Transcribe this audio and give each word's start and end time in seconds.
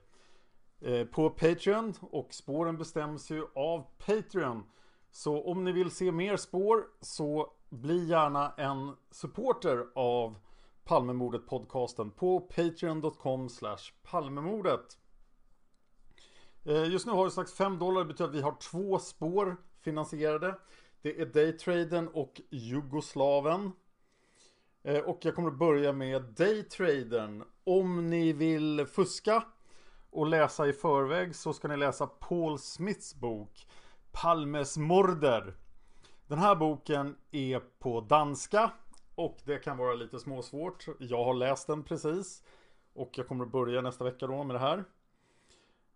Eh, 0.80 1.06
på 1.06 1.30
Patreon 1.30 1.94
och 2.00 2.34
spåren 2.34 2.78
bestäms 2.78 3.30
ju 3.30 3.46
av 3.54 3.86
Patreon. 4.06 4.64
Så 5.10 5.44
om 5.44 5.64
ni 5.64 5.72
vill 5.72 5.90
se 5.90 6.12
mer 6.12 6.36
spår 6.36 6.84
så 7.00 7.52
bli 7.68 8.04
gärna 8.04 8.52
en 8.56 8.96
supporter 9.10 9.86
av 9.94 10.36
Palmemordet 10.84 11.46
podcasten 11.46 12.10
på 12.10 12.40
patreon.com 12.40 13.48
slash 13.48 13.92
palmemordet. 14.02 14.98
Eh, 16.64 16.84
just 16.84 17.06
nu 17.06 17.12
har 17.12 17.24
vi 17.24 17.30
sagt 17.30 17.50
5 17.50 17.78
dollar, 17.78 18.00
det 18.00 18.06
betyder 18.06 18.28
att 18.30 18.36
vi 18.36 18.40
har 18.40 18.56
två 18.60 18.98
spår 18.98 19.56
finansierade. 19.80 20.58
Det 21.02 21.20
är 21.20 21.26
Daytraden 21.26 22.08
och 22.08 22.40
Jugoslaven. 22.50 23.72
Eh, 24.82 24.98
och 24.98 25.18
jag 25.22 25.34
kommer 25.34 25.48
att 25.48 25.58
börja 25.58 25.92
med 25.92 26.22
Daytraden. 26.22 27.44
Om 27.64 28.10
ni 28.10 28.32
vill 28.32 28.86
fuska 28.86 29.44
och 30.10 30.26
läsa 30.26 30.66
i 30.66 30.72
förväg 30.72 31.36
så 31.36 31.52
ska 31.52 31.68
ni 31.68 31.76
läsa 31.76 32.06
Paul 32.06 32.58
Smiths 32.58 33.14
bok 33.14 33.66
Palmes 34.12 34.76
morder. 34.76 35.54
Den 36.26 36.38
här 36.38 36.54
boken 36.54 37.16
är 37.30 37.60
på 37.78 38.00
danska 38.00 38.70
och 39.14 39.38
det 39.44 39.58
kan 39.58 39.76
vara 39.76 39.94
lite 39.94 40.18
småsvårt. 40.18 40.86
Jag 40.98 41.24
har 41.24 41.34
läst 41.34 41.66
den 41.66 41.82
precis 41.82 42.42
och 42.94 43.10
jag 43.12 43.28
kommer 43.28 43.44
att 43.44 43.52
börja 43.52 43.80
nästa 43.80 44.04
vecka 44.04 44.26
då 44.26 44.44
med 44.44 44.56
det 44.56 44.60
här. 44.60 44.84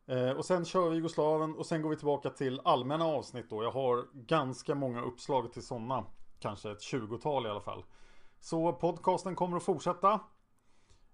Eh, 0.07 0.31
och 0.31 0.45
sen 0.45 0.65
kör 0.65 0.91
vi 0.91 0.97
Jugoslaven 0.97 1.55
och 1.55 1.67
sen 1.67 1.83
går 1.83 1.91
vi 1.91 1.97
tillbaka 1.97 2.31
till 2.31 2.61
allmänna 2.65 3.05
avsnitt 3.05 3.51
då. 3.51 3.63
Jag 3.63 3.71
har 3.71 4.05
ganska 4.13 4.75
många 4.75 5.03
uppslag 5.03 5.53
till 5.53 5.67
sådana. 5.67 6.05
Kanske 6.41 6.71
ett 6.71 6.83
20-tal 6.83 7.47
i 7.47 7.49
alla 7.49 7.61
fall. 7.61 7.85
Så 8.41 8.73
podcasten 8.73 9.37
kommer 9.37 9.57
att 9.57 9.63
fortsätta. 9.63 10.21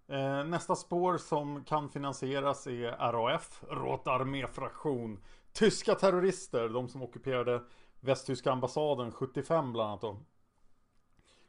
Eh, 0.09 0.45
nästa 0.45 0.77
spår 0.77 1.19
som 1.19 1.65
kan 1.65 1.89
finansieras 1.89 2.67
är 2.67 3.13
RAF, 3.13 3.65
Rotarméfraktion. 3.71 5.25
Tyska 5.53 5.95
terrorister, 5.95 6.69
de 6.69 6.89
som 6.89 7.03
ockuperade 7.03 7.63
västtyska 8.01 8.53
ambassaden 8.53 9.13
75 9.13 9.73
bland 9.73 9.89
annat 9.89 10.01
då. 10.01 10.21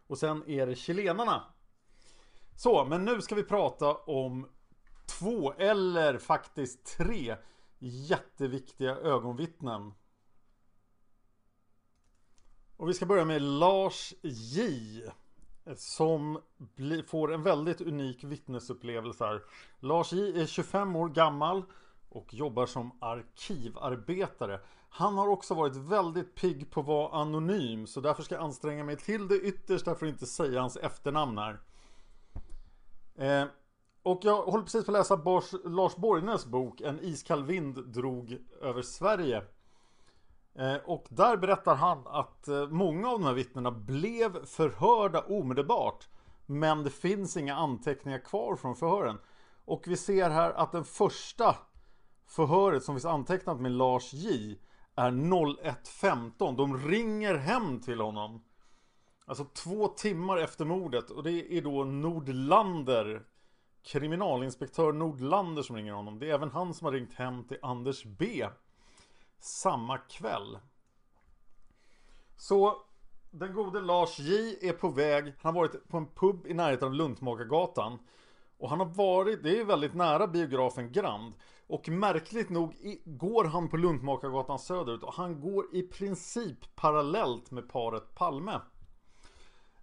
Och 0.07 0.17
sen 0.17 0.43
är 0.47 0.67
det 0.67 0.75
chilenarna. 0.75 1.43
Så, 2.55 2.85
men 2.85 3.05
nu 3.05 3.21
ska 3.21 3.35
vi 3.35 3.43
prata 3.43 3.95
om 3.95 4.49
två 5.19 5.53
eller 5.53 6.17
faktiskt 6.17 6.85
tre 6.97 7.35
jätteviktiga 7.79 8.95
ögonvittnen. 8.95 9.93
Och 12.77 12.89
vi 12.89 12.93
ska 12.93 13.05
börja 13.05 13.25
med 13.25 13.41
Lars 13.41 14.13
J. 14.21 14.63
Som 15.75 16.39
bli, 16.57 17.03
får 17.03 17.33
en 17.33 17.43
väldigt 17.43 17.81
unik 17.81 18.23
vittnesupplevelse 18.23 19.25
här. 19.25 19.41
Lars 19.79 20.13
J 20.13 20.41
är 20.41 20.45
25 20.45 20.95
år 20.95 21.09
gammal 21.09 21.63
och 22.09 22.33
jobbar 22.33 22.65
som 22.65 22.97
arkivarbetare. 23.01 24.59
Han 24.89 25.17
har 25.17 25.27
också 25.27 25.53
varit 25.53 25.75
väldigt 25.75 26.35
pigg 26.35 26.71
på 26.71 26.79
att 26.79 26.85
vara 26.85 27.21
anonym 27.21 27.87
så 27.87 28.01
därför 28.01 28.23
ska 28.23 28.35
jag 28.35 28.43
anstränga 28.43 28.83
mig 28.83 28.97
till 28.97 29.27
det 29.27 29.39
yttersta 29.39 29.95
för 29.95 30.05
att 30.05 30.11
inte 30.11 30.25
säga 30.25 30.61
hans 30.61 30.77
efternamn 30.77 31.37
här. 31.37 31.59
Eh, 33.15 33.47
och 34.03 34.19
jag 34.23 34.43
håller 34.43 34.63
precis 34.63 34.85
på 34.85 34.91
att 34.91 34.97
läsa 34.97 35.17
Bors, 35.17 35.53
Lars 35.63 35.95
Borgnäs 35.95 36.45
bok 36.45 36.81
En 36.81 36.99
iskall 36.99 37.43
vind 37.43 37.87
drog 37.87 38.37
över 38.61 38.81
Sverige. 38.81 39.43
Eh, 40.55 40.75
och 40.75 41.05
där 41.09 41.37
berättar 41.37 41.75
han 41.75 42.07
att 42.07 42.47
eh, 42.47 42.67
många 42.67 43.09
av 43.09 43.19
de 43.19 43.25
här 43.25 43.33
vittnena 43.33 43.71
blev 43.71 44.45
förhörda 44.45 45.21
omedelbart. 45.21 46.09
Men 46.45 46.83
det 46.83 46.89
finns 46.89 47.37
inga 47.37 47.55
anteckningar 47.55 48.19
kvar 48.19 48.55
från 48.55 48.75
förhören. 48.75 49.17
Och 49.65 49.83
vi 49.87 49.97
ser 49.97 50.29
här 50.29 50.51
att 50.51 50.71
den 50.71 50.85
första 50.85 51.55
förhöret 52.27 52.83
som 52.83 52.95
finns 52.95 53.05
antecknat 53.05 53.59
med 53.59 53.71
Lars 53.71 54.13
J 54.13 54.59
är 54.95 55.11
01.15. 55.11 56.57
De 56.57 56.77
ringer 56.77 57.35
hem 57.35 57.81
till 57.81 58.01
honom. 58.01 58.43
Alltså 59.25 59.45
två 59.45 59.87
timmar 59.87 60.37
efter 60.37 60.65
mordet 60.65 61.09
och 61.09 61.23
det 61.23 61.57
är 61.57 61.61
då 61.61 61.83
Nordlander 61.83 63.25
Kriminalinspektör 63.83 64.91
Nordlander 64.93 65.61
som 65.61 65.75
ringer 65.75 65.93
honom. 65.93 66.19
Det 66.19 66.29
är 66.29 66.33
även 66.33 66.51
han 66.51 66.73
som 66.73 66.85
har 66.85 66.91
ringt 66.91 67.13
hem 67.13 67.43
till 67.43 67.57
Anders 67.61 68.03
B. 68.05 68.45
Samma 69.43 69.97
kväll. 69.97 70.59
Så 72.35 72.77
den 73.31 73.53
gode 73.53 73.81
Lars 73.81 74.19
J 74.19 74.57
är 74.69 74.73
på 74.73 74.89
väg. 74.89 75.33
Han 75.41 75.55
har 75.55 75.61
varit 75.61 75.87
på 75.87 75.97
en 75.97 76.07
pub 76.07 76.47
i 76.47 76.53
närheten 76.53 76.87
av 76.87 76.93
Luntmakargatan. 76.93 77.99
Och 78.57 78.69
han 78.69 78.79
har 78.79 78.87
varit, 78.87 79.43
det 79.43 79.59
är 79.59 79.65
väldigt 79.65 79.93
nära 79.93 80.27
biografen 80.27 80.91
Grand. 80.91 81.33
Och 81.67 81.89
märkligt 81.89 82.49
nog 82.49 82.75
går 83.05 83.45
han 83.45 83.69
på 83.69 83.77
Luntmakargatan 83.77 84.59
söderut 84.59 85.03
och 85.03 85.13
han 85.13 85.41
går 85.41 85.75
i 85.75 85.81
princip 85.81 86.75
parallellt 86.75 87.51
med 87.51 87.69
paret 87.69 88.15
Palme. 88.15 88.59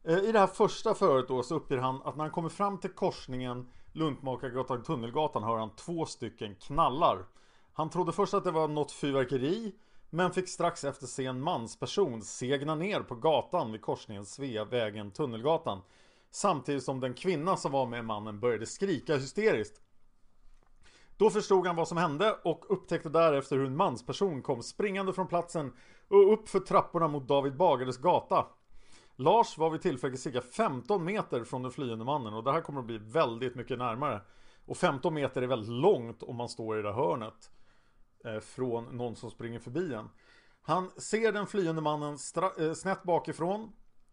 Eh, 0.05 0.19
I 0.19 0.33
det 0.33 0.39
här 0.39 0.47
första 0.47 0.95
förhöret 0.95 1.29
då 1.29 1.43
så 1.43 1.55
uppger 1.55 1.79
han 1.79 2.03
att 2.03 2.17
när 2.17 2.25
han 2.25 2.33
kommer 2.33 2.49
fram 2.49 2.79
till 2.79 2.91
korsningen 2.91 3.71
Luntmakargatan 3.93 4.83
Tunnelgatan 4.83 5.43
hör 5.43 5.57
han 5.57 5.77
två 5.77 6.07
stycken 6.07 6.55
knallar. 6.55 7.27
Han 7.81 7.91
trodde 7.91 8.13
först 8.13 8.35
att 8.35 8.45
det 8.45 8.51
var 8.51 8.69
något 8.69 8.93
fyrverkeri 8.93 9.73
men 10.11 10.33
fick 10.33 10.49
strax 10.49 10.85
efter 10.85 11.07
se 11.07 11.27
en 11.27 11.41
mansperson 11.41 12.23
segna 12.23 12.75
ner 12.75 13.01
på 13.01 13.15
gatan 13.15 13.73
vid 13.73 13.83
korsningen 13.83 14.27
Sveavägen 14.27 15.11
Tunnelgatan. 15.11 15.81
Samtidigt 16.31 16.83
som 16.83 17.01
den 17.01 17.15
kvinna 17.15 17.57
som 17.57 17.73
var 17.73 17.87
med 17.87 18.05
mannen 18.05 18.41
började 18.41 18.67
skrika 18.67 19.17
hysteriskt. 19.17 19.81
Då 21.17 21.31
förstod 21.31 21.67
han 21.67 21.77
vad 21.77 21.89
som 21.89 21.97
hände 21.97 22.37
och 22.45 22.65
upptäckte 22.69 23.09
därefter 23.09 23.57
hur 23.57 23.67
en 23.67 23.77
mansperson 23.77 24.43
kom 24.43 24.63
springande 24.63 25.13
från 25.13 25.29
platsen 25.29 25.73
och 26.09 26.33
upp 26.33 26.49
för 26.49 26.61
trapporna 26.61 27.09
mot 27.09 27.29
David 27.29 27.57
Bagares 27.57 27.99
gata. 27.99 28.47
Lars 29.17 29.59
var 29.59 29.71
vid 29.71 29.83
tillfället 29.83 30.21
cirka 30.21 30.41
15 30.41 31.05
meter 31.05 31.45
från 31.45 31.63
den 31.63 31.73
flyende 31.73 32.05
mannen 32.05 32.35
och 32.35 32.45
det 32.45 32.53
här 32.53 32.61
kommer 32.61 32.81
att 32.81 32.87
bli 32.87 32.99
väldigt 32.99 33.55
mycket 33.55 33.79
närmare. 33.79 34.21
Och 34.67 34.77
15 34.77 35.15
meter 35.15 35.43
är 35.43 35.47
väldigt 35.47 35.71
långt 35.71 36.23
om 36.23 36.37
man 36.37 36.49
står 36.49 36.79
i 36.79 36.83
det 36.83 36.93
hörnet. 36.93 37.51
Eh, 38.25 38.41
från 38.41 38.97
någon 38.97 39.17
som 39.17 39.31
springer 39.31 39.59
förbi 39.59 39.95
en. 39.95 40.09
Han 40.63 40.91
ser 40.97 41.33
den 41.33 41.47
flyende 41.47 41.83
mannen 41.83 42.19
eh, 42.59 42.73
snett 42.73 43.03
bakifrån. 43.03 43.73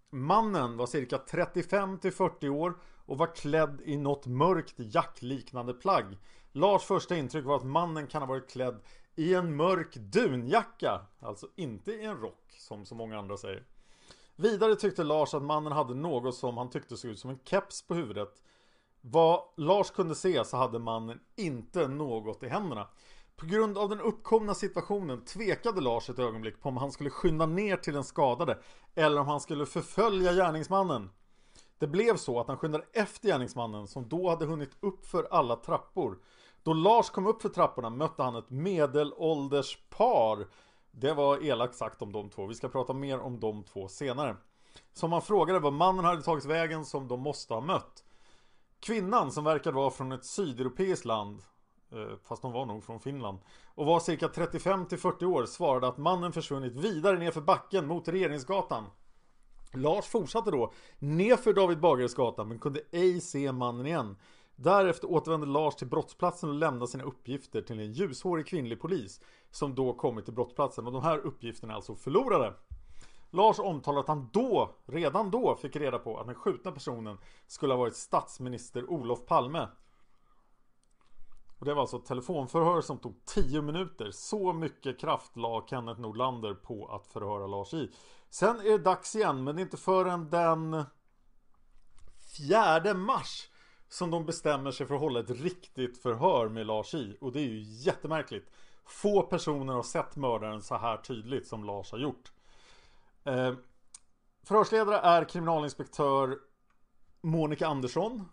Mannen 0.10 0.78
var 0.78 0.86
cirka 0.86 1.18
35 1.18 2.00
till 2.00 2.14
40 2.14 2.50
år 2.50 2.78
och 3.06 3.18
var 3.18 3.36
klädd 3.36 3.82
i 3.86 3.98
något 3.98 4.26
mörkt 4.26 4.76
jackliknande 4.78 5.74
plagg. 5.74 6.18
Lars 6.52 6.84
första 6.84 7.16
intryck 7.16 7.46
var 7.46 7.56
att 7.56 7.66
mannen 7.66 8.08
kan 8.08 8.22
ha 8.22 8.28
varit 8.30 8.50
klädd 8.50 8.80
i 9.16 9.34
en 9.34 9.56
mörk 9.56 9.96
dunjacka. 9.96 11.06
Alltså 11.20 11.48
inte 11.56 11.92
i 11.92 12.06
en 12.06 12.18
rock 12.18 12.56
som 12.60 12.86
så 12.86 12.96
många 12.96 13.20
andra 13.20 13.38
säger. 13.38 13.64
Vidare 14.36 14.76
tyckte 14.76 15.04
Lars 15.04 15.34
att 15.34 15.44
mannen 15.44 15.72
hade 15.72 15.94
något 15.94 16.36
som 16.36 16.58
han 16.58 16.70
tyckte 16.70 16.98
såg 16.98 17.12
ut 17.12 17.20
som 17.20 17.30
en 17.30 17.40
keps 17.46 17.88
på 17.88 17.94
huvudet. 17.94 18.44
Vad 19.02 19.42
Lars 19.58 19.92
kunde 19.92 20.16
se 20.16 20.46
så 20.46 20.58
hade 20.58 20.80
mannen 20.80 21.20
inte 21.36 21.88
något 21.88 22.44
i 22.44 22.48
händerna. 22.48 22.88
På 23.38 23.46
grund 23.46 23.78
av 23.78 23.90
den 23.90 24.02
uppkomna 24.02 24.54
situationen 24.54 25.26
tvekade 25.26 25.82
Lars 25.82 26.10
ett 26.10 26.20
ögonblick 26.20 26.62
på 26.62 26.70
om 26.70 26.78
han 26.78 26.92
skulle 26.92 27.10
skynda 27.10 27.46
ner 27.46 27.78
till 27.78 27.94
den 27.94 28.04
skadade 28.04 28.60
eller 28.96 29.22
om 29.22 29.28
han 29.28 29.40
skulle 29.40 29.66
förfölja 29.66 30.34
gärningsmannen. 30.34 31.10
Det 31.78 31.88
blev 31.88 32.18
så 32.18 32.40
att 32.40 32.48
han 32.48 32.58
skyndade 32.58 32.86
efter 32.94 33.28
gärningsmannen 33.28 33.88
som 33.88 34.10
då 34.10 34.30
hade 34.30 34.46
hunnit 34.46 34.72
upp 34.80 35.06
för 35.06 35.28
alla 35.32 35.56
trappor. 35.56 36.20
Då 36.64 36.74
Lars 36.74 37.10
kom 37.10 37.28
upp 37.28 37.42
för 37.42 37.50
trapporna 37.50 37.90
mötte 37.90 38.24
han 38.24 38.36
ett 38.36 38.50
medelålders 38.50 39.78
par. 39.90 40.48
Det 40.92 41.14
var 41.14 41.44
elakt 41.44 41.76
sagt 41.76 42.02
om 42.02 42.12
de 42.12 42.30
två. 42.30 42.46
Vi 42.46 42.56
ska 42.56 42.70
prata 42.70 42.94
mer 42.94 43.20
om 43.20 43.40
de 43.40 43.64
två 43.64 43.88
senare. 43.88 44.38
Som 44.94 45.12
han 45.12 45.22
frågade 45.22 45.60
var 45.60 45.72
mannen 45.72 46.06
hade 46.06 46.22
tagit 46.22 46.46
vägen 46.46 46.86
som 46.86 47.08
de 47.08 47.20
måste 47.20 47.54
ha 47.54 47.62
mött. 47.62 48.04
Kvinnan 48.80 49.32
som 49.32 49.44
verkade 49.44 49.76
vara 49.76 49.92
från 49.92 50.12
ett 50.12 50.26
sydeuropeiskt 50.26 51.06
land 51.06 51.42
Eh, 51.92 52.18
fast 52.24 52.42
de 52.42 52.52
var 52.52 52.66
nog 52.66 52.84
från 52.84 53.00
Finland. 53.00 53.40
Och 53.76 53.86
var 53.86 54.00
cirka 54.00 54.28
35 54.28 54.86
till 54.86 54.98
40 54.98 55.26
år 55.26 55.46
svarade 55.46 55.88
att 55.88 55.98
mannen 55.98 56.34
försvunnit 56.34 56.76
vidare 56.76 57.20
nerför 57.20 57.42
backen 57.42 57.88
mot 57.88 58.08
Regeringsgatan. 58.08 58.86
Lars 59.74 60.06
fortsatte 60.06 60.52
då 60.52 60.74
nerför 61.00 61.54
David 61.54 61.80
Bagares 61.80 62.18
men 62.38 62.60
kunde 62.60 62.82
ej 62.92 63.22
se 63.22 63.52
mannen 63.52 63.86
igen. 63.86 64.16
Därefter 64.56 65.12
återvände 65.12 65.48
Lars 65.48 65.76
till 65.76 65.88
brottsplatsen 65.88 66.50
och 66.50 66.56
lämnade 66.56 66.88
sina 66.88 67.04
uppgifter 67.04 67.62
till 67.62 67.80
en 67.80 67.94
ljushårig 67.94 68.48
kvinnlig 68.48 68.82
polis 68.82 69.22
som 69.52 69.76
då 69.76 69.94
kommit 69.94 70.26
till 70.26 70.34
brottsplatsen 70.34 70.88
och 70.88 70.94
de 70.94 71.04
här 71.04 71.18
uppgifterna 71.18 71.74
är 71.74 71.76
alltså 71.76 71.96
förlorade. 71.96 72.54
Lars 73.30 73.60
omtalar 73.60 74.00
att 74.00 74.08
han 74.08 74.30
då, 74.34 74.76
redan 74.86 75.32
då, 75.32 75.56
fick 75.56 75.76
reda 75.76 76.00
på 76.00 76.20
att 76.20 76.26
den 76.26 76.36
skjutna 76.36 76.72
personen 76.72 77.18
skulle 77.48 77.74
ha 77.74 77.80
varit 77.80 77.96
statsminister 77.96 78.90
Olof 78.90 79.26
Palme 79.26 79.68
och 81.60 81.66
det 81.66 81.74
var 81.74 81.82
alltså 81.82 81.98
ett 81.98 82.06
telefonförhör 82.06 82.82
som 82.82 82.98
tog 82.98 83.26
10 83.26 83.62
minuter. 83.62 84.12
Så 84.12 84.54
mycket 84.54 85.00
kraft 85.00 85.38
la 85.38 85.66
Kenneth 85.70 86.02
Nordlander 86.02 86.54
på 86.54 86.88
att 86.88 87.08
förhöra 87.08 87.48
Lars 87.48 87.74
i. 87.74 87.92
Sen 88.30 88.60
är 88.60 88.70
det 88.72 88.78
dags 88.78 89.16
igen, 89.16 89.44
men 89.44 89.56
det 89.56 89.62
är 89.62 89.64
inte 89.64 89.78
förrän 89.78 90.30
den 90.30 90.84
4 92.38 92.94
mars 92.94 93.50
som 93.90 94.12
de 94.12 94.26
bestämmer 94.26 94.72
sig 94.72 94.88
för 94.88 94.96
att 94.96 95.02
hålla 95.02 95.20
ett 95.20 95.30
riktigt 95.30 96.02
förhör 96.02 96.50
med 96.50 96.66
Lars 96.66 96.94
i. 96.94 97.18
Och 97.22 97.32
det 97.32 97.40
är 97.40 97.48
ju 97.48 97.62
jättemärkligt. 97.62 98.52
Få 98.86 99.22
personer 99.22 99.74
har 99.74 99.84
sett 99.84 100.16
mördaren 100.16 100.62
så 100.62 100.78
här 100.78 100.98
tydligt 100.98 101.48
som 101.48 101.64
Lars 101.64 101.92
har 101.92 102.00
gjort. 102.00 102.32
Eh, 103.24 103.54
förhörsledare 104.44 104.98
är 104.98 105.24
kriminalinspektör 105.24 106.38
Monica 107.22 107.68
Andersson. 107.68 108.26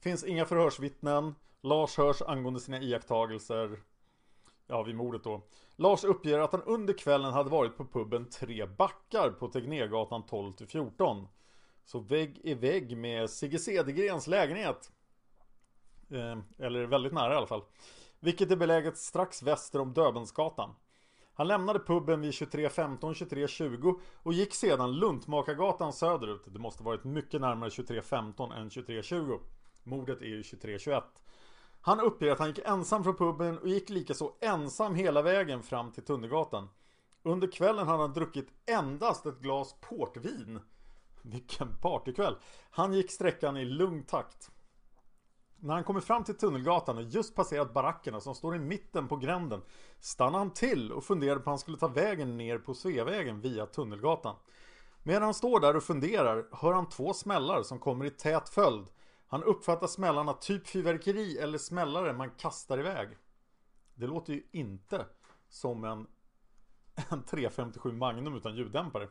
Finns 0.00 0.24
inga 0.24 0.44
förhörsvittnen. 0.44 1.34
Lars 1.62 1.96
hörs 1.96 2.22
angående 2.22 2.60
sina 2.60 2.80
iakttagelser 2.80 3.78
Ja, 4.66 4.82
vid 4.82 4.94
mordet 4.94 5.24
då. 5.24 5.42
Lars 5.76 6.04
uppger 6.04 6.38
att 6.38 6.52
han 6.52 6.62
under 6.62 6.94
kvällen 6.94 7.32
hade 7.32 7.50
varit 7.50 7.76
på 7.76 7.84
puben 7.84 8.30
Tre 8.30 8.66
Backar 8.66 9.30
på 9.30 9.48
Tegnérgatan 9.48 10.22
12-14. 10.22 11.26
Så 11.84 12.00
vägg 12.00 12.40
i 12.42 12.54
vägg 12.54 12.96
med 12.96 13.30
Sigge 13.30 13.58
Cedergrens 13.58 14.26
lägenhet. 14.26 14.92
Eh, 16.10 16.38
eller 16.58 16.86
väldigt 16.86 17.12
nära 17.12 17.34
i 17.34 17.36
alla 17.36 17.46
fall. 17.46 17.62
Vilket 18.20 18.50
är 18.50 18.56
beläget 18.56 18.98
strax 18.98 19.42
väster 19.42 19.80
om 19.80 19.92
Döbensgatan. 19.92 20.74
Han 21.34 21.48
lämnade 21.48 21.78
puben 21.78 22.20
vid 22.20 22.30
23.15, 22.30 22.98
23.20 22.98 24.00
och 24.22 24.32
gick 24.32 24.54
sedan 24.54 24.92
Luntmakargatan 24.92 25.92
söderut. 25.92 26.42
Det 26.46 26.58
måste 26.58 26.82
varit 26.82 27.04
mycket 27.04 27.40
närmare 27.40 27.70
23.15 27.70 28.56
än 28.56 28.68
23.20. 28.68 29.40
Mordet 29.84 30.20
är 30.20 30.26
ju 30.26 30.42
23.21. 30.42 31.02
Han 31.84 32.00
uppger 32.00 32.30
att 32.30 32.38
han 32.38 32.48
gick 32.48 32.58
ensam 32.58 33.04
från 33.04 33.16
puben 33.16 33.58
och 33.58 33.68
gick 33.68 33.90
likaså 33.90 34.32
ensam 34.40 34.94
hela 34.94 35.22
vägen 35.22 35.62
fram 35.62 35.92
till 35.92 36.04
Tunnelgatan. 36.04 36.68
Under 37.22 37.52
kvällen 37.52 37.86
hade 37.86 38.02
han 38.02 38.12
druckit 38.12 38.48
endast 38.66 39.26
ett 39.26 39.40
glas 39.40 39.74
portvin. 39.80 40.60
Vilken 41.22 41.76
partykväll! 41.80 42.36
Han 42.70 42.92
gick 42.92 43.12
sträckan 43.12 43.56
i 43.56 43.64
lugn 43.64 44.02
takt. 44.02 44.50
När 45.56 45.74
han 45.74 45.84
kommer 45.84 46.00
fram 46.00 46.24
till 46.24 46.36
Tunnelgatan 46.36 46.96
och 46.96 47.02
just 47.02 47.34
passerat 47.34 47.74
barackerna 47.74 48.20
som 48.20 48.34
står 48.34 48.56
i 48.56 48.58
mitten 48.58 49.08
på 49.08 49.16
gränden 49.16 49.62
stannar 50.00 50.38
han 50.38 50.50
till 50.50 50.92
och 50.92 51.04
funderar 51.04 51.36
på 51.36 51.44
om 51.44 51.50
han 51.50 51.58
skulle 51.58 51.78
ta 51.78 51.88
vägen 51.88 52.36
ner 52.36 52.58
på 52.58 52.74
Sveavägen 52.74 53.40
via 53.40 53.66
Tunnelgatan. 53.66 54.36
Medan 55.02 55.22
han 55.22 55.34
står 55.34 55.60
där 55.60 55.76
och 55.76 55.82
funderar 55.82 56.46
hör 56.52 56.72
han 56.72 56.88
två 56.88 57.12
smällar 57.12 57.62
som 57.62 57.78
kommer 57.78 58.04
i 58.04 58.10
tät 58.10 58.48
följd 58.48 58.86
han 59.32 59.42
uppfattar 59.42 59.86
smällarna 59.86 60.32
typ 60.32 60.66
fyrverkeri 60.66 61.38
eller 61.38 61.58
smällare 61.58 62.12
man 62.12 62.30
kastar 62.30 62.78
iväg. 62.78 63.08
Det 63.94 64.06
låter 64.06 64.32
ju 64.32 64.42
inte 64.52 65.06
som 65.48 65.84
en, 65.84 66.06
en 67.10 67.22
357 67.22 67.92
Magnum 67.92 68.36
utan 68.36 68.56
ljuddämpare. 68.56 69.08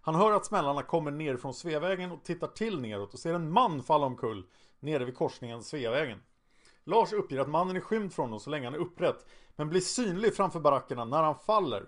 Han 0.00 0.14
hör 0.14 0.32
att 0.32 0.46
smällarna 0.46 0.82
kommer 0.82 1.10
ner 1.10 1.36
från 1.36 1.54
Sveavägen 1.54 2.12
och 2.12 2.24
tittar 2.24 2.46
till 2.46 2.80
neråt 2.80 3.14
och 3.14 3.18
ser 3.18 3.34
en 3.34 3.52
man 3.52 3.82
falla 3.82 4.06
omkull 4.06 4.46
nere 4.80 5.04
vid 5.04 5.16
korsningen 5.16 5.62
Sveavägen. 5.62 6.22
Lars 6.84 7.12
uppger 7.12 7.40
att 7.40 7.48
mannen 7.48 7.76
är 7.76 7.80
skymd 7.80 8.12
från 8.12 8.26
honom 8.26 8.40
så 8.40 8.50
länge 8.50 8.66
han 8.66 8.74
är 8.74 8.78
upprätt 8.78 9.26
men 9.56 9.68
blir 9.68 9.80
synlig 9.80 10.34
framför 10.34 10.60
barackerna 10.60 11.04
när 11.04 11.22
han 11.22 11.38
faller. 11.38 11.86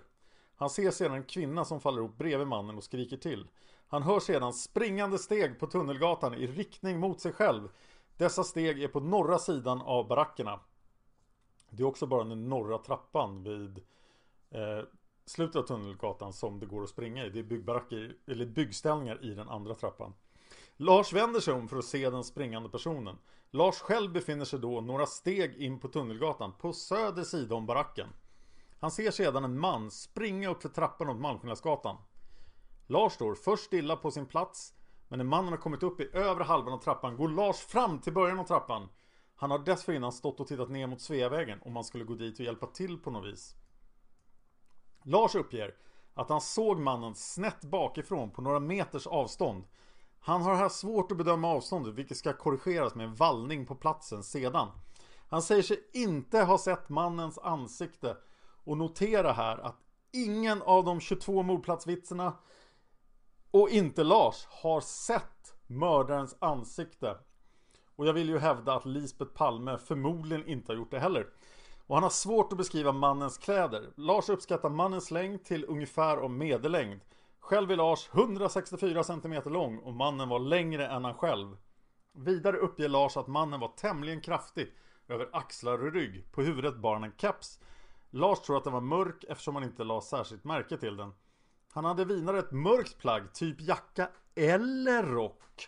Han 0.55 0.69
ser 0.69 0.91
sedan 0.91 1.13
en 1.13 1.23
kvinna 1.23 1.65
som 1.65 1.79
faller 1.79 1.99
ihop 1.99 2.17
bredvid 2.17 2.47
mannen 2.47 2.77
och 2.77 2.83
skriker 2.83 3.17
till. 3.17 3.47
Han 3.87 4.03
hör 4.03 4.19
sedan 4.19 4.53
springande 4.53 5.17
steg 5.17 5.59
på 5.59 5.67
Tunnelgatan 5.67 6.33
i 6.33 6.47
riktning 6.47 6.99
mot 6.99 7.21
sig 7.21 7.31
själv. 7.31 7.69
Dessa 8.17 8.43
steg 8.43 8.83
är 8.83 8.87
på 8.87 8.99
norra 8.99 9.39
sidan 9.39 9.81
av 9.81 10.07
barackerna. 10.07 10.59
Det 11.69 11.83
är 11.83 11.87
också 11.87 12.05
bara 12.05 12.23
den 12.23 12.49
norra 12.49 12.77
trappan 12.77 13.43
vid 13.43 13.77
eh, 14.49 14.83
slutet 15.25 15.55
av 15.55 15.63
Tunnelgatan 15.63 16.33
som 16.33 16.59
det 16.59 16.65
går 16.65 16.83
att 16.83 16.89
springa 16.89 17.25
i. 17.25 17.29
Det 17.29 17.39
är 17.39 17.43
byggbaracker, 17.43 18.15
eller 18.27 18.45
byggställningar 18.45 19.25
i 19.25 19.33
den 19.33 19.49
andra 19.49 19.75
trappan. 19.75 20.13
Lars 20.77 21.13
vänder 21.13 21.39
sig 21.39 21.53
om 21.53 21.67
för 21.67 21.77
att 21.77 21.85
se 21.85 22.09
den 22.09 22.23
springande 22.23 22.69
personen. 22.69 23.17
Lars 23.51 23.75
själv 23.75 24.11
befinner 24.11 24.45
sig 24.45 24.59
då 24.59 24.81
några 24.81 25.05
steg 25.05 25.55
in 25.55 25.79
på 25.79 25.87
Tunnelgatan 25.87 26.53
på 26.53 26.73
söder 26.73 27.23
sida 27.23 27.55
om 27.55 27.65
baracken. 27.65 28.07
Han 28.79 28.91
ser 28.91 29.11
sedan 29.11 29.43
en 29.43 29.59
man 29.59 29.91
springa 29.91 30.49
upp 30.49 30.61
för 30.61 30.69
trappan 30.69 31.09
åt 31.09 31.17
Malmskillnadsgatan. 31.17 31.97
Lars 32.87 33.13
står 33.13 33.35
först 33.35 33.63
stilla 33.63 33.95
på 33.95 34.11
sin 34.11 34.25
plats 34.25 34.73
men 35.07 35.17
när 35.17 35.25
mannen 35.25 35.49
har 35.49 35.57
kommit 35.57 35.83
upp 35.83 35.99
i 35.99 36.09
övre 36.13 36.43
halvan 36.43 36.73
av 36.73 36.77
trappan 36.77 37.17
går 37.17 37.29
Lars 37.29 37.57
fram 37.57 37.99
till 37.99 38.13
början 38.13 38.39
av 38.39 38.43
trappan. 38.43 38.89
Han 39.35 39.51
har 39.51 39.59
dessförinnan 39.59 40.11
stått 40.11 40.39
och 40.39 40.47
tittat 40.47 40.69
ner 40.69 40.87
mot 40.87 41.01
Sveavägen 41.01 41.59
om 41.61 41.73
man 41.73 41.83
skulle 41.83 42.03
gå 42.03 42.13
dit 42.13 42.39
och 42.39 42.45
hjälpa 42.45 42.67
till 42.67 42.97
på 42.97 43.11
något 43.11 43.33
vis. 43.33 43.55
Lars 45.03 45.35
uppger 45.35 45.75
att 46.13 46.29
han 46.29 46.41
såg 46.41 46.79
mannen 46.79 47.15
snett 47.15 47.61
bakifrån 47.61 48.31
på 48.31 48.41
några 48.41 48.59
meters 48.59 49.07
avstånd. 49.07 49.63
Han 50.19 50.41
har 50.41 50.55
här 50.55 50.69
svårt 50.69 51.11
att 51.11 51.17
bedöma 51.17 51.47
avståndet 51.47 51.93
vilket 51.93 52.17
ska 52.17 52.33
korrigeras 52.33 52.95
med 52.95 53.05
en 53.05 53.15
vallning 53.15 53.65
på 53.65 53.75
platsen 53.75 54.23
sedan. 54.23 54.67
Han 55.29 55.41
säger 55.41 55.63
sig 55.63 55.89
inte 55.93 56.39
ha 56.39 56.57
sett 56.57 56.89
mannens 56.89 57.37
ansikte 57.37 58.17
och 58.63 58.77
notera 58.77 59.31
här 59.31 59.57
att 59.57 59.75
ingen 60.11 60.61
av 60.61 60.85
de 60.85 60.99
22 60.99 61.43
mordplatsvitserna 61.43 62.33
och 63.61 63.69
inte 63.69 64.03
Lars 64.03 64.47
har 64.49 64.81
sett 64.81 65.55
mördarens 65.67 66.35
ansikte. 66.39 67.17
Och 67.95 68.07
jag 68.07 68.13
vill 68.13 68.29
ju 68.29 68.39
hävda 68.39 68.73
att 68.73 68.85
Lisbeth 68.85 69.31
Palme 69.31 69.77
förmodligen 69.77 70.47
inte 70.47 70.71
har 70.71 70.77
gjort 70.77 70.91
det 70.91 70.99
heller. 70.99 71.27
Och 71.87 71.95
han 71.95 72.03
har 72.03 72.09
svårt 72.09 72.51
att 72.51 72.57
beskriva 72.57 72.91
mannens 72.91 73.37
kläder. 73.37 73.89
Lars 73.95 74.29
uppskattar 74.29 74.69
mannens 74.69 75.11
längd 75.11 75.43
till 75.43 75.65
ungefär 75.67 76.19
om 76.19 76.37
medellängd. 76.37 76.99
Själv 77.39 77.71
är 77.71 77.75
Lars 77.75 78.09
164 78.11 79.03
cm 79.03 79.41
lång 79.45 79.79
och 79.79 79.93
mannen 79.93 80.29
var 80.29 80.39
längre 80.39 80.87
än 80.87 81.05
han 81.05 81.13
själv. 81.13 81.57
Vidare 82.13 82.57
uppger 82.57 82.89
Lars 82.89 83.17
att 83.17 83.27
mannen 83.27 83.59
var 83.59 83.71
tämligen 83.77 84.21
kraftig 84.21 84.73
över 85.07 85.29
axlar 85.31 85.85
och 85.85 85.93
rygg. 85.93 86.31
På 86.31 86.41
huvudet 86.41 86.77
bar 86.77 86.93
han 86.93 87.03
en 87.03 87.17
keps. 87.17 87.59
Lars 88.09 88.39
tror 88.39 88.57
att 88.57 88.63
den 88.63 88.73
var 88.73 88.81
mörk 88.81 89.23
eftersom 89.27 89.55
han 89.55 89.63
inte 89.63 89.83
la 89.83 90.01
särskilt 90.01 90.43
märke 90.43 90.77
till 90.77 90.97
den. 90.97 91.13
Han 91.73 91.85
hade 91.85 92.05
vinare 92.05 92.39
ett 92.39 92.51
mörkt 92.51 92.97
plagg, 92.97 93.33
typ 93.33 93.61
jacka 93.61 94.09
eller 94.35 95.03
rock. 95.03 95.67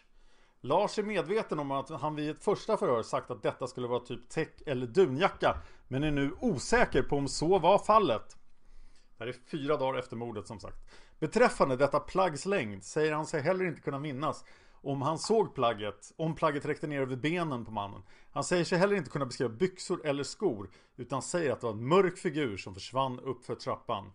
Lars 0.62 1.00
är 1.00 1.04
medveten 1.04 1.60
om 1.60 1.72
att 1.72 1.90
han 1.90 2.16
vid 2.16 2.30
ett 2.30 2.44
första 2.44 2.78
förhör 2.78 3.04
sagt 3.04 3.32
att 3.32 3.44
detta 3.44 3.68
skulle 3.68 3.88
vara 3.88 4.00
typ 4.00 4.30
täck 4.30 4.62
eller 4.66 4.88
dunjacka 4.88 5.58
men 5.88 6.04
är 6.04 6.12
nu 6.12 6.32
osäker 6.40 7.04
på 7.04 7.18
om 7.18 7.28
så 7.28 7.60
var 7.60 7.78
fallet. 7.78 8.38
Det 9.18 9.24
här 9.24 9.28
är 9.28 9.36
fyra 9.52 9.78
dagar 9.78 10.00
efter 10.00 10.16
mordet 10.16 10.48
som 10.48 10.60
sagt. 10.60 10.78
Beträffande 11.20 11.76
detta 11.76 12.00
plaggs 12.00 12.46
längd 12.46 12.84
säger 12.84 13.14
han 13.14 13.26
sig 13.26 13.42
heller 13.42 13.66
inte 13.66 13.82
kunna 13.82 14.00
minnas 14.00 14.46
om 14.82 15.02
han 15.02 15.20
såg 15.20 15.56
plagget, 15.56 16.14
om 16.16 16.36
plagget 16.36 16.66
räckte 16.66 16.88
ner 16.88 17.02
över 17.02 17.16
benen 17.16 17.66
på 17.66 17.72
mannen. 17.72 18.02
Han 18.32 18.44
säger 18.44 18.64
sig 18.64 18.78
heller 18.78 18.96
inte 18.96 19.10
kunna 19.10 19.26
beskriva 19.26 19.50
byxor 19.50 20.06
eller 20.06 20.24
skor 20.24 20.70
utan 20.96 21.22
säger 21.22 21.52
att 21.52 21.62
det 21.62 21.68
var 21.68 21.74
en 21.74 21.88
mörk 21.88 22.18
figur 22.18 22.58
som 22.58 22.74
försvann 22.74 23.20
upp 23.20 23.46
för 23.46 23.56
trappan. 23.56 24.12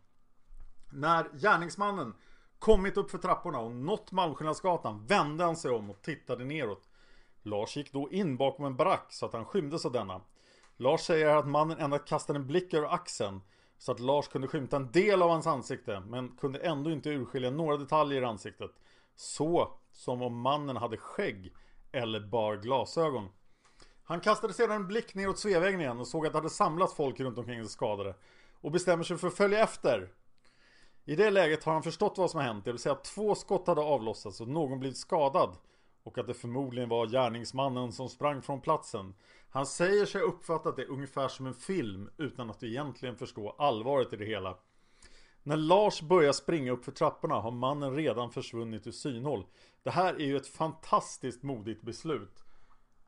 När 0.94 1.28
gärningsmannen 1.32 2.14
kommit 2.58 2.96
upp 2.96 3.10
för 3.10 3.18
trapporna 3.18 3.58
och 3.58 3.70
nått 3.70 4.12
Malmskillnadsgatan 4.12 5.06
vände 5.06 5.44
han 5.44 5.56
sig 5.56 5.70
om 5.70 5.90
och 5.90 6.02
tittade 6.02 6.44
neråt. 6.44 6.88
Lars 7.42 7.76
gick 7.76 7.92
då 7.92 8.10
in 8.10 8.36
bakom 8.36 8.64
en 8.64 8.76
barack 8.76 9.06
så 9.10 9.26
att 9.26 9.32
han 9.32 9.44
skymdes 9.44 9.86
av 9.86 9.92
denna. 9.92 10.20
Lars 10.76 11.00
säger 11.00 11.36
att 11.36 11.46
mannen 11.46 11.78
endast 11.78 12.04
kastade 12.04 12.38
en 12.38 12.46
blick 12.46 12.74
över 12.74 12.94
axeln 12.94 13.40
så 13.78 13.92
att 13.92 14.00
Lars 14.00 14.28
kunde 14.28 14.48
skymta 14.48 14.76
en 14.76 14.90
del 14.90 15.22
av 15.22 15.30
hans 15.30 15.46
ansikte 15.46 16.00
men 16.00 16.36
kunde 16.36 16.58
ändå 16.58 16.90
inte 16.90 17.10
urskilja 17.10 17.50
några 17.50 17.76
detaljer 17.76 18.22
i 18.22 18.24
ansiktet. 18.24 18.70
Så 19.16 19.78
som 19.92 20.22
om 20.22 20.40
mannen 20.40 20.76
hade 20.76 20.96
skägg 20.96 21.52
eller 21.92 22.20
bar 22.20 22.56
glasögon. 22.56 23.28
Han 24.04 24.20
kastade 24.20 24.52
sedan 24.52 24.76
en 24.76 24.86
blick 24.86 25.14
neråt 25.14 25.38
Sveavägen 25.38 25.80
igen 25.80 26.00
och 26.00 26.06
såg 26.06 26.26
att 26.26 26.32
det 26.32 26.38
hade 26.38 26.50
samlats 26.50 26.94
folk 26.94 27.20
runt 27.20 27.38
omkring 27.38 27.58
de 27.58 27.68
skadade 27.68 28.14
och 28.60 28.70
bestämmer 28.70 29.04
sig 29.04 29.16
för 29.16 29.28
att 29.28 29.36
följa 29.36 29.58
efter. 29.58 30.10
I 31.04 31.16
det 31.16 31.30
läget 31.30 31.64
har 31.64 31.72
han 31.72 31.82
förstått 31.82 32.18
vad 32.18 32.30
som 32.30 32.40
har 32.40 32.46
hänt, 32.46 32.64
det 32.64 32.72
vill 32.72 32.80
säga 32.80 32.92
att 32.92 33.04
två 33.04 33.34
skott 33.34 33.66
hade 33.66 33.80
avlossats 33.80 34.40
och 34.40 34.48
någon 34.48 34.80
blivit 34.80 34.98
skadad 34.98 35.56
och 36.02 36.18
att 36.18 36.26
det 36.26 36.34
förmodligen 36.34 36.88
var 36.88 37.06
gärningsmannen 37.06 37.92
som 37.92 38.08
sprang 38.08 38.42
från 38.42 38.60
platsen. 38.60 39.14
Han 39.50 39.66
säger 39.66 40.06
sig 40.06 40.20
ha 40.20 40.28
uppfattat 40.28 40.76
det 40.76 40.86
ungefär 40.86 41.28
som 41.28 41.46
en 41.46 41.54
film 41.54 42.10
utan 42.16 42.50
att 42.50 42.62
egentligen 42.62 43.16
förstå 43.16 43.54
allvaret 43.58 44.12
i 44.12 44.16
det 44.16 44.24
hela. 44.24 44.58
När 45.42 45.56
Lars 45.56 46.02
börjar 46.02 46.32
springa 46.32 46.72
upp 46.72 46.84
för 46.84 46.92
trapporna 46.92 47.34
har 47.34 47.50
mannen 47.50 47.96
redan 47.96 48.30
försvunnit 48.30 48.86
ur 48.86 48.90
synhåll. 48.90 49.46
Det 49.82 49.90
här 49.90 50.14
är 50.14 50.26
ju 50.26 50.36
ett 50.36 50.46
fantastiskt 50.46 51.42
modigt 51.42 51.82
beslut. 51.82 52.44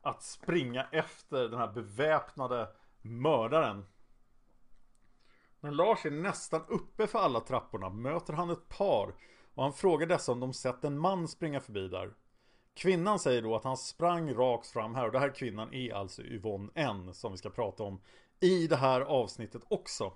Att 0.01 0.23
springa 0.23 0.87
efter 0.91 1.49
den 1.49 1.59
här 1.59 1.71
beväpnade 1.71 2.67
mördaren. 3.01 3.85
När 5.59 5.71
Lars 5.71 6.05
är 6.05 6.11
nästan 6.11 6.61
uppe 6.67 7.07
för 7.07 7.19
alla 7.19 7.39
trapporna 7.39 7.89
möter 7.89 8.33
han 8.33 8.49
ett 8.49 8.69
par 8.69 9.13
och 9.55 9.63
han 9.63 9.73
frågar 9.73 10.07
dessa 10.07 10.31
om 10.31 10.39
de 10.39 10.53
sett 10.53 10.83
en 10.83 10.99
man 10.99 11.27
springa 11.27 11.59
förbi 11.59 11.87
där. 11.87 12.13
Kvinnan 12.73 13.19
säger 13.19 13.41
då 13.41 13.55
att 13.55 13.63
han 13.63 13.77
sprang 13.77 14.33
rakt 14.33 14.67
fram 14.67 14.95
här 14.95 15.05
och 15.05 15.11
det 15.11 15.19
här 15.19 15.35
kvinnan 15.35 15.73
är 15.73 15.93
alltså 15.93 16.21
Yvonne 16.21 16.71
N 16.75 17.13
som 17.13 17.31
vi 17.31 17.37
ska 17.37 17.49
prata 17.49 17.83
om 17.83 18.01
i 18.39 18.67
det 18.67 18.75
här 18.75 19.01
avsnittet 19.01 19.61
också. 19.67 20.13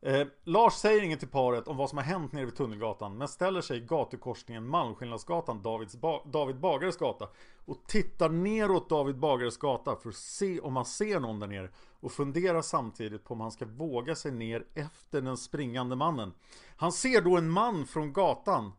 Eh, 0.00 0.26
Lars 0.44 0.72
säger 0.72 1.02
inget 1.02 1.18
till 1.18 1.28
paret 1.28 1.68
om 1.68 1.76
vad 1.76 1.88
som 1.88 1.98
har 1.98 2.04
hänt 2.04 2.32
nere 2.32 2.44
vid 2.44 2.56
Tunnelgatan 2.56 3.18
men 3.18 3.28
ställer 3.28 3.60
sig 3.60 3.78
i 3.78 3.80
gatukorsningen 3.80 4.68
Malmskillnadsgatan, 4.68 5.62
ba 6.00 6.24
David 6.24 6.60
Bagares 6.60 6.96
gata 6.96 7.28
och 7.64 7.86
tittar 7.86 8.28
neråt 8.28 8.88
David 8.88 9.18
Bagares 9.18 9.56
gata 9.56 9.96
för 9.96 10.08
att 10.08 10.14
se 10.14 10.60
om 10.60 10.76
han 10.76 10.84
ser 10.84 11.20
någon 11.20 11.40
där 11.40 11.46
nere 11.46 11.70
och 12.00 12.12
funderar 12.12 12.62
samtidigt 12.62 13.24
på 13.24 13.34
om 13.34 13.40
han 13.40 13.50
ska 13.50 13.66
våga 13.66 14.14
sig 14.14 14.32
ner 14.32 14.66
efter 14.74 15.20
den 15.20 15.36
springande 15.36 15.96
mannen. 15.96 16.32
Han 16.76 16.92
ser 16.92 17.20
då 17.20 17.36
en 17.36 17.50
man 17.50 17.86
från 17.86 18.12
gatan 18.12 18.72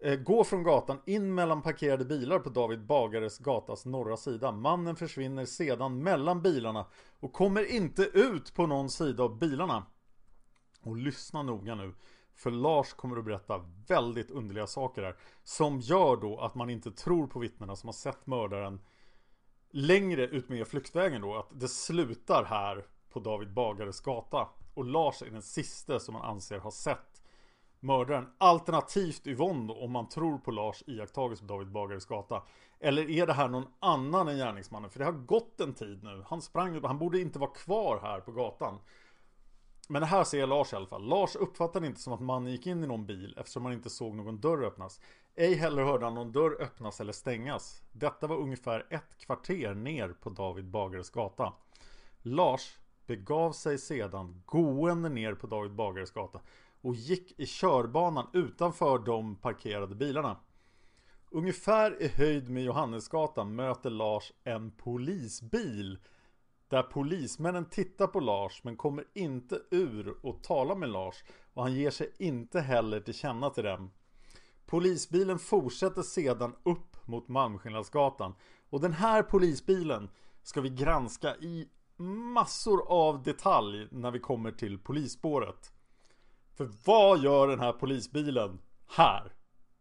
eh, 0.00 0.14
gå 0.14 0.44
från 0.44 0.62
gatan 0.62 1.00
in 1.06 1.34
mellan 1.34 1.62
parkerade 1.62 2.04
bilar 2.04 2.38
på 2.38 2.48
David 2.50 2.86
Bagares 2.86 3.38
gatas 3.38 3.84
norra 3.84 4.16
sida. 4.16 4.52
Mannen 4.52 4.96
försvinner 4.96 5.44
sedan 5.44 6.02
mellan 6.02 6.42
bilarna 6.42 6.86
och 7.20 7.32
kommer 7.32 7.64
inte 7.72 8.02
ut 8.02 8.54
på 8.54 8.66
någon 8.66 8.90
sida 8.90 9.22
av 9.22 9.38
bilarna. 9.38 9.86
Och 10.84 10.96
lyssna 10.96 11.42
noga 11.42 11.74
nu. 11.74 11.94
För 12.34 12.50
Lars 12.50 12.92
kommer 12.92 13.16
att 13.16 13.24
berätta 13.24 13.64
väldigt 13.86 14.30
underliga 14.30 14.66
saker 14.66 15.02
här. 15.02 15.16
Som 15.42 15.80
gör 15.80 16.16
då 16.16 16.38
att 16.38 16.54
man 16.54 16.70
inte 16.70 16.90
tror 16.90 17.26
på 17.26 17.38
vittnena 17.38 17.76
som 17.76 17.88
har 17.88 17.92
sett 17.92 18.26
mördaren 18.26 18.80
längre 19.70 20.26
ut 20.26 20.48
med 20.48 20.68
flyktvägen 20.68 21.22
då. 21.22 21.36
Att 21.36 21.60
det 21.60 21.68
slutar 21.68 22.44
här 22.44 22.86
på 23.10 23.20
David 23.20 23.52
Bagares 23.52 24.00
gata. 24.00 24.48
Och 24.74 24.84
Lars 24.84 25.22
är 25.22 25.30
den 25.30 25.42
sista 25.42 26.00
som 26.00 26.14
man 26.14 26.22
anser 26.22 26.58
har 26.58 26.70
sett 26.70 27.22
mördaren. 27.80 28.26
Alternativt 28.38 29.26
Yvonne 29.26 29.66
då, 29.68 29.80
om 29.80 29.92
man 29.92 30.08
tror 30.08 30.38
på 30.38 30.50
Lars 30.50 30.82
iakttagelse 30.86 31.44
på 31.46 31.52
David 31.52 31.72
Bagares 31.72 32.06
gata. 32.06 32.42
Eller 32.80 33.10
är 33.10 33.26
det 33.26 33.32
här 33.32 33.48
någon 33.48 33.66
annan 33.80 34.28
än 34.28 34.36
gärningsmannen? 34.36 34.90
För 34.90 34.98
det 34.98 35.04
har 35.04 35.12
gått 35.12 35.60
en 35.60 35.74
tid 35.74 36.02
nu. 36.02 36.24
Han 36.26 36.42
sprang, 36.42 36.84
han 36.84 36.98
borde 36.98 37.20
inte 37.20 37.38
vara 37.38 37.50
kvar 37.50 37.98
här 38.02 38.20
på 38.20 38.32
gatan. 38.32 38.78
Men 39.88 40.00
det 40.00 40.06
här 40.06 40.24
ser 40.24 40.46
Lars 40.46 40.72
i 40.72 40.76
alla 40.76 40.86
fall. 40.86 41.08
Lars 41.08 41.36
uppfattade 41.36 41.86
inte 41.86 42.00
som 42.00 42.12
att 42.12 42.20
mannen 42.20 42.52
gick 42.52 42.66
in 42.66 42.84
i 42.84 42.86
någon 42.86 43.06
bil 43.06 43.34
eftersom 43.38 43.64
han 43.64 43.74
inte 43.74 43.90
såg 43.90 44.14
någon 44.14 44.40
dörr 44.40 44.64
öppnas. 44.64 45.00
Ej 45.34 45.54
heller 45.54 45.84
hörde 45.84 46.04
han 46.04 46.14
någon 46.14 46.32
dörr 46.32 46.62
öppnas 46.62 47.00
eller 47.00 47.12
stängas. 47.12 47.82
Detta 47.92 48.26
var 48.26 48.36
ungefär 48.36 48.86
ett 48.90 49.18
kvarter 49.18 49.74
ner 49.74 50.08
på 50.08 50.30
David 50.30 50.64
Bagares 50.64 51.10
gata. 51.10 51.52
Lars 52.22 52.78
begav 53.06 53.52
sig 53.52 53.78
sedan 53.78 54.42
gående 54.46 55.08
ner 55.08 55.34
på 55.34 55.46
David 55.46 55.74
Bagares 55.74 56.10
gata 56.10 56.40
och 56.80 56.94
gick 56.94 57.40
i 57.40 57.46
körbanan 57.46 58.26
utanför 58.32 58.98
de 58.98 59.36
parkerade 59.36 59.94
bilarna. 59.94 60.36
Ungefär 61.30 62.02
i 62.02 62.08
höjd 62.08 62.50
med 62.50 62.64
Johannesgatan 62.64 63.54
möter 63.54 63.90
Lars 63.90 64.32
en 64.44 64.70
polisbil 64.70 65.98
där 66.68 66.82
polismännen 66.82 67.64
tittar 67.64 68.06
på 68.06 68.20
Lars 68.20 68.64
men 68.64 68.76
kommer 68.76 69.04
inte 69.14 69.60
ur 69.70 70.16
och 70.26 70.42
talar 70.42 70.74
med 70.74 70.88
Lars 70.88 71.24
och 71.54 71.62
han 71.62 71.74
ger 71.74 71.90
sig 71.90 72.12
inte 72.18 72.60
heller 72.60 73.00
till 73.00 73.14
känna 73.14 73.50
till 73.50 73.64
dem. 73.64 73.90
Polisbilen 74.66 75.38
fortsätter 75.38 76.02
sedan 76.02 76.54
upp 76.62 77.06
mot 77.06 77.28
Malmskillnadsgatan 77.28 78.34
och 78.70 78.80
den 78.80 78.92
här 78.92 79.22
polisbilen 79.22 80.10
ska 80.42 80.60
vi 80.60 80.70
granska 80.70 81.36
i 81.36 81.68
massor 81.96 82.88
av 82.88 83.22
detalj 83.22 83.88
när 83.90 84.10
vi 84.10 84.18
kommer 84.18 84.52
till 84.52 84.78
polisspåret. 84.78 85.72
För 86.54 86.70
vad 86.84 87.18
gör 87.18 87.48
den 87.48 87.60
här 87.60 87.72
polisbilen 87.72 88.60
här? 88.86 89.32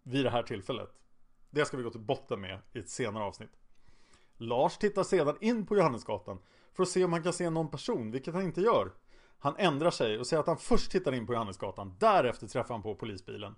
Vid 0.03 0.25
det 0.25 0.29
här 0.29 0.43
tillfället? 0.43 0.89
Det 1.49 1.65
ska 1.65 1.77
vi 1.77 1.83
gå 1.83 1.89
till 1.89 1.99
botten 1.99 2.41
med 2.41 2.59
i 2.73 2.79
ett 2.79 2.89
senare 2.89 3.23
avsnitt. 3.23 3.59
Lars 4.37 4.77
tittar 4.77 5.03
sedan 5.03 5.37
in 5.41 5.65
på 5.65 5.77
Johannesgatan 5.77 6.39
för 6.73 6.83
att 6.83 6.89
se 6.89 7.03
om 7.03 7.13
han 7.13 7.23
kan 7.23 7.33
se 7.33 7.49
någon 7.49 7.69
person, 7.69 8.11
vilket 8.11 8.33
han 8.33 8.43
inte 8.43 8.61
gör. 8.61 8.91
Han 9.39 9.55
ändrar 9.57 9.91
sig 9.91 10.19
och 10.19 10.27
säger 10.27 10.41
att 10.41 10.47
han 10.47 10.57
först 10.57 10.91
tittar 10.91 11.11
in 11.11 11.27
på 11.27 11.33
Johannesgatan, 11.33 11.95
därefter 11.99 12.47
träffar 12.47 12.73
han 12.73 12.83
på 12.83 12.95
polisbilen. 12.95 13.55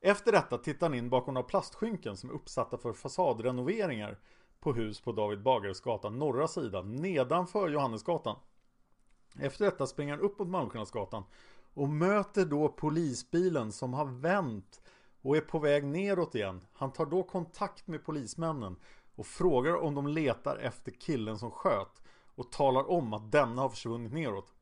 Efter 0.00 0.32
detta 0.32 0.58
tittar 0.58 0.88
han 0.88 0.98
in 0.98 1.10
bakom 1.10 1.34
några 1.34 1.48
plastskynken 1.48 2.16
som 2.16 2.30
är 2.30 2.34
uppsatta 2.34 2.78
för 2.78 2.92
fasadrenoveringar 2.92 4.18
på 4.60 4.72
hus 4.72 5.00
på 5.00 5.12
David 5.12 5.42
Bagares 5.42 5.80
gata, 5.80 6.10
norra 6.10 6.48
sidan, 6.48 6.96
nedanför 6.96 7.68
Johannesgatan. 7.68 8.36
Efter 9.40 9.64
detta 9.64 9.86
springer 9.86 10.16
han 10.16 10.24
upp 10.24 10.38
mot 10.38 10.48
Malmskillnadsgatan 10.48 11.24
och 11.74 11.88
möter 11.88 12.44
då 12.44 12.68
polisbilen 12.68 13.72
som 13.72 13.94
har 13.94 14.04
vänt 14.06 14.82
och 15.22 15.36
är 15.36 15.40
på 15.40 15.58
väg 15.58 15.84
neråt 15.84 16.34
igen. 16.34 16.60
Han 16.72 16.92
tar 16.92 17.06
då 17.06 17.22
kontakt 17.22 17.86
med 17.86 18.04
polismännen 18.04 18.76
och 19.14 19.26
frågar 19.26 19.76
om 19.76 19.94
de 19.94 20.06
letar 20.06 20.56
efter 20.56 20.92
killen 20.92 21.38
som 21.38 21.50
sköt 21.50 22.01
och 22.34 22.52
talar 22.52 22.90
om 22.90 23.12
att 23.12 23.32
denna 23.32 23.62
har 23.62 23.68
försvunnit 23.68 24.12
neråt. 24.12 24.52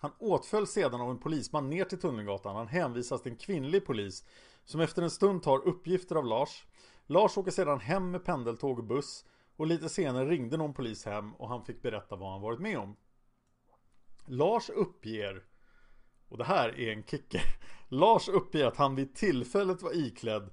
Han 0.00 0.12
åtföljs 0.18 0.70
sedan 0.70 1.00
av 1.00 1.10
en 1.10 1.18
polisman 1.18 1.70
ner 1.70 1.84
till 1.84 2.00
Tunnelgatan. 2.00 2.56
Han 2.56 2.68
hänvisas 2.68 3.22
till 3.22 3.32
en 3.32 3.38
kvinnlig 3.38 3.86
polis 3.86 4.24
som 4.64 4.80
efter 4.80 5.02
en 5.02 5.10
stund 5.10 5.42
tar 5.42 5.68
uppgifter 5.68 6.16
av 6.16 6.24
Lars. 6.24 6.64
Lars 7.06 7.38
åker 7.38 7.50
sedan 7.50 7.80
hem 7.80 8.10
med 8.10 8.24
pendeltåg 8.24 8.78
och 8.78 8.84
buss 8.84 9.24
och 9.56 9.66
lite 9.66 9.88
senare 9.88 10.28
ringde 10.28 10.56
någon 10.56 10.74
polis 10.74 11.04
hem 11.04 11.34
och 11.34 11.48
han 11.48 11.64
fick 11.64 11.82
berätta 11.82 12.16
vad 12.16 12.32
han 12.32 12.40
varit 12.40 12.60
med 12.60 12.78
om. 12.78 12.96
Lars 14.26 14.70
uppger, 14.70 15.44
och 16.28 16.38
det 16.38 16.44
här 16.44 16.80
är 16.80 16.92
en 16.92 17.04
kicker, 17.04 17.42
Lars 17.88 18.28
uppger 18.28 18.66
att 18.66 18.76
han 18.76 18.94
vid 18.94 19.14
tillfället 19.14 19.82
var 19.82 19.96
iklädd 19.96 20.50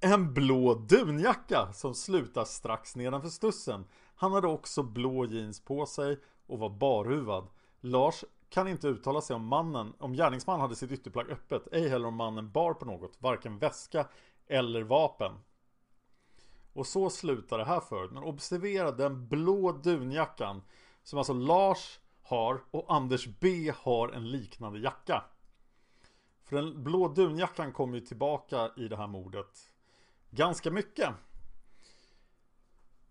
en 0.00 0.34
blå 0.34 0.74
dunjacka 0.74 1.72
som 1.72 1.94
slutar 1.94 2.44
strax 2.44 2.96
nedanför 2.96 3.28
stussen. 3.28 3.84
Han 4.16 4.32
hade 4.32 4.46
också 4.46 4.82
blå 4.82 5.26
jeans 5.26 5.60
på 5.60 5.86
sig 5.86 6.18
och 6.46 6.58
var 6.58 6.70
barhuvad. 6.70 7.48
Lars 7.80 8.24
kan 8.48 8.68
inte 8.68 8.88
uttala 8.88 9.20
sig 9.20 9.36
om 9.36 9.44
mannen, 9.46 9.92
om 9.98 10.12
gärningsmannen 10.12 10.60
hade 10.60 10.76
sitt 10.76 10.92
ytterplagg 10.92 11.30
öppet, 11.30 11.68
ej 11.72 11.88
heller 11.88 12.08
om 12.08 12.14
mannen 12.14 12.50
bar 12.50 12.74
på 12.74 12.84
något, 12.84 13.16
varken 13.18 13.58
väska 13.58 14.06
eller 14.46 14.82
vapen. 14.82 15.32
Och 16.72 16.86
så 16.86 17.10
slutar 17.10 17.58
det 17.58 17.64
här 17.64 17.80
förut, 17.80 18.10
men 18.12 18.22
observera 18.22 18.92
den 18.92 19.28
blå 19.28 19.72
dunjackan 19.72 20.62
Som 21.02 21.18
alltså 21.18 21.32
Lars 21.32 22.00
har 22.22 22.64
och 22.70 22.84
Anders 22.88 23.26
B 23.40 23.72
har 23.76 24.08
en 24.08 24.30
liknande 24.30 24.78
jacka. 24.78 25.24
För 26.44 26.56
den 26.56 26.84
blå 26.84 27.08
dunjackan 27.08 27.72
kommer 27.72 27.98
ju 27.98 28.06
tillbaka 28.06 28.70
i 28.76 28.88
det 28.88 28.96
här 28.96 29.06
mordet 29.06 29.70
ganska 30.30 30.70
mycket. 30.70 31.10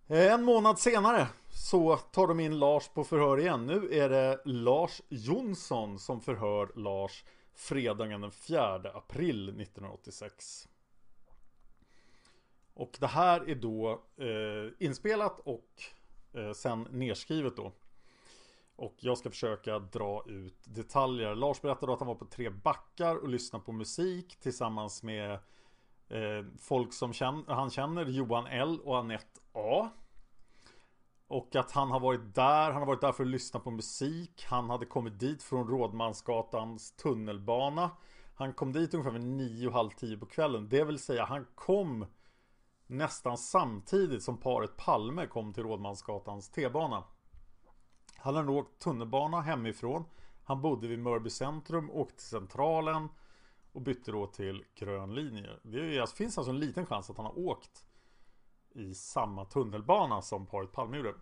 Eh, 0.08 0.34
en 0.34 0.44
månad 0.44 0.80
senare 0.80 1.28
så 1.50 1.98
tar 1.98 2.28
de 2.28 2.40
in 2.40 2.60
Lars 2.60 2.88
på 2.88 3.04
förhör 3.04 3.40
igen. 3.40 3.66
Nu 3.66 3.94
är 3.94 4.10
det 4.10 4.42
Lars 4.46 5.02
Jonsson 5.10 6.00
som 6.00 6.22
förhör 6.22 6.72
Lars 6.76 7.24
fredagen 7.54 8.22
den 8.22 8.32
4 8.32 8.76
april 8.76 9.50
1986. 9.50 10.68
Och 12.74 12.98
det 13.00 13.08
här 13.08 13.50
är 13.50 13.56
då 13.56 14.04
eh, 14.18 14.88
inspelat 14.88 15.40
och 15.40 15.70
eh, 16.34 16.52
sen 16.52 16.88
nedskrivet 16.92 17.58
då. 17.58 17.72
Och 18.76 18.96
jag 19.00 19.18
ska 19.18 19.30
försöka 19.30 19.80
dra 19.80 20.24
ut 20.28 20.58
detaljer. 20.64 21.36
Lars 21.36 21.62
berättade 21.62 21.94
att 21.94 22.00
han 22.00 22.08
var 22.08 22.16
på 22.16 22.26
Tre 22.26 22.50
Backar 22.50 23.16
och 23.16 23.30
lyssnade 23.30 23.66
på 23.66 23.72
musik 23.72 24.36
tillsammans 24.40 25.04
med 25.04 25.32
eh, 26.10 26.46
folk 26.60 26.94
som 26.94 27.14
känner, 27.14 27.54
han 27.54 27.70
känner, 27.70 28.06
Johan 28.06 28.48
L 28.48 28.80
och 28.84 28.98
Annette 28.98 29.40
A. 29.56 29.90
Och 31.28 31.56
att 31.56 31.72
han 31.72 31.92
har 31.92 32.00
varit 32.00 32.36
där, 32.36 32.72
han 32.72 32.82
har 32.82 32.86
varit 32.86 33.02
där 33.02 33.12
för 33.12 33.24
att 33.24 33.30
lyssna 33.30 33.60
på 33.60 33.72
musik. 33.72 34.46
Han 34.50 34.70
hade 34.70 34.86
kommit 34.86 35.20
dit 35.20 35.44
från 35.44 35.68
Rådmansgatans 35.68 36.92
tunnelbana. 36.92 37.92
Han 38.36 38.54
kom 38.54 38.72
dit 38.72 38.94
ungefär 38.94 39.12
vid 39.12 39.28
nio 39.28 39.68
och 39.68 39.74
halv 39.74 39.90
tio 39.90 40.18
på 40.18 40.26
kvällen. 40.26 40.70
Det 40.70 40.84
vill 40.84 41.00
säga 41.00 41.26
han 41.26 41.46
kom 41.56 42.06
nästan 42.88 43.38
samtidigt 43.38 44.24
som 44.24 44.38
paret 44.38 44.78
Palme 44.78 45.28
kom 45.28 45.54
till 45.54 45.64
Rådmansgatans 45.64 46.50
T-bana. 46.50 47.04
Han 48.18 48.36
hade 48.36 48.52
åkt 48.52 48.80
tunnelbana 48.80 49.42
hemifrån. 49.42 50.06
Han 50.44 50.62
bodde 50.62 50.88
vid 50.88 51.00
Mörby 51.00 51.30
centrum, 51.30 51.90
åkte 51.92 52.16
till 52.16 52.26
Centralen 52.26 53.10
och 53.72 53.82
bytte 53.82 54.12
då 54.12 54.28
till 54.28 54.64
grön 54.76 55.16
linje. 55.16 55.50
Det 55.64 56.00
alltså, 56.00 56.16
finns 56.16 56.38
alltså 56.38 56.52
en 56.52 56.60
liten 56.60 56.86
chans 56.86 57.10
att 57.10 57.18
han 57.18 57.26
har 57.26 57.40
åkt 57.40 57.85
i 58.76 58.94
samma 58.94 59.46
tunnelbana 59.46 60.22
som 60.22 60.46
paret 60.46 60.72
Palme 60.72 60.98
gjorde. 60.98 61.14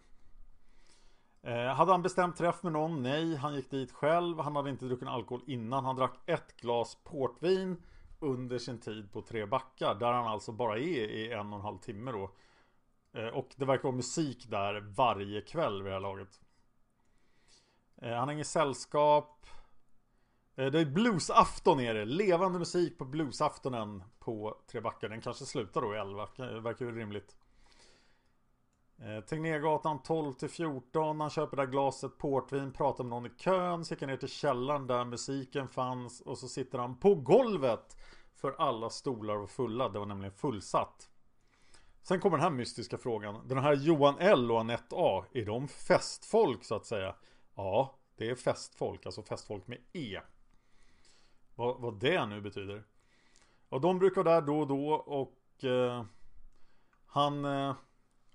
Eh, 1.41 1.65
hade 1.65 1.91
han 1.91 2.01
bestämt 2.01 2.37
träff 2.37 2.63
med 2.63 2.73
någon? 2.73 3.03
Nej, 3.03 3.35
han 3.35 3.55
gick 3.55 3.71
dit 3.71 3.91
själv. 3.91 4.39
Han 4.39 4.55
hade 4.55 4.69
inte 4.69 4.85
druckit 4.85 5.07
alkohol 5.07 5.43
innan. 5.47 5.85
Han 5.85 5.95
drack 5.95 6.19
ett 6.25 6.61
glas 6.61 6.97
portvin 7.03 7.83
under 8.19 8.57
sin 8.57 8.79
tid 8.79 9.11
på 9.11 9.21
Tre 9.21 9.45
Backar. 9.45 9.95
Där 9.95 10.11
han 10.11 10.27
alltså 10.27 10.51
bara 10.51 10.77
är 10.77 11.09
i 11.09 11.31
en 11.31 11.53
och 11.53 11.59
en 11.59 11.65
halv 11.65 11.77
timme 11.77 12.11
då. 12.11 12.31
Eh, 13.13 13.27
och 13.27 13.49
det 13.55 13.65
verkar 13.65 13.83
vara 13.83 13.95
musik 13.95 14.49
där 14.49 14.79
varje 14.79 15.41
kväll 15.41 15.83
vid 15.83 15.91
det 15.91 15.95
här 15.95 15.99
laget. 15.99 16.41
Eh, 18.01 18.13
han 18.13 18.27
har 18.27 18.33
inget 18.33 18.47
sällskap. 18.47 19.45
Eh, 20.55 20.65
det 20.65 20.79
är 20.79 20.85
bluesafton 20.85 21.79
är 21.79 21.93
det. 21.93 22.05
Levande 22.05 22.59
musik 22.59 22.97
på 22.97 23.05
bluesaftonen 23.05 24.03
på 24.19 24.57
Tre 24.67 24.81
Backar. 24.81 25.09
Den 25.09 25.21
kanske 25.21 25.45
slutar 25.45 25.81
då 25.81 25.95
i 25.95 25.97
11. 25.97 26.27
Det 26.35 26.59
verkar 26.59 26.85
ju 26.85 26.99
rimligt. 26.99 27.35
Eh, 29.05 29.19
Tegnérgatan 29.21 30.03
12 30.03 30.33
till 30.33 30.49
14. 30.49 31.19
Han 31.19 31.29
köper 31.29 31.57
där 31.57 31.65
glaset 31.65 32.17
portvin. 32.17 32.73
Pratar 32.73 33.03
med 33.03 33.09
någon 33.09 33.25
i 33.25 33.29
kön. 33.29 33.85
Så 33.85 33.93
gick 33.93 34.01
han 34.01 34.09
ner 34.09 34.17
till 34.17 34.29
källaren 34.29 34.87
där 34.87 35.05
musiken 35.05 35.67
fanns. 35.67 36.21
Och 36.21 36.37
så 36.37 36.47
sitter 36.47 36.79
han 36.79 36.97
på 36.97 37.15
golvet. 37.15 37.97
För 38.35 38.55
alla 38.57 38.89
stolar 38.89 39.35
var 39.35 39.47
fulla. 39.47 39.89
Det 39.89 39.99
var 39.99 40.05
nämligen 40.05 40.33
fullsatt. 40.33 41.09
Sen 42.01 42.19
kommer 42.19 42.37
den 42.37 42.43
här 42.43 42.51
mystiska 42.51 42.97
frågan. 42.97 43.47
Den 43.47 43.57
här 43.57 43.73
Johan 43.73 44.15
L 44.19 44.51
och 44.51 44.59
Anette 44.59 44.95
A. 44.97 45.25
Är 45.33 45.45
de 45.45 45.67
festfolk 45.67 46.63
så 46.63 46.75
att 46.75 46.85
säga? 46.85 47.15
Ja, 47.55 47.95
det 48.17 48.29
är 48.29 48.35
festfolk. 48.35 49.05
Alltså 49.05 49.23
festfolk 49.23 49.67
med 49.67 49.77
E. 49.93 50.19
Vad, 51.55 51.81
vad 51.81 51.99
det 51.99 52.25
nu 52.25 52.41
betyder. 52.41 52.83
Och 53.69 53.81
de 53.81 53.99
brukar 53.99 54.23
vara 54.23 54.41
där 54.41 54.47
då 54.47 54.59
och 54.59 54.67
då 54.67 54.93
och 54.93 55.63
eh, 55.63 56.05
han, 57.05 57.45
eh, 57.45 57.75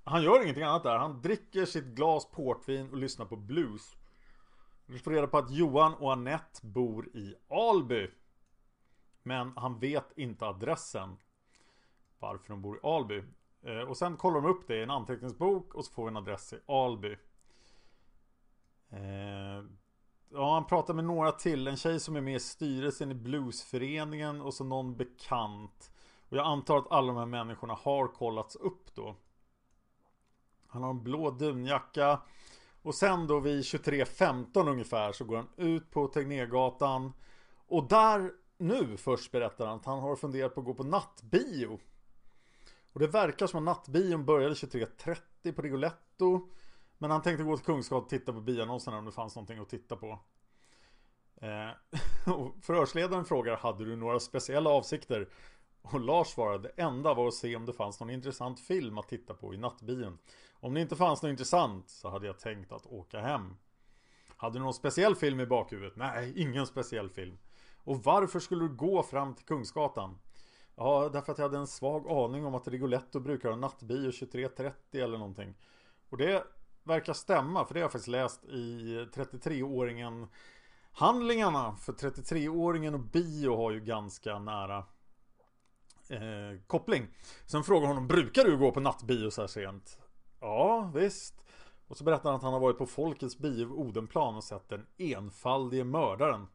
han 0.08 0.22
gör 0.22 0.42
ingenting 0.42 0.64
annat 0.64 0.82
där. 0.82 0.98
Han 0.98 1.22
dricker 1.22 1.64
sitt 1.64 1.84
glas 1.84 2.30
portvin 2.30 2.90
och 2.90 2.96
lyssnar 2.96 3.26
på 3.26 3.36
blues. 3.36 3.96
Vi 4.86 4.98
får 4.98 5.10
reda 5.10 5.26
på 5.26 5.38
att 5.38 5.50
Johan 5.50 5.94
och 5.94 6.12
Annette 6.12 6.66
bor 6.66 7.08
i 7.16 7.34
Alby. 7.48 8.10
Men 9.22 9.52
han 9.56 9.78
vet 9.78 10.18
inte 10.18 10.46
adressen. 10.46 11.16
Varför 12.18 12.48
de 12.48 12.62
bor 12.62 12.76
i 12.76 12.80
Alby. 12.82 13.22
Eh, 13.62 13.80
och 13.80 13.96
sen 13.96 14.16
kollar 14.16 14.40
de 14.40 14.50
upp 14.50 14.66
det 14.66 14.76
i 14.76 14.82
en 14.82 14.90
anteckningsbok 14.90 15.74
och 15.74 15.84
så 15.84 15.92
får 15.92 16.04
vi 16.04 16.08
en 16.08 16.16
adress 16.16 16.52
i 16.52 16.72
Alby. 16.72 17.16
Eh, 18.90 19.64
ja, 20.28 20.54
han 20.54 20.66
pratar 20.66 20.94
med 20.94 21.04
några 21.04 21.32
till. 21.32 21.68
En 21.68 21.76
tjej 21.76 22.00
som 22.00 22.16
är 22.16 22.20
med 22.20 22.36
i 22.36 22.40
styrelsen 22.40 23.10
i 23.10 23.14
bluesföreningen 23.14 24.40
och 24.40 24.54
så 24.54 24.64
någon 24.64 24.96
bekant. 24.96 25.90
Och 26.28 26.36
jag 26.36 26.46
antar 26.46 26.78
att 26.78 26.92
alla 26.92 27.06
de 27.06 27.16
här 27.16 27.26
människorna 27.26 27.74
har 27.74 28.08
kollats 28.08 28.56
upp 28.56 28.94
då. 28.94 29.16
Han 30.68 30.82
har 30.82 30.90
en 30.90 31.02
blå 31.02 31.30
dunjacka. 31.30 32.20
Och 32.82 32.94
sen 32.94 33.26
då 33.26 33.40
vid 33.40 33.60
23.15 33.60 34.68
ungefär 34.68 35.12
så 35.12 35.24
går 35.24 35.36
han 35.36 35.48
ut 35.56 35.90
på 35.90 36.08
Tegnérgatan. 36.08 37.12
Och 37.66 37.88
där 37.88 38.32
nu 38.58 38.96
först 38.96 39.32
berättar 39.32 39.66
han 39.66 39.76
att 39.76 39.84
han 39.84 39.98
har 39.98 40.16
funderat 40.16 40.54
på 40.54 40.60
att 40.60 40.66
gå 40.66 40.74
på 40.74 40.84
nattbio. 40.84 41.78
Och 42.92 43.00
det 43.00 43.06
verkar 43.06 43.46
som 43.46 43.58
att 43.58 43.64
nattbion 43.64 44.24
började 44.24 44.54
23.30 44.54 45.52
på 45.52 45.62
Rigoletto. 45.62 46.48
Men 46.98 47.10
han 47.10 47.22
tänkte 47.22 47.44
gå 47.44 47.56
till 47.56 47.66
Kungsgatan 47.66 48.02
och 48.02 48.08
titta 48.08 48.32
på 48.32 48.40
bioannonserna 48.40 48.98
om 48.98 49.04
det 49.04 49.12
fanns 49.12 49.36
någonting 49.36 49.58
att 49.58 49.68
titta 49.68 49.96
på. 49.96 50.18
Eh, 51.40 51.70
och 52.34 52.54
förhörsledaren 52.62 53.24
frågar 53.24 53.56
Hade 53.56 53.84
du 53.84 53.96
några 53.96 54.20
speciella 54.20 54.70
avsikter? 54.70 55.28
Och 55.82 56.00
Lars 56.00 56.28
svarade 56.28 56.72
Det 56.76 56.82
enda 56.82 57.14
var 57.14 57.28
att 57.28 57.34
se 57.34 57.56
om 57.56 57.66
det 57.66 57.72
fanns 57.72 58.00
någon 58.00 58.10
intressant 58.10 58.60
film 58.60 58.98
att 58.98 59.08
titta 59.08 59.34
på 59.34 59.54
i 59.54 59.56
nattbion. 59.56 60.18
Om 60.60 60.74
det 60.74 60.80
inte 60.80 60.96
fanns 60.96 61.22
något 61.22 61.30
intressant 61.30 61.90
så 61.90 62.08
hade 62.10 62.26
jag 62.26 62.38
tänkt 62.38 62.72
att 62.72 62.86
åka 62.86 63.20
hem. 63.20 63.56
Hade 64.36 64.58
du 64.58 64.62
någon 64.62 64.74
speciell 64.74 65.14
film 65.14 65.40
i 65.40 65.46
bakhuvudet? 65.46 65.96
Nej, 65.96 66.32
ingen 66.36 66.66
speciell 66.66 67.10
film. 67.10 67.38
Och 67.84 68.04
varför 68.04 68.40
skulle 68.40 68.64
du 68.64 68.76
gå 68.76 69.02
fram 69.02 69.34
till 69.34 69.44
Kungsgatan? 69.44 70.18
Ja, 70.76 71.10
därför 71.12 71.32
att 71.32 71.38
jag 71.38 71.44
hade 71.44 71.58
en 71.58 71.66
svag 71.66 72.10
aning 72.10 72.46
om 72.46 72.54
att 72.54 72.68
Rigoletto 72.68 73.20
brukar 73.20 73.48
ha 73.48 73.56
nattbio 73.56 74.10
23.30 74.10 74.72
eller 74.92 75.18
någonting. 75.18 75.54
Och 76.08 76.16
det 76.16 76.44
verkar 76.84 77.12
stämma, 77.12 77.64
för 77.64 77.74
det 77.74 77.80
har 77.80 77.84
jag 77.84 77.92
faktiskt 77.92 78.08
läst 78.08 78.44
i 78.44 78.98
33-åringen 79.14 80.28
Handlingarna 80.98 81.76
för 81.76 81.92
33-åringen 81.92 82.94
och 82.94 83.00
bio 83.00 83.56
har 83.56 83.70
ju 83.70 83.80
ganska 83.80 84.38
nära 84.38 84.78
eh, 86.08 86.60
koppling. 86.66 87.06
Sen 87.46 87.64
frågar 87.64 87.88
honom, 87.88 88.08
brukar 88.08 88.44
du 88.44 88.56
gå 88.56 88.72
på 88.72 88.80
nattbio 88.80 89.30
så 89.30 89.40
här 89.40 89.48
sent? 89.48 89.98
Ja, 90.40 90.90
visst. 90.94 91.44
Och 91.88 91.96
så 91.96 92.04
berättar 92.04 92.30
han 92.30 92.36
att 92.36 92.42
han 92.42 92.52
har 92.52 92.60
varit 92.60 92.78
på 92.78 92.86
Folkets 92.86 93.38
bio 93.38 93.66
Odenplan 93.66 94.36
och 94.36 94.44
sett 94.44 94.68
den 94.68 94.86
enfaldige 94.98 95.84
mördaren. 95.84 96.46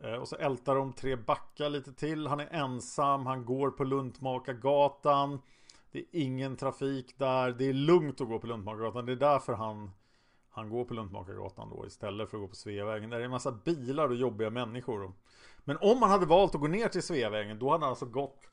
Eh, 0.00 0.12
och 0.12 0.28
så 0.28 0.36
ältar 0.36 0.74
de 0.74 0.92
tre 0.92 1.16
backar 1.16 1.70
lite 1.70 1.92
till. 1.92 2.26
Han 2.26 2.40
är 2.40 2.48
ensam, 2.50 3.26
han 3.26 3.44
går 3.44 3.70
på 3.70 3.84
Luntmakargatan. 3.84 5.42
Det 5.92 5.98
är 5.98 6.04
ingen 6.10 6.56
trafik 6.56 7.18
där. 7.18 7.52
Det 7.52 7.64
är 7.64 7.72
lugnt 7.72 8.20
att 8.20 8.28
gå 8.28 8.38
på 8.38 8.46
Luntmakargatan. 8.46 9.06
Det 9.06 9.12
är 9.12 9.16
därför 9.16 9.52
han, 9.52 9.90
han 10.50 10.70
går 10.70 10.84
på 10.84 10.94
Luntmakargatan 10.94 11.70
då 11.70 11.86
istället 11.86 12.30
för 12.30 12.36
att 12.36 12.42
gå 12.42 12.48
på 12.48 12.56
Sveavägen. 12.56 13.10
Där 13.10 13.20
är 13.20 13.24
en 13.24 13.30
massa 13.30 13.52
bilar 13.52 14.08
och 14.08 14.16
jobbiga 14.16 14.50
människor. 14.50 15.12
Men 15.64 15.78
om 15.80 16.02
han 16.02 16.10
hade 16.10 16.26
valt 16.26 16.54
att 16.54 16.60
gå 16.60 16.66
ner 16.66 16.88
till 16.88 17.02
Sveavägen 17.02 17.58
då 17.58 17.70
hade 17.70 17.84
han 17.84 17.90
alltså 17.90 18.06
gått 18.06 18.48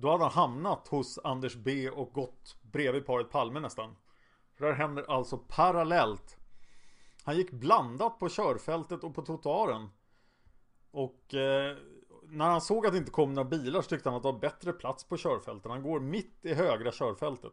då 0.00 0.10
hade 0.10 0.24
han 0.24 0.32
hamnat 0.32 0.88
hos 0.88 1.18
Anders 1.24 1.56
B 1.56 1.90
och 1.90 2.12
gått 2.12 2.56
bredvid 2.62 3.06
paret 3.06 3.30
Palme 3.30 3.60
nästan. 3.60 3.96
För 4.54 4.64
det 4.64 4.72
här 4.72 4.78
händer 4.78 5.04
alltså 5.08 5.38
parallellt. 5.38 6.36
Han 7.24 7.36
gick 7.36 7.50
blandat 7.50 8.18
på 8.18 8.28
körfältet 8.28 9.04
och 9.04 9.14
på 9.14 9.22
trottoaren. 9.22 9.88
Och 10.90 11.34
eh, 11.34 11.76
när 12.28 12.50
han 12.50 12.60
såg 12.60 12.86
att 12.86 12.92
det 12.92 12.98
inte 12.98 13.10
kom 13.10 13.34
några 13.34 13.48
bilar 13.48 13.82
så 13.82 13.88
tyckte 13.88 14.08
han 14.08 14.16
att 14.16 14.22
det 14.22 14.32
var 14.32 14.38
bättre 14.38 14.72
plats 14.72 15.04
på 15.04 15.16
körfältet. 15.16 15.70
Han 15.70 15.82
går 15.82 16.00
mitt 16.00 16.38
i 16.42 16.54
högra 16.54 16.92
körfältet. 16.92 17.52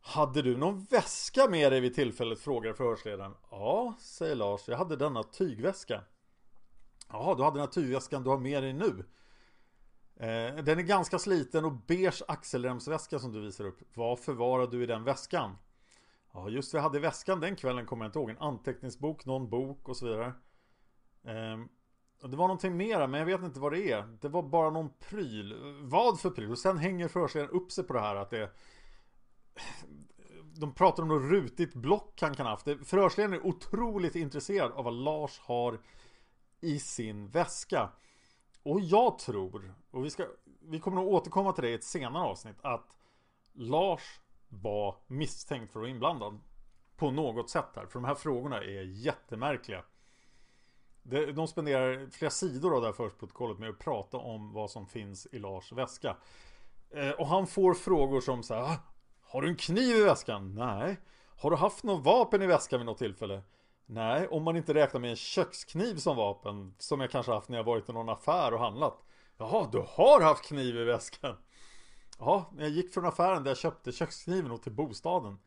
Hade 0.00 0.42
du 0.42 0.56
någon 0.56 0.84
väska 0.84 1.48
med 1.48 1.72
dig 1.72 1.80
vid 1.80 1.94
tillfället? 1.94 2.40
Frågar 2.40 2.72
förhörsledaren. 2.72 3.34
Ja, 3.50 3.94
säger 4.00 4.34
Lars. 4.34 4.68
Jag 4.68 4.78
hade 4.78 4.96
denna 4.96 5.22
tygväska. 5.22 6.02
Ja, 7.12 7.34
du 7.36 7.42
hade 7.42 7.56
den 7.56 7.66
här 7.66 7.72
tygväskan 7.72 8.24
du 8.24 8.30
har 8.30 8.38
med 8.38 8.62
dig 8.62 8.72
nu. 8.72 9.04
Eh, 10.16 10.54
den 10.64 10.78
är 10.78 10.82
ganska 10.82 11.18
sliten 11.18 11.64
och 11.64 11.72
beige 11.72 12.22
axelremsväska 12.28 13.18
som 13.18 13.32
du 13.32 13.40
visar 13.40 13.64
upp. 13.64 13.78
Vad 13.94 14.18
förvarar 14.18 14.66
du 14.66 14.82
i 14.82 14.86
den 14.86 15.04
väskan? 15.04 15.56
Ja, 16.32 16.48
just 16.48 16.74
vi 16.74 16.78
jag 16.78 16.82
hade 16.82 17.00
väskan 17.00 17.40
den 17.40 17.56
kvällen 17.56 17.86
kommer 17.86 18.04
jag 18.04 18.08
inte 18.08 18.18
ihåg. 18.18 18.30
En 18.30 18.38
anteckningsbok, 18.38 19.26
någon 19.26 19.50
bok 19.50 19.88
och 19.88 19.96
så 19.96 20.06
vidare. 20.06 20.26
Eh, 21.24 21.58
det 22.28 22.36
var 22.36 22.46
någonting 22.48 22.76
mera, 22.76 23.06
men 23.06 23.20
jag 23.20 23.26
vet 23.26 23.42
inte 23.42 23.60
vad 23.60 23.72
det 23.72 23.92
är. 23.92 24.16
Det 24.20 24.28
var 24.28 24.42
bara 24.42 24.70
någon 24.70 24.90
pryl. 25.08 25.54
Vad 25.82 26.20
för 26.20 26.30
pryl? 26.30 26.50
Och 26.50 26.58
sen 26.58 26.78
hänger 26.78 27.08
förhörsledaren 27.08 27.56
upp 27.56 27.72
sig 27.72 27.84
på 27.84 27.92
det 27.92 28.00
här 28.00 28.16
att 28.16 28.30
det... 28.30 28.50
de 30.54 30.74
pratar 30.74 31.02
om 31.02 31.08
något 31.08 31.30
rutigt 31.30 31.74
block 31.74 32.18
han 32.20 32.34
kan 32.34 32.46
ha 32.46 32.52
haft. 32.52 32.64
Förhörsledaren 32.64 33.40
är 33.40 33.46
otroligt 33.46 34.14
intresserad 34.14 34.72
av 34.72 34.84
vad 34.84 34.94
Lars 34.94 35.38
har 35.38 35.80
i 36.60 36.78
sin 36.78 37.28
väska. 37.28 37.90
Och 38.64 38.80
jag 38.80 39.18
tror, 39.18 39.74
och 39.90 40.04
vi, 40.04 40.10
ska, 40.10 40.26
vi 40.60 40.80
kommer 40.80 40.96
nog 40.96 41.12
återkomma 41.12 41.52
till 41.52 41.64
det 41.64 41.70
i 41.70 41.74
ett 41.74 41.84
senare 41.84 42.22
avsnitt, 42.22 42.56
att 42.62 42.96
Lars 43.52 44.20
var 44.48 44.96
misstänkt 45.06 45.72
för 45.72 45.80
att 45.80 45.82
vara 45.82 45.90
inblandad. 45.90 46.40
På 46.96 47.10
något 47.10 47.50
sätt 47.50 47.68
här. 47.74 47.86
För 47.86 47.92
de 47.92 48.04
här 48.04 48.14
frågorna 48.14 48.56
är 48.56 48.82
jättemärkliga. 48.82 49.84
De 51.34 51.48
spenderar 51.48 52.10
flera 52.10 52.30
sidor 52.30 52.74
av 52.74 52.80
det 52.80 52.86
här 52.86 52.92
förhörsprotokollet 52.92 53.58
med 53.58 53.70
att 53.70 53.78
prata 53.78 54.16
om 54.16 54.52
vad 54.52 54.70
som 54.70 54.86
finns 54.86 55.26
i 55.32 55.38
Lars 55.38 55.72
väska. 55.72 56.16
Eh, 56.90 57.10
och 57.10 57.26
han 57.26 57.46
får 57.46 57.74
frågor 57.74 58.20
som 58.20 58.42
så 58.42 58.54
här, 58.54 58.62
ah, 58.62 58.76
Har 59.22 59.42
du 59.42 59.48
en 59.48 59.56
kniv 59.56 59.96
i 59.96 60.02
väskan? 60.02 60.54
Nej. 60.54 60.96
Har 61.36 61.50
du 61.50 61.56
haft 61.56 61.84
något 61.84 62.04
vapen 62.04 62.42
i 62.42 62.46
väskan 62.46 62.80
vid 62.80 62.86
något 62.86 62.98
tillfälle? 62.98 63.42
Nej, 63.86 64.28
om 64.28 64.42
man 64.42 64.56
inte 64.56 64.74
räknar 64.74 65.00
med 65.00 65.10
en 65.10 65.16
kökskniv 65.16 65.96
som 65.96 66.16
vapen 66.16 66.74
Som 66.78 67.00
jag 67.00 67.10
kanske 67.10 67.32
haft 67.32 67.48
när 67.48 67.56
jag 67.56 67.64
varit 67.64 67.88
i 67.88 67.92
någon 67.92 68.08
affär 68.08 68.54
och 68.54 68.60
handlat. 68.60 69.04
Jaha, 69.36 69.68
du 69.72 69.78
har 69.88 70.20
haft 70.20 70.44
kniv 70.44 70.76
i 70.76 70.84
väskan. 70.84 71.36
Ja, 72.18 72.50
när 72.54 72.62
jag 72.62 72.72
gick 72.72 72.94
från 72.94 73.06
affären 73.06 73.44
där 73.44 73.50
jag 73.50 73.58
köpte 73.58 73.92
kökskniven 73.92 74.50
och 74.50 74.62
till 74.62 74.72
bostaden. 74.72 75.38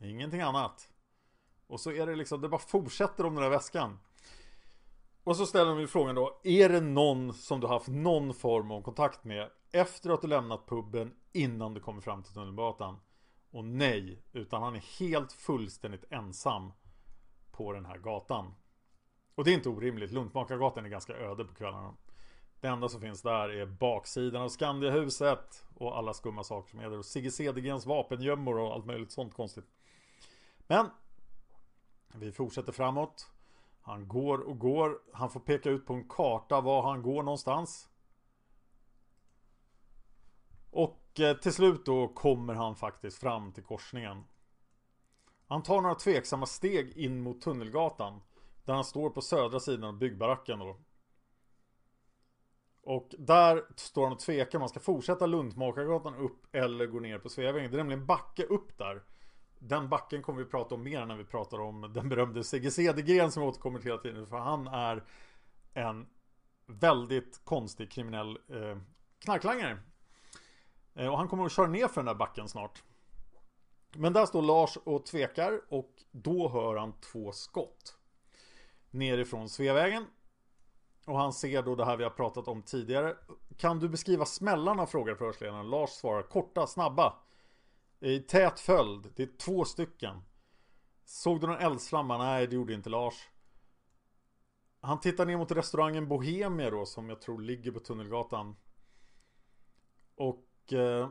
Ingenting 0.00 0.40
annat. 0.40 0.88
Och 1.66 1.80
så 1.80 1.92
är 1.92 2.06
det 2.06 2.16
liksom, 2.16 2.40
det 2.40 2.48
bara 2.48 2.58
fortsätter 2.58 3.26
om 3.26 3.34
den 3.34 3.42
där 3.42 3.50
väskan. 3.50 3.98
Och 5.24 5.36
så 5.36 5.46
ställer 5.46 5.70
de 5.70 5.80
ju 5.80 5.86
frågan 5.86 6.14
då 6.14 6.40
Är 6.44 6.68
det 6.68 6.80
någon 6.80 7.34
som 7.34 7.60
du 7.60 7.66
haft 7.66 7.88
någon 7.88 8.34
form 8.34 8.70
av 8.70 8.82
kontakt 8.82 9.24
med 9.24 9.50
Efter 9.72 10.10
att 10.10 10.22
du 10.22 10.28
lämnat 10.28 10.66
puben 10.66 11.14
Innan 11.32 11.74
du 11.74 11.80
kommer 11.80 12.00
fram 12.00 12.22
till 12.22 12.34
tunnelgatan? 12.34 12.96
Och 13.50 13.64
nej, 13.64 14.22
utan 14.32 14.62
han 14.62 14.76
är 14.76 15.00
helt 15.00 15.32
fullständigt 15.32 16.04
ensam 16.10 16.72
på 17.56 17.72
den 17.72 17.86
här 17.86 17.98
gatan 17.98 18.54
Och 19.34 19.44
det 19.44 19.50
är 19.50 19.54
inte 19.54 19.68
orimligt, 19.68 20.10
Luntmakargatan 20.10 20.84
är 20.84 20.88
ganska 20.88 21.12
öde 21.16 21.44
på 21.44 21.54
kvällarna 21.54 21.94
det 22.64 22.68
enda 22.68 22.88
som 22.88 23.00
finns 23.00 23.22
där 23.22 23.48
är 23.48 23.66
baksidan 23.66 24.42
av 24.42 24.48
Skandiahuset 24.48 25.64
och 25.74 25.98
alla 25.98 26.14
skumma 26.14 26.44
saker 26.44 26.70
som 26.70 26.80
är 26.80 26.90
där 26.90 26.98
och 26.98 27.04
Sigge 27.04 27.30
Cedergrens 27.30 27.86
vapengömmor 27.86 28.58
och 28.58 28.72
allt 28.72 28.86
möjligt 28.86 29.12
sånt 29.12 29.34
konstigt. 29.34 29.64
Men 30.66 30.90
vi 32.14 32.32
fortsätter 32.32 32.72
framåt. 32.72 33.30
Han 33.80 34.08
går 34.08 34.38
och 34.38 34.58
går. 34.58 34.98
Han 35.12 35.30
får 35.30 35.40
peka 35.40 35.70
ut 35.70 35.86
på 35.86 35.94
en 35.94 36.08
karta 36.08 36.60
var 36.60 36.82
han 36.82 37.02
går 37.02 37.22
någonstans. 37.22 37.88
Och 40.70 41.20
eh, 41.20 41.36
till 41.36 41.52
slut 41.52 41.86
då 41.86 42.08
kommer 42.08 42.54
han 42.54 42.76
faktiskt 42.76 43.18
fram 43.18 43.52
till 43.52 43.64
korsningen. 43.64 44.24
Han 45.54 45.62
tar 45.62 45.80
några 45.80 45.94
tveksamma 45.94 46.46
steg 46.46 46.96
in 46.96 47.20
mot 47.20 47.40
Tunnelgatan. 47.40 48.20
Där 48.64 48.74
han 48.74 48.84
står 48.84 49.10
på 49.10 49.20
södra 49.20 49.60
sidan 49.60 49.84
av 49.84 49.98
byggbaracken 49.98 50.58
då. 50.58 50.76
Och 52.82 53.14
där 53.18 53.64
står 53.76 54.02
han 54.02 54.12
och 54.12 54.18
tvekar 54.18 54.58
om 54.58 54.60
man 54.60 54.68
ska 54.68 54.80
fortsätta 54.80 55.26
Lundmakargatan 55.26 56.14
upp 56.14 56.54
eller 56.54 56.86
gå 56.86 57.00
ner 57.00 57.18
på 57.18 57.28
Sveavägen. 57.28 57.70
Det 57.70 57.76
är 57.76 57.78
nämligen 57.78 58.06
backe 58.06 58.44
upp 58.44 58.78
där. 58.78 59.02
Den 59.58 59.88
backen 59.88 60.22
kommer 60.22 60.42
vi 60.42 60.50
prata 60.50 60.74
om 60.74 60.82
mer 60.82 61.06
när 61.06 61.16
vi 61.16 61.24
pratar 61.24 61.60
om 61.60 61.92
den 61.94 62.08
berömde 62.08 62.44
Sigge 62.44 62.70
Cedergren 62.70 63.32
som 63.32 63.42
återkommer 63.42 63.80
hela 63.80 63.98
tiden. 63.98 64.26
För 64.26 64.38
han 64.38 64.66
är 64.66 65.04
en 65.74 66.06
väldigt 66.66 67.44
konstig 67.44 67.90
kriminell 67.90 68.38
eh, 68.48 68.78
knarklangare. 69.18 69.78
Eh, 70.94 71.08
och 71.08 71.18
han 71.18 71.28
kommer 71.28 71.44
att 71.46 71.52
köra 71.52 71.68
ner 71.68 71.88
för 71.88 71.96
den 71.96 72.06
där 72.06 72.14
backen 72.14 72.48
snart. 72.48 72.82
Men 73.96 74.12
där 74.12 74.26
står 74.26 74.42
Lars 74.42 74.76
och 74.76 75.06
tvekar 75.06 75.60
och 75.68 75.90
då 76.10 76.48
hör 76.48 76.76
han 76.76 76.92
två 77.00 77.32
skott. 77.32 77.96
Nerifrån 78.90 79.48
Sveavägen 79.48 80.06
och 81.06 81.18
han 81.18 81.32
ser 81.32 81.62
då 81.62 81.74
det 81.74 81.84
här 81.84 81.96
vi 81.96 82.04
har 82.04 82.10
pratat 82.10 82.48
om 82.48 82.62
tidigare. 82.62 83.16
Kan 83.56 83.78
du 83.78 83.88
beskriva 83.88 84.24
smällarna? 84.24 84.86
frågar 84.86 85.14
förhörsledaren. 85.14 85.70
Lars 85.70 85.90
svarar 85.90 86.22
korta, 86.22 86.66
snabba. 86.66 87.14
I 88.00 88.20
tät 88.20 88.60
följd. 88.60 89.12
Det 89.16 89.22
är 89.22 89.36
två 89.38 89.64
stycken. 89.64 90.22
Såg 91.04 91.40
du 91.40 91.46
någon 91.46 91.58
eldsflamma? 91.58 92.18
Nej, 92.18 92.46
det 92.46 92.54
gjorde 92.54 92.74
inte 92.74 92.90
Lars. 92.90 93.28
Han 94.80 95.00
tittar 95.00 95.26
ner 95.26 95.36
mot 95.36 95.50
restaurangen 95.50 96.08
Bohemia 96.08 96.70
då, 96.70 96.86
som 96.86 97.08
jag 97.08 97.20
tror 97.20 97.40
ligger 97.40 97.72
på 97.72 97.80
Tunnelgatan. 97.80 98.56
Och... 100.16 100.72
Eh, 100.72 101.08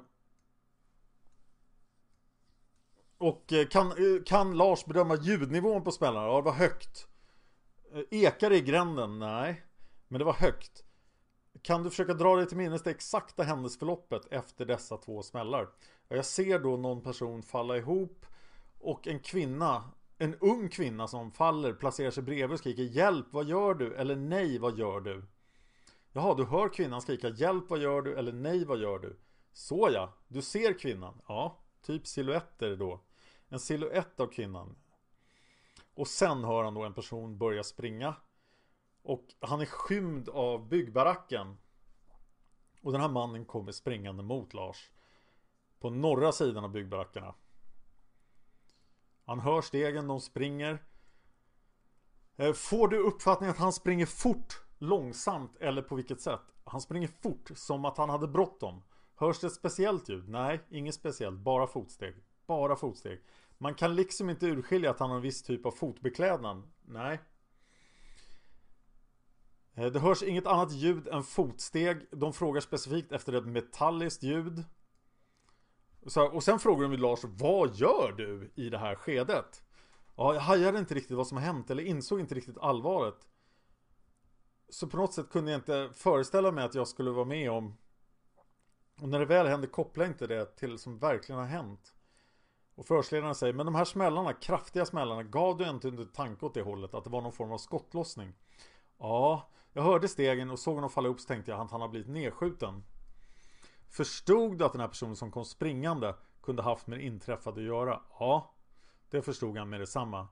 och 3.24 3.54
eh, 3.54 3.68
kan, 3.68 3.88
eh, 3.88 4.24
kan 4.26 4.58
Lars 4.58 4.86
bedöma 4.86 5.16
ljudnivån 5.16 5.84
på 5.84 5.92
smällarna? 5.92 6.28
Ja, 6.28 6.36
det 6.36 6.42
var 6.42 6.54
högt. 6.54 7.08
Eh, 7.94 8.02
ekar 8.12 8.50
det 8.50 8.58
i 8.58 8.62
gränden? 8.62 9.20
Nej. 9.20 9.64
Men 10.08 10.20
det 10.20 10.26
var 10.26 10.34
högt. 10.34 10.84
Kan 11.62 11.84
du 11.84 11.90
försöka 11.90 12.14
dra 12.14 12.36
dig 12.36 12.48
till 12.48 12.58
minnes 12.58 12.84
det 12.84 12.92
exakta 12.92 13.44
händelseförloppet 13.44 14.26
efter 14.32 14.66
dessa 14.66 14.98
två 14.98 15.24
smällar? 15.24 15.70
Jag 16.08 16.26
ser 16.26 16.60
då 16.60 16.78
någon 16.78 17.02
person 17.02 17.44
falla 17.44 17.78
ihop 17.78 18.26
och 18.80 19.08
en 19.08 19.20
kvinna, 19.20 19.84
en 20.18 20.36
ung 20.36 20.70
kvinna 20.70 21.08
som 21.08 21.32
faller, 21.32 21.74
placerar 21.74 22.12
sig 22.12 22.24
bredvid 22.24 22.54
och 22.54 22.60
skriker 22.60 22.84
Hjälp, 22.84 23.26
vad 23.32 23.46
gör 23.46 23.74
du? 23.74 23.96
Eller 23.96 24.16
nej, 24.16 24.60
vad 24.60 24.78
gör 24.78 25.00
du? 25.00 25.24
Jaha, 26.12 26.36
du 26.36 26.46
hör 26.46 26.70
kvinnan 26.70 27.02
skrika 27.02 27.30
Hjälp, 27.30 27.70
vad 27.70 27.80
gör 27.80 28.02
du? 28.02 28.16
Eller 28.16 28.34
nej, 28.34 28.66
vad 28.66 28.80
gör 28.80 29.00
du? 29.00 29.20
Så 29.54 29.90
ja, 29.94 30.14
du 30.28 30.42
ser 30.42 30.80
kvinnan. 30.80 31.22
Ja, 31.28 31.60
typ 31.82 32.08
siluetter 32.08 32.76
då. 32.76 33.00
En 33.54 33.60
siluett 33.60 34.20
av 34.20 34.28
kvinnan. 34.28 34.76
Och 35.96 36.08
sen 36.08 36.44
hör 36.44 36.64
han 36.64 36.74
då 36.74 36.84
en 36.84 36.94
person 36.94 37.38
börja 37.38 37.64
springa 37.64 38.16
och 39.02 39.26
han 39.40 39.62
är 39.62 39.66
skymd 39.66 40.30
av 40.30 40.68
byggbaracken. 40.68 41.58
Och 42.82 42.92
den 42.92 43.02
här 43.02 43.10
mannen 43.10 43.46
kommer 43.46 43.72
springande 43.72 44.24
mot 44.24 44.54
Lars. 44.54 44.92
På 45.80 45.90
norra 45.90 46.32
sidan 46.32 46.64
av 46.64 46.72
byggbarackerna. 46.72 47.36
Han 49.26 49.40
hör 49.40 49.62
stegen, 49.62 50.08
de 50.08 50.22
springer. 50.22 50.84
Eh, 52.36 52.54
får 52.54 52.88
du 52.88 52.98
uppfattningen 52.98 53.52
att 53.52 53.60
han 53.60 53.74
springer 53.74 54.06
fort, 54.06 54.64
långsamt 54.78 55.56
eller 55.60 55.82
på 55.82 55.96
vilket 55.96 56.22
sätt? 56.22 56.54
Han 56.64 56.82
springer 56.82 57.08
fort, 57.08 57.52
som 57.56 57.86
att 57.86 57.98
han 57.98 58.10
hade 58.10 58.28
bråttom. 58.28 58.84
Hörs 59.16 59.40
det 59.40 59.48
ett 59.48 59.54
speciellt 59.54 60.10
ljud? 60.10 60.30
Nej, 60.30 60.62
inget 60.70 60.96
speciellt. 60.96 61.40
Bara 61.40 61.68
fotsteg. 61.68 62.16
Bara 62.46 62.76
fotsteg. 62.76 63.22
Man 63.58 63.76
kan 63.76 63.96
liksom 63.96 64.30
inte 64.30 64.46
urskilja 64.46 64.92
att 64.92 65.00
han 65.00 65.10
har 65.10 65.18
en 65.18 65.22
viss 65.24 65.44
typ 65.44 65.66
av 65.66 65.72
fotbeklädnad. 65.72 66.64
Nej, 66.82 67.20
eh, 69.74 69.86
det 69.86 70.00
hörs 70.00 70.24
inget 70.24 70.48
annat 70.48 70.72
ljud 70.72 71.08
än 71.08 71.24
fotsteg. 71.24 72.08
De 72.12 72.34
frågar 72.34 72.62
specifikt 72.62 73.12
efter 73.12 73.34
ett 73.34 73.46
metalliskt 73.46 74.24
ljud. 74.24 74.64
Så, 76.06 76.26
och 76.26 76.44
sen 76.44 76.60
frågar 76.60 76.90
de 76.90 76.98
Lars, 76.98 77.20
vad 77.24 77.76
gör 77.76 78.14
du 78.18 78.52
i 78.56 78.70
det 78.70 78.78
här 78.78 78.96
skedet? 78.96 79.64
Ja, 80.16 80.34
jag 80.34 80.42
hajade 80.42 80.80
inte 80.80 80.96
riktigt 80.96 81.18
vad 81.18 81.28
som 81.28 81.38
har 81.38 81.44
hänt 81.44 81.70
eller 81.70 81.84
insåg 81.84 82.20
inte 82.20 82.36
riktigt 82.36 82.58
allvaret. 82.58 83.28
Så 84.70 84.88
på 84.88 84.98
något 84.98 85.14
sätt 85.14 85.30
kunde 85.30 85.52
jag 85.52 85.60
inte 85.60 85.90
föreställa 85.94 86.52
mig 86.52 86.64
att 86.64 86.76
jag 86.76 86.88
skulle 86.88 87.12
vara 87.12 87.26
med 87.26 87.52
om 87.52 87.78
Och 89.02 89.10
när 89.10 89.20
det 89.20 89.26
väl 89.26 89.48
hände 89.48 89.68
koppla 89.68 90.06
inte 90.06 90.28
det 90.28 90.46
till 90.46 90.78
som 90.78 91.00
verkligen 91.00 91.40
har 91.40 91.48
hänt. 91.48 91.93
Och 92.76 92.86
förhörsledaren 92.86 93.36
säger, 93.36 93.54
men 93.54 93.66
de 93.66 93.76
här 93.76 93.86
smällarna, 93.86 94.34
kraftiga 94.34 94.86
smällarna, 94.86 95.24
gav 95.24 95.58
du 95.58 95.70
inte 95.70 95.88
under 95.88 96.06
tanke 96.06 96.46
åt 96.46 96.54
det 96.54 96.62
hållet? 96.62 96.94
Att 96.94 97.04
det 97.04 97.10
var 97.10 97.22
någon 97.22 97.32
form 97.32 97.52
av 97.52 97.58
skottlossning? 97.58 98.34
Ja, 98.98 99.50
jag 99.74 99.84
hörde 99.84 100.08
stegen 100.08 100.50
och 100.50 100.60
såg 100.60 100.76
honom 100.76 100.90
falla 100.90 101.10
upp 101.10 101.20
så 101.20 101.28
tänkte 101.28 101.52
jag 101.52 101.60
att 101.60 101.72
han 101.72 101.82
har 101.82 101.88
blivit 101.88 102.10
nedskjuten. 102.10 102.84
Förstod 103.90 104.58
du 104.58 104.66
att 104.66 104.72
den 104.72 104.82
här 104.82 104.88
personen 104.88 105.16
som 105.16 105.32
kom 105.32 105.46
springande 105.46 106.16
kunde 106.42 106.64
haft 106.64 106.88
med 106.88 107.00
det 107.00 107.04
inträffade 107.04 107.62
att 107.62 107.68
göra? 107.68 108.02
Ja, 108.20 108.54
det 109.10 109.22
förstod 109.22 109.58
han 109.58 109.70
med 109.70 109.80
detsamma. 109.80 110.28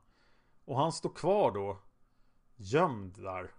Och 0.65 0.77
han 0.77 0.91
står 0.91 1.09
kvar 1.09 1.51
då, 1.51 1.77
gömd 2.55 3.23
där. 3.23 3.51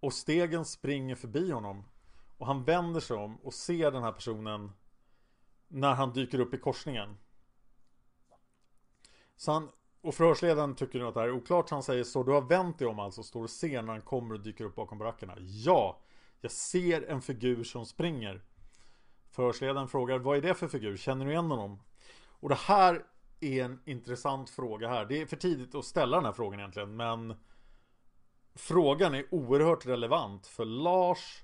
Och 0.00 0.12
stegen 0.12 0.64
springer 0.64 1.14
förbi 1.14 1.50
honom. 1.50 1.84
Och 2.38 2.46
han 2.46 2.64
vänder 2.64 3.00
sig 3.00 3.16
om 3.16 3.36
och 3.36 3.54
ser 3.54 3.90
den 3.90 4.02
här 4.02 4.12
personen 4.12 4.72
när 5.68 5.94
han 5.94 6.12
dyker 6.12 6.40
upp 6.40 6.54
i 6.54 6.58
korsningen. 6.58 7.16
Så 9.38 9.52
han 9.52 9.68
och 10.00 10.14
förhörsledaren 10.14 10.74
tycker 10.74 10.98
nu 10.98 11.06
att 11.06 11.14
det 11.14 11.20
här 11.20 11.28
är 11.28 11.32
oklart. 11.32 11.68
så 11.68 11.74
Han 11.74 11.82
säger 11.82 12.04
så 12.04 12.22
du 12.22 12.32
har 12.32 12.40
vänt 12.40 12.78
dig 12.78 12.88
om 12.88 12.98
alltså. 12.98 13.22
Står 13.22 13.42
och 13.42 13.50
ser 13.50 13.82
när 13.82 13.92
han 13.92 14.02
kommer 14.02 14.34
och 14.34 14.40
dyker 14.40 14.64
upp 14.64 14.74
bakom 14.74 14.98
barackerna. 14.98 15.34
Ja, 15.38 16.00
jag 16.40 16.50
ser 16.50 17.02
en 17.02 17.22
figur 17.22 17.64
som 17.64 17.86
springer. 17.86 18.42
Förhörsledaren 19.30 19.88
frågar 19.88 20.18
vad 20.18 20.36
är 20.36 20.42
det 20.42 20.54
för 20.54 20.68
figur? 20.68 20.96
Känner 20.96 21.24
du 21.24 21.30
igen 21.30 21.50
honom? 21.50 21.82
Och 22.40 22.48
det 22.48 22.54
här 22.54 23.04
är 23.40 23.64
en 23.64 23.80
intressant 23.84 24.50
fråga 24.50 24.88
här. 24.88 25.04
Det 25.04 25.20
är 25.22 25.26
för 25.26 25.36
tidigt 25.36 25.74
att 25.74 25.84
ställa 25.84 26.16
den 26.16 26.24
här 26.24 26.32
frågan 26.32 26.60
egentligen. 26.60 26.96
Men 26.96 27.34
frågan 28.54 29.14
är 29.14 29.34
oerhört 29.34 29.86
relevant. 29.86 30.46
För 30.46 30.64
Lars 30.64 31.42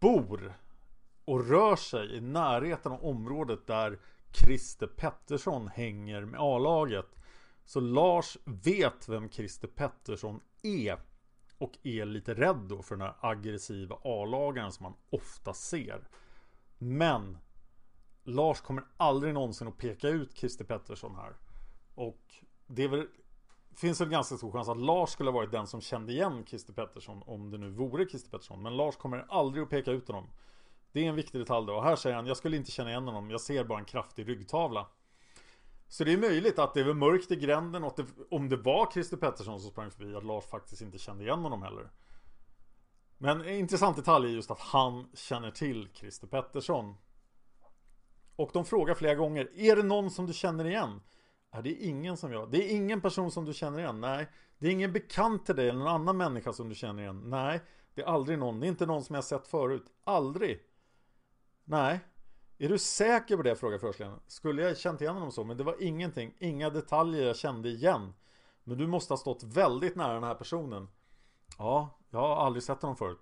bor 0.00 0.54
och 1.24 1.48
rör 1.48 1.76
sig 1.76 2.16
i 2.16 2.20
närheten 2.20 2.92
av 2.92 3.04
området 3.04 3.66
där 3.66 3.98
Christer 4.32 4.86
Pettersson 4.86 5.68
hänger 5.68 6.24
med 6.24 6.40
A-laget. 6.40 7.16
Så 7.64 7.80
Lars 7.80 8.38
vet 8.44 9.08
vem 9.08 9.30
Christer 9.30 9.68
Pettersson 9.68 10.40
är. 10.62 11.00
Och 11.58 11.78
är 11.82 12.04
lite 12.04 12.34
rädd 12.34 12.66
då 12.68 12.82
för 12.82 12.96
den 12.96 13.06
här 13.06 13.16
aggressiva 13.20 13.96
A-lagaren 14.04 14.72
som 14.72 14.84
man 14.84 14.94
ofta 15.10 15.54
ser. 15.54 16.08
Men 16.78 17.38
Lars 18.24 18.60
kommer 18.60 18.84
aldrig 18.96 19.34
någonsin 19.34 19.68
att 19.68 19.76
peka 19.78 20.08
ut 20.08 20.36
Christer 20.36 20.64
Pettersson 20.64 21.14
här. 21.14 21.36
Och 21.94 22.34
det 22.66 22.84
är 22.84 22.88
väl, 22.88 23.06
finns 23.74 24.00
väl 24.00 24.08
ganska 24.08 24.36
stor 24.36 24.52
chans 24.52 24.68
att 24.68 24.80
Lars 24.80 25.10
skulle 25.10 25.30
ha 25.30 25.34
varit 25.34 25.52
den 25.52 25.66
som 25.66 25.80
kände 25.80 26.12
igen 26.12 26.44
Christer 26.46 26.72
Pettersson 26.72 27.22
om 27.26 27.50
det 27.50 27.58
nu 27.58 27.70
vore 27.70 28.08
Christer 28.08 28.30
Pettersson. 28.30 28.62
Men 28.62 28.76
Lars 28.76 28.96
kommer 28.96 29.26
aldrig 29.28 29.62
att 29.62 29.70
peka 29.70 29.90
ut 29.90 30.08
honom. 30.08 30.26
Det 30.92 31.04
är 31.04 31.08
en 31.08 31.16
viktig 31.16 31.40
detalj 31.40 31.66
då. 31.66 31.74
Och 31.74 31.84
här 31.84 31.96
säger 31.96 32.16
han, 32.16 32.26
jag 32.26 32.36
skulle 32.36 32.56
inte 32.56 32.70
känna 32.70 32.90
igen 32.90 33.04
honom, 33.04 33.30
jag 33.30 33.40
ser 33.40 33.64
bara 33.64 33.78
en 33.78 33.84
kraftig 33.84 34.28
ryggtavla. 34.28 34.86
Så 35.88 36.04
det 36.04 36.12
är 36.12 36.18
möjligt 36.18 36.58
att 36.58 36.74
det 36.74 36.84
var 36.84 36.94
mörkt 36.94 37.30
i 37.30 37.36
gränden 37.36 37.84
och 37.84 37.88
att 37.88 37.96
det, 37.96 38.06
om 38.30 38.48
det 38.48 38.56
var 38.56 38.90
Christer 38.92 39.16
Pettersson 39.16 39.60
som 39.60 39.70
sprang 39.70 39.90
förbi 39.90 40.14
att 40.14 40.24
Lars 40.24 40.44
faktiskt 40.44 40.82
inte 40.82 40.98
kände 40.98 41.24
igen 41.24 41.38
honom 41.38 41.62
heller. 41.62 41.90
Men 43.18 43.40
en 43.40 43.54
intressant 43.54 43.96
detalj 43.96 44.26
är 44.26 44.34
just 44.34 44.50
att 44.50 44.60
han 44.60 45.10
känner 45.14 45.50
till 45.50 45.88
Christer 45.94 46.26
Pettersson. 46.26 46.94
Och 48.36 48.50
de 48.52 48.64
frågar 48.64 48.94
flera 48.94 49.14
gånger, 49.14 49.50
är 49.54 49.76
det 49.76 49.82
någon 49.82 50.10
som 50.10 50.26
du 50.26 50.32
känner 50.32 50.66
igen? 50.66 51.00
Nej, 51.52 51.62
det 51.62 51.70
är 51.70 51.88
ingen 51.88 52.16
som 52.16 52.32
jag. 52.32 52.50
Det 52.50 52.64
är 52.64 52.76
ingen 52.76 53.00
person 53.00 53.30
som 53.30 53.44
du 53.44 53.52
känner 53.52 53.78
igen. 53.78 54.00
Nej, 54.00 54.28
det 54.58 54.66
är 54.66 54.70
ingen 54.70 54.92
bekant 54.92 55.46
till 55.46 55.56
dig 55.56 55.68
eller 55.68 55.78
någon 55.78 55.88
annan 55.88 56.16
människa 56.16 56.52
som 56.52 56.68
du 56.68 56.74
känner 56.74 57.02
igen. 57.02 57.22
Nej, 57.26 57.60
det 57.94 58.02
är 58.02 58.06
aldrig 58.06 58.38
någon. 58.38 58.60
Det 58.60 58.66
är 58.66 58.68
inte 58.68 58.86
någon 58.86 59.04
som 59.04 59.14
jag 59.14 59.24
sett 59.24 59.46
förut. 59.46 59.84
Aldrig. 60.04 60.60
Nej. 61.70 62.00
Är 62.58 62.68
du 62.68 62.78
säker 62.78 63.36
på 63.36 63.42
det? 63.42 63.56
frågar 63.56 63.78
förhörsledaren. 63.78 64.20
Skulle 64.26 64.62
jag 64.62 64.78
känt 64.78 65.00
igen 65.00 65.14
honom 65.14 65.32
så? 65.32 65.44
Men 65.44 65.56
det 65.56 65.64
var 65.64 65.82
ingenting. 65.82 66.34
Inga 66.38 66.70
detaljer 66.70 67.26
jag 67.26 67.36
kände 67.36 67.68
igen. 67.68 68.12
Men 68.64 68.78
du 68.78 68.86
måste 68.86 69.12
ha 69.12 69.18
stått 69.18 69.42
väldigt 69.42 69.96
nära 69.96 70.14
den 70.14 70.22
här 70.24 70.34
personen. 70.34 70.88
Ja, 71.58 71.98
jag 72.10 72.18
har 72.18 72.36
aldrig 72.36 72.62
sett 72.62 72.82
honom 72.82 72.96
förut. 72.96 73.20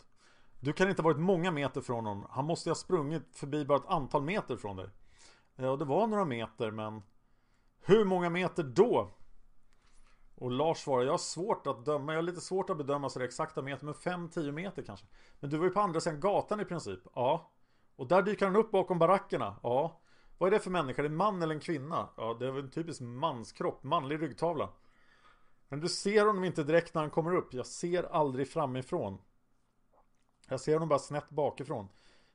Du 0.60 0.72
kan 0.72 0.88
inte 0.88 1.02
ha 1.02 1.04
varit 1.04 1.20
många 1.20 1.50
meter 1.50 1.80
från 1.80 2.06
honom. 2.06 2.26
Han 2.30 2.44
måste 2.44 2.70
ha 2.70 2.74
sprungit 2.74 3.36
förbi 3.36 3.64
bara 3.64 3.78
ett 3.78 3.88
antal 3.88 4.22
meter 4.22 4.56
från 4.56 4.76
dig. 4.76 4.88
Ja, 5.56 5.76
det 5.76 5.84
var 5.84 6.06
några 6.06 6.24
meter, 6.24 6.70
men 6.70 7.02
hur 7.80 8.04
många 8.04 8.30
meter 8.30 8.62
då? 8.62 9.10
Och 10.34 10.50
Lars 10.50 10.78
svarar, 10.78 11.04
jag 11.04 11.12
har 11.12 11.18
svårt 11.18 11.66
att 11.66 11.84
döma, 11.84 12.12
jag 12.12 12.18
har 12.18 12.22
lite 12.22 12.40
svårt 12.40 12.70
att 12.70 12.76
bedöma 12.76 13.08
så 13.08 13.18
det 13.18 13.24
exakta 13.24 13.62
meter, 13.62 13.84
men 13.84 13.94
5-10 13.94 14.52
meter 14.52 14.82
kanske. 14.82 15.06
Men 15.40 15.50
du 15.50 15.56
var 15.56 15.64
ju 15.64 15.70
på 15.70 15.80
andra 15.80 16.00
sidan 16.00 16.20
gatan 16.20 16.60
i 16.60 16.64
princip. 16.64 17.00
Ja. 17.14 17.52
Och 17.98 18.08
där 18.08 18.22
dyker 18.22 18.46
han 18.46 18.56
upp 18.56 18.70
bakom 18.70 18.98
barackerna. 18.98 19.56
Ja. 19.62 20.00
Vad 20.38 20.46
är 20.46 20.50
det 20.50 20.58
för 20.58 20.70
människa? 20.70 21.02
Är 21.02 21.02
det 21.02 21.08
en 21.08 21.16
man 21.16 21.42
eller 21.42 21.54
en 21.54 21.60
kvinna? 21.60 22.08
Ja, 22.16 22.36
det 22.38 22.46
är 22.46 22.50
väl 22.50 22.64
en 22.64 22.70
typisk 22.70 23.00
manskropp, 23.00 23.82
manlig 23.82 24.22
ryggtavla. 24.22 24.68
Men 25.68 25.80
du 25.80 25.88
ser 25.88 26.26
honom 26.26 26.44
inte 26.44 26.64
direkt 26.64 26.94
när 26.94 27.02
han 27.02 27.10
kommer 27.10 27.34
upp. 27.34 27.54
Jag 27.54 27.66
ser 27.66 28.02
aldrig 28.02 28.48
framifrån. 28.48 29.18
Jag 30.48 30.60
ser 30.60 30.72
honom 30.72 30.88
bara 30.88 30.98
snett 30.98 31.30
bakifrån. 31.30 31.88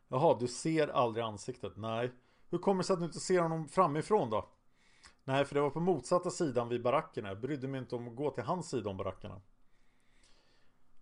Jaha, 0.07 0.37
du 0.39 0.47
ser 0.47 0.87
aldrig 0.87 1.25
ansiktet? 1.25 1.73
Nej. 1.75 2.11
Hur 2.49 2.57
kommer 2.57 2.83
det 2.83 2.87
sig 2.87 2.93
att 2.93 2.99
du 2.99 3.05
inte 3.05 3.19
ser 3.19 3.41
honom 3.41 3.67
framifrån 3.67 4.29
då? 4.29 4.49
Nej, 5.23 5.45
för 5.45 5.55
det 5.55 5.61
var 5.61 5.69
på 5.69 5.79
motsatta 5.79 6.29
sidan 6.29 6.69
vid 6.69 6.83
barackerna. 6.83 7.27
Jag 7.27 7.41
brydde 7.41 7.67
mig 7.67 7.79
inte 7.79 7.95
om 7.95 8.07
att 8.07 8.15
gå 8.15 8.29
till 8.29 8.43
hans 8.43 8.69
sida 8.69 8.89
om 8.89 8.97
barackerna. 8.97 9.41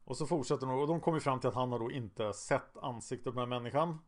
Och 0.03 0.17
så 0.17 0.25
fortsätter 0.25 0.67
de 0.67 0.79
och 0.79 0.87
de 0.87 1.01
kommer 1.01 1.19
fram 1.19 1.39
till 1.39 1.49
att 1.49 1.55
han 1.55 1.71
har 1.71 1.79
då 1.79 1.91
inte 1.91 2.33
sett 2.33 2.77
ansiktet 2.77 3.33
på 3.33 3.39
den 3.39 3.51
här 3.51 3.59
människan. 3.59 3.99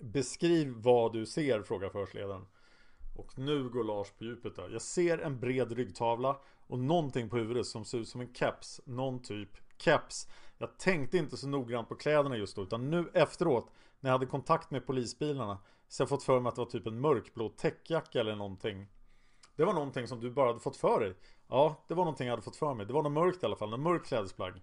Beskriv 0.00 0.74
vad 0.76 1.12
du 1.12 1.26
ser, 1.26 1.62
frågar 1.62 1.88
förhörsledaren. 1.88 2.46
Och 3.16 3.38
nu 3.38 3.68
går 3.68 3.84
Lars 3.84 4.10
på 4.10 4.24
djupet 4.24 4.56
där. 4.56 4.68
Jag 4.68 4.82
ser 4.82 5.18
en 5.18 5.40
bred 5.40 5.72
ryggtavla 5.72 6.36
och 6.66 6.78
någonting 6.78 7.28
på 7.28 7.36
huvudet 7.36 7.66
som 7.66 7.84
ser 7.84 7.98
ut 7.98 8.08
som 8.08 8.20
en 8.20 8.34
keps. 8.34 8.80
Någon 8.84 9.22
typ 9.22 9.48
keps. 9.78 10.28
Jag 10.58 10.78
tänkte 10.78 11.18
inte 11.18 11.36
så 11.36 11.48
noggrant 11.48 11.88
på 11.88 11.94
kläderna 11.94 12.36
just 12.36 12.56
då 12.56 12.62
utan 12.62 12.90
nu 12.90 13.10
efteråt 13.14 13.70
när 14.00 14.10
jag 14.10 14.14
hade 14.14 14.26
kontakt 14.26 14.70
med 14.70 14.86
polisbilarna 14.86 15.58
så 15.88 16.02
jag 16.02 16.08
fått 16.08 16.22
för 16.22 16.40
mig 16.40 16.48
att 16.48 16.54
det 16.54 16.60
var 16.60 16.70
typ 16.70 16.86
en 16.86 17.00
mörkblå 17.00 17.48
täckjacka 17.48 18.20
eller 18.20 18.36
någonting. 18.36 18.86
Det 19.56 19.64
var 19.64 19.72
någonting 19.72 20.08
som 20.08 20.20
du 20.20 20.30
bara 20.30 20.46
hade 20.46 20.60
fått 20.60 20.76
för 20.76 21.00
dig. 21.00 21.14
Ja, 21.48 21.84
det 21.88 21.94
var 21.94 22.04
någonting 22.04 22.26
jag 22.26 22.32
hade 22.32 22.42
fått 22.42 22.56
för 22.56 22.74
mig. 22.74 22.86
Det 22.86 22.92
var 22.92 23.02
något 23.02 23.12
mörkt 23.12 23.42
i 23.42 23.46
alla 23.46 23.56
fall, 23.56 23.70
något 23.70 23.80
mörkt 23.80 24.06
klädesplagg. 24.06 24.62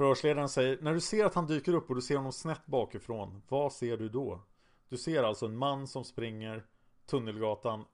Förhörsledaren 0.00 0.48
säger, 0.48 0.78
när 0.80 0.94
du 0.94 1.00
ser 1.00 1.24
att 1.24 1.34
han 1.34 1.46
dyker 1.46 1.74
upp 1.74 1.90
och 1.90 1.96
du 1.96 2.02
ser 2.02 2.16
honom 2.16 2.32
snett 2.32 2.66
bakifrån, 2.66 3.42
vad 3.48 3.72
ser 3.72 3.96
du 3.96 4.08
då? 4.08 4.40
Du 4.88 4.96
ser 4.96 5.22
alltså 5.22 5.46
en 5.46 5.56
man 5.56 5.86
som 5.86 6.04
springer 6.04 6.66
Tunnelgatan 7.06 7.84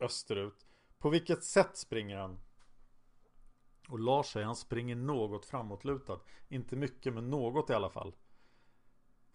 österut. 0.00 0.66
På 0.98 1.10
vilket 1.10 1.44
sätt 1.44 1.76
springer 1.76 2.16
han? 2.16 2.38
Och 3.88 3.98
Lars 3.98 4.26
säger 4.26 4.46
han 4.46 4.56
springer 4.56 4.96
något 4.96 5.44
framåtlutad. 5.44 6.20
Inte 6.48 6.76
mycket 6.76 7.14
men 7.14 7.30
något 7.30 7.70
i 7.70 7.74
alla 7.74 7.90
fall. 7.90 8.14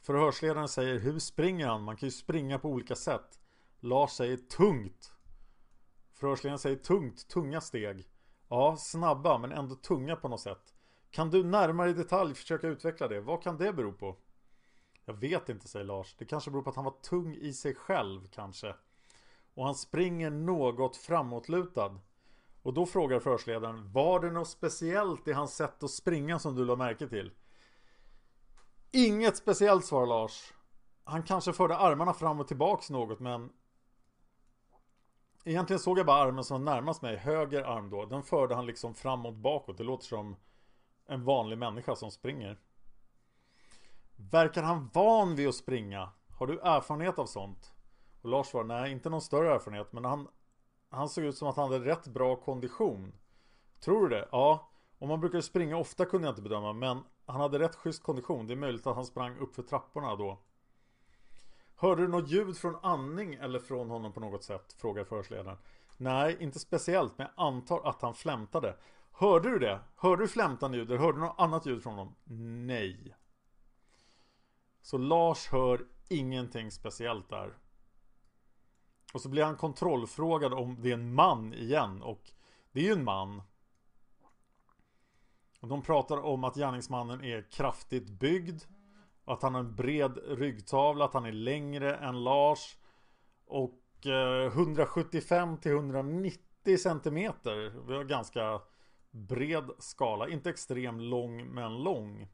Förhörsledaren 0.02 0.68
säger 0.68 1.00
hur 1.00 1.20
springer 1.20 1.68
han? 1.68 1.84
Man 1.84 1.98
kan 1.98 2.08
ju 2.08 2.12
springa 2.12 2.60
på 2.60 2.70
olika 2.70 2.96
sätt. 2.96 3.40
Lars 3.80 4.12
säger 4.12 4.38
tungt. 4.38 5.14
Förhörsledaren 6.14 6.60
säger 6.60 6.78
tungt, 6.78 7.28
tunga 7.28 7.62
steg. 7.62 8.08
Ja, 8.50 8.78
snabba 8.78 9.38
men 9.38 9.52
ändå 9.52 9.76
tunga 9.76 10.16
på 10.16 10.28
något 10.28 10.42
sätt. 10.42 10.73
Kan 11.14 11.30
du 11.30 11.44
närmare 11.44 11.90
i 11.90 11.94
detalj 11.94 12.34
försöka 12.34 12.68
utveckla 12.68 13.08
det? 13.08 13.22
Vad 13.22 13.44
kan 13.44 13.58
det 13.58 13.74
bero 13.74 13.94
på? 13.94 14.16
Jag 15.06 15.14
vet 15.14 15.50
inte, 15.50 15.68
säger 15.68 15.86
Lars. 15.86 16.16
Det 16.18 16.26
kanske 16.26 16.52
beror 16.52 16.64
på 16.64 16.70
att 16.70 16.76
han 16.76 16.86
var 16.86 16.96
tung 17.02 17.36
i 17.36 17.54
sig 17.54 17.76
själv, 17.76 18.28
kanske. 18.28 18.76
Och 19.54 19.66
han 19.66 19.76
springer 19.76 20.30
något 20.30 20.98
framåtlutad. 20.98 22.00
Och 22.62 22.74
då 22.74 22.86
frågar 22.86 23.20
förhörsledaren, 23.20 23.92
var 23.92 24.20
det 24.20 24.32
något 24.32 24.48
speciellt 24.48 25.28
i 25.28 25.34
hans 25.34 25.56
sätt 25.56 25.84
att 25.84 25.92
springa 25.92 26.40
som 26.40 26.56
du 26.56 26.66
lade 26.66 26.78
märke 26.78 27.08
till? 27.08 27.32
Inget 28.92 29.38
speciellt, 29.38 29.86
svarar 29.86 30.08
Lars. 30.08 30.54
Han 31.04 31.24
kanske 31.24 31.54
förde 31.54 31.78
armarna 31.78 32.14
fram 32.14 32.40
och 32.40 32.48
tillbaks 32.48 32.90
något, 32.90 33.20
men 33.20 33.50
Egentligen 35.46 35.80
såg 35.80 36.00
jag 36.00 36.06
bara 36.06 36.24
armen 36.24 36.44
som 36.44 36.66
var 36.66 36.74
närmast 36.74 37.02
mig, 37.02 37.16
höger 37.16 37.64
arm 37.64 37.90
då. 37.90 38.06
Den 38.06 38.24
förde 38.24 38.56
han 38.56 38.66
liksom 38.66 38.96
framåt 38.96 39.36
bakåt. 39.36 39.78
Det 39.78 39.84
låter 39.84 40.06
som 40.06 40.36
en 41.06 41.24
vanlig 41.24 41.58
människa 41.58 41.96
som 41.96 42.12
springer. 42.12 42.60
Verkar 44.16 44.64
han 44.64 44.90
van 44.94 45.36
vid 45.36 45.48
att 45.48 45.56
springa? 45.56 46.10
Har 46.30 46.48
du 46.48 46.60
erfarenhet 46.60 47.20
av 47.20 47.26
sånt? 47.26 47.74
Och 48.22 48.30
Lars 48.30 48.48
svarar, 48.48 48.66
nej 48.66 48.92
inte 48.92 49.10
någon 49.10 49.22
större 49.22 49.54
erfarenhet 49.54 49.94
men 49.94 50.06
han, 50.06 50.28
han 50.90 51.10
såg 51.10 51.24
ut 51.24 51.38
som 51.38 51.48
att 51.48 51.56
han 51.56 51.72
hade 51.72 51.86
rätt 51.86 52.08
bra 52.08 52.36
kondition. 52.36 53.14
Tror 53.80 54.10
du 54.10 54.16
det? 54.16 54.28
Ja. 54.32 54.70
Om 55.00 55.10
man 55.10 55.20
brukar 55.20 55.42
springa 55.42 55.78
ofta 55.78 56.06
kunde 56.06 56.28
jag 56.28 56.32
inte 56.32 56.42
bedöma 56.42 56.74
men 56.74 57.04
han 57.26 57.42
hade 57.42 57.60
rätt 57.60 57.76
schysst 57.76 58.04
kondition. 58.04 58.48
Det 58.48 58.54
är 58.54 58.58
möjligt 58.58 58.88
att 58.88 58.96
han 58.96 59.06
sprang 59.06 59.38
upp 59.38 59.56
för 59.56 59.64
trapporna 59.64 60.16
då. 60.16 60.40
Hörde 61.76 62.02
du 62.02 62.08
något 62.08 62.30
ljud 62.30 62.58
från 62.58 62.76
andning 62.82 63.34
eller 63.34 63.60
från 63.60 63.90
honom 63.90 64.14
på 64.14 64.20
något 64.20 64.44
sätt? 64.44 64.74
Frågar 64.74 65.04
förhörsledaren. 65.04 65.58
Nej, 65.98 66.38
inte 66.40 66.60
speciellt, 66.60 67.18
men 67.18 67.28
jag 67.36 67.48
antar 67.48 67.90
att 67.90 68.02
han 68.02 68.14
flämtade. 68.14 68.76
Hörde 69.16 69.50
du 69.50 69.60
det? 69.60 69.80
Hörde 69.96 70.24
du 70.24 70.28
flämtande 70.28 70.78
ljud 70.78 70.90
eller 70.90 71.00
hörde 71.00 71.18
du 71.18 71.22
något 71.22 71.40
annat 71.40 71.66
ljud 71.66 71.84
från 71.84 71.94
honom? 71.94 72.16
Nej. 72.68 73.16
Så 74.82 74.98
Lars 74.98 75.48
hör 75.48 75.86
ingenting 76.10 76.72
speciellt 76.72 77.30
där. 77.30 77.58
Och 79.14 79.22
så 79.22 79.30
blir 79.30 79.44
han 79.44 79.56
kontrollfrågad 79.56 80.54
om 80.54 80.82
det 80.82 80.90
är 80.90 80.94
en 80.94 81.14
man 81.14 81.54
igen 81.54 82.02
och 82.02 82.32
det 82.72 82.80
är 82.80 82.84
ju 82.84 82.92
en 82.92 83.04
man. 83.04 83.42
Och 85.60 85.68
de 85.68 85.82
pratar 85.82 86.18
om 86.18 86.44
att 86.44 86.56
gärningsmannen 86.56 87.24
är 87.24 87.52
kraftigt 87.52 88.10
byggd. 88.10 88.64
Att 89.26 89.42
han 89.42 89.54
har 89.54 89.62
en 89.62 89.76
bred 89.76 90.18
ryggtavla, 90.28 91.06
att 91.06 91.14
han 91.14 91.26
är 91.26 91.32
längre 91.32 91.96
än 91.96 92.24
Lars. 92.24 92.78
Och 93.46 94.08
eh, 94.08 94.46
175 94.46 95.58
till 95.58 95.72
190 95.72 96.78
centimeter. 96.78 97.74
Vi 97.88 97.94
har 97.96 98.04
ganska 98.04 98.62
bred 99.14 99.70
skala. 99.80 100.30
Inte 100.30 100.50
extrem 100.50 101.00
lång 101.00 101.46
men 101.54 101.84
lång. 101.84 102.28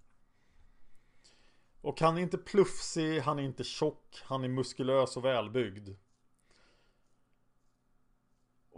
Och 1.82 2.02
han 2.02 2.18
är 2.18 2.22
inte 2.22 2.38
plufsig, 2.38 3.20
han 3.20 3.39
är 3.39 3.44
inte 3.44 3.63
tjock, 3.63 4.22
han 4.24 4.44
är 4.44 4.48
muskulös 4.48 5.18
och 5.18 5.26
välbyggd. 5.26 5.89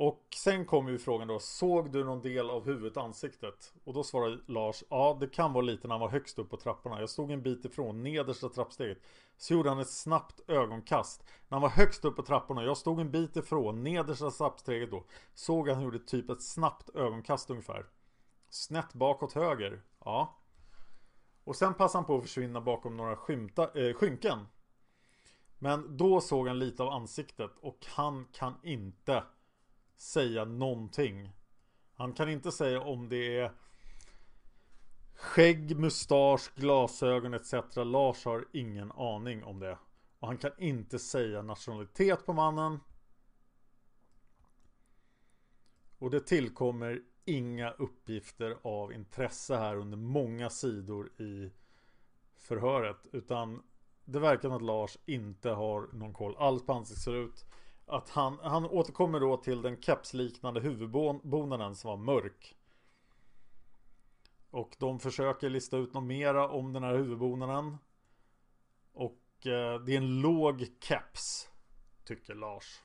Och 0.01 0.27
sen 0.35 0.65
kommer 0.65 0.91
ju 0.91 0.99
frågan 0.99 1.27
då, 1.27 1.39
såg 1.39 1.91
du 1.91 2.03
någon 2.03 2.21
del 2.21 2.49
av 2.49 2.65
huvudet, 2.65 2.97
ansiktet? 2.97 3.73
Och 3.83 3.93
då 3.93 4.03
svarar 4.03 4.41
Lars, 4.47 4.83
ja 4.89 5.17
det 5.19 5.27
kan 5.27 5.53
vara 5.53 5.61
lite 5.61 5.87
när 5.87 5.93
han 5.93 6.01
var 6.01 6.09
högst 6.09 6.39
upp 6.39 6.49
på 6.49 6.57
trapporna. 6.57 6.99
Jag 6.99 7.09
stod 7.09 7.31
en 7.31 7.41
bit 7.41 7.65
ifrån, 7.65 8.03
nedersta 8.03 8.49
trappsteget. 8.49 8.97
Så 9.37 9.53
gjorde 9.53 9.69
han 9.69 9.79
ett 9.79 9.89
snabbt 9.89 10.41
ögonkast. 10.47 11.23
När 11.47 11.55
han 11.55 11.61
var 11.61 11.69
högst 11.69 12.05
upp 12.05 12.15
på 12.15 12.23
trapporna, 12.23 12.63
jag 12.63 12.77
stod 12.77 12.99
en 12.99 13.11
bit 13.11 13.35
ifrån, 13.35 13.83
nedersta 13.83 14.31
trappsteget 14.31 14.91
då. 14.91 15.03
Såg 15.33 15.69
han 15.69 15.83
gjorde 15.83 15.99
typ 15.99 16.29
ett 16.29 16.41
snabbt 16.43 16.89
ögonkast 16.95 17.49
ungefär. 17.49 17.85
Snett 18.49 18.93
bakåt 18.93 19.33
höger, 19.33 19.81
ja. 20.05 20.37
Och 21.43 21.55
sen 21.55 21.73
passade 21.73 21.97
han 21.97 22.05
på 22.05 22.17
att 22.17 22.23
försvinna 22.23 22.61
bakom 22.61 22.97
några 22.97 23.15
skymta, 23.15 23.87
äh, 23.87 23.93
skynken. 23.93 24.47
Men 25.59 25.97
då 25.97 26.21
såg 26.21 26.47
han 26.47 26.59
lite 26.59 26.83
av 26.83 26.89
ansiktet 26.89 27.51
och 27.61 27.85
han 27.89 28.27
kan 28.31 28.53
inte 28.63 29.23
säga 30.01 30.45
någonting. 30.45 31.31
Han 31.95 32.13
kan 32.13 32.29
inte 32.29 32.51
säga 32.51 32.81
om 32.81 33.09
det 33.09 33.37
är 33.37 33.51
skägg, 35.15 35.77
mustasch, 35.77 36.51
glasögon 36.55 37.33
etc. 37.33 37.53
Lars 37.75 38.25
har 38.25 38.47
ingen 38.53 38.91
aning 38.91 39.43
om 39.43 39.59
det. 39.59 39.77
Och 40.19 40.27
han 40.27 40.37
kan 40.37 40.51
inte 40.57 40.99
säga 40.99 41.41
nationalitet 41.41 42.25
på 42.25 42.33
mannen. 42.33 42.79
Och 45.97 46.09
det 46.09 46.19
tillkommer 46.19 47.01
inga 47.25 47.71
uppgifter 47.71 48.57
av 48.61 48.93
intresse 48.93 49.55
här 49.55 49.75
under 49.75 49.97
många 49.97 50.49
sidor 50.49 51.21
i 51.21 51.51
förhöret. 52.35 53.07
Utan 53.11 53.63
det 54.05 54.19
verkar 54.19 54.41
som 54.41 54.51
att 54.51 54.61
Lars 54.61 54.97
inte 55.05 55.49
har 55.49 55.89
någon 55.93 56.13
koll 56.13 56.35
alls 56.37 56.65
på 56.65 56.73
hur 56.73 56.77
han 56.77 56.85
ser 56.85 57.15
ut. 57.15 57.45
Att 57.85 58.09
han, 58.09 58.39
han 58.43 58.65
återkommer 58.65 59.19
då 59.19 59.37
till 59.37 59.61
den 59.61 59.81
kepsliknande 59.81 60.59
huvudbonaden 60.59 61.75
som 61.75 61.89
var 61.89 61.97
mörk. 61.97 62.55
Och 64.49 64.75
de 64.79 64.99
försöker 64.99 65.49
lista 65.49 65.77
ut 65.77 65.93
något 65.93 66.03
mera 66.03 66.49
om 66.49 66.73
den 66.73 66.83
här 66.83 66.95
huvudbonaden. 66.95 67.77
Och 68.93 69.47
eh, 69.47 69.79
det 69.79 69.93
är 69.93 69.97
en 69.97 70.21
låg 70.21 70.65
keps. 70.79 71.49
Tycker 72.03 72.35
Lars. 72.35 72.81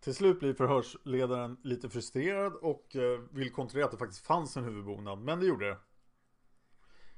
Till 0.00 0.14
slut 0.14 0.40
blir 0.40 0.54
förhörsledaren 0.54 1.56
lite 1.62 1.88
frustrerad 1.88 2.54
och 2.54 2.96
eh, 2.96 3.20
vill 3.30 3.52
kontrollera 3.52 3.84
att 3.86 3.92
det 3.92 3.98
faktiskt 3.98 4.26
fanns 4.26 4.56
en 4.56 4.64
huvudbonad. 4.64 5.18
Men 5.18 5.40
det 5.40 5.46
gjorde 5.46 5.68
det. 5.68 5.78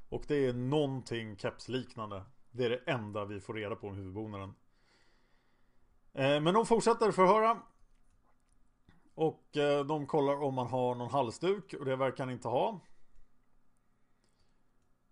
Och 0.09 0.25
det 0.29 0.47
är 0.47 0.53
någonting 0.53 1.37
kepsliknande. 1.37 2.25
Det 2.51 2.65
är 2.65 2.71
det 2.71 2.83
enda 2.87 3.25
vi 3.25 3.41
får 3.41 3.55
reda 3.55 3.77
på 3.77 3.89
om 3.89 3.95
huvudbonaden. 3.95 4.55
Eh, 6.13 6.41
men 6.41 6.55
de 6.55 6.67
fortsätter 6.67 7.13
förhöra. 7.13 7.63
Och 9.15 9.57
eh, 9.57 9.87
de 9.87 10.07
kollar 10.07 10.43
om 10.43 10.55
man 10.55 10.67
har 10.67 10.95
någon 10.95 11.11
halsduk 11.11 11.75
och 11.75 11.85
det 11.85 11.97
verkar 11.97 12.25
han 12.25 12.33
inte 12.33 12.49
ha. 12.49 12.81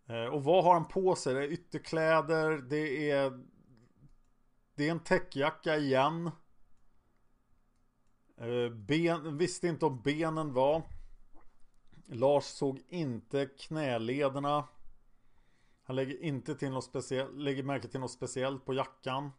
Eh, 0.06 0.24
och 0.24 0.44
vad 0.44 0.64
har 0.64 0.72
han 0.72 0.88
på 0.88 1.16
sig? 1.16 1.34
Det 1.34 1.44
är 1.44 1.52
ytterkläder, 1.52 2.58
det 2.58 3.10
är... 3.10 3.44
Det 4.74 4.86
är 4.86 4.90
en 4.90 5.00
täckjacka 5.00 5.76
igen. 5.76 6.30
Eh, 8.36 8.70
ben, 8.70 9.38
visste 9.38 9.68
inte 9.68 9.86
om 9.86 10.02
benen 10.02 10.52
var. 10.52 10.82
Lars 12.06 12.44
såg 12.44 12.82
inte 12.88 13.46
knälederna. 13.46 14.68
Han 15.86 15.96
lägger 15.96 16.22
inte 16.22 16.54
till 16.54 16.70
något 16.70 16.84
speciellt, 16.84 17.36
lägger 17.36 17.62
märke 17.62 17.88
till 17.88 18.00
något 18.00 18.10
speciellt 18.10 18.64
på 18.64 18.74
jackan. 18.74 19.32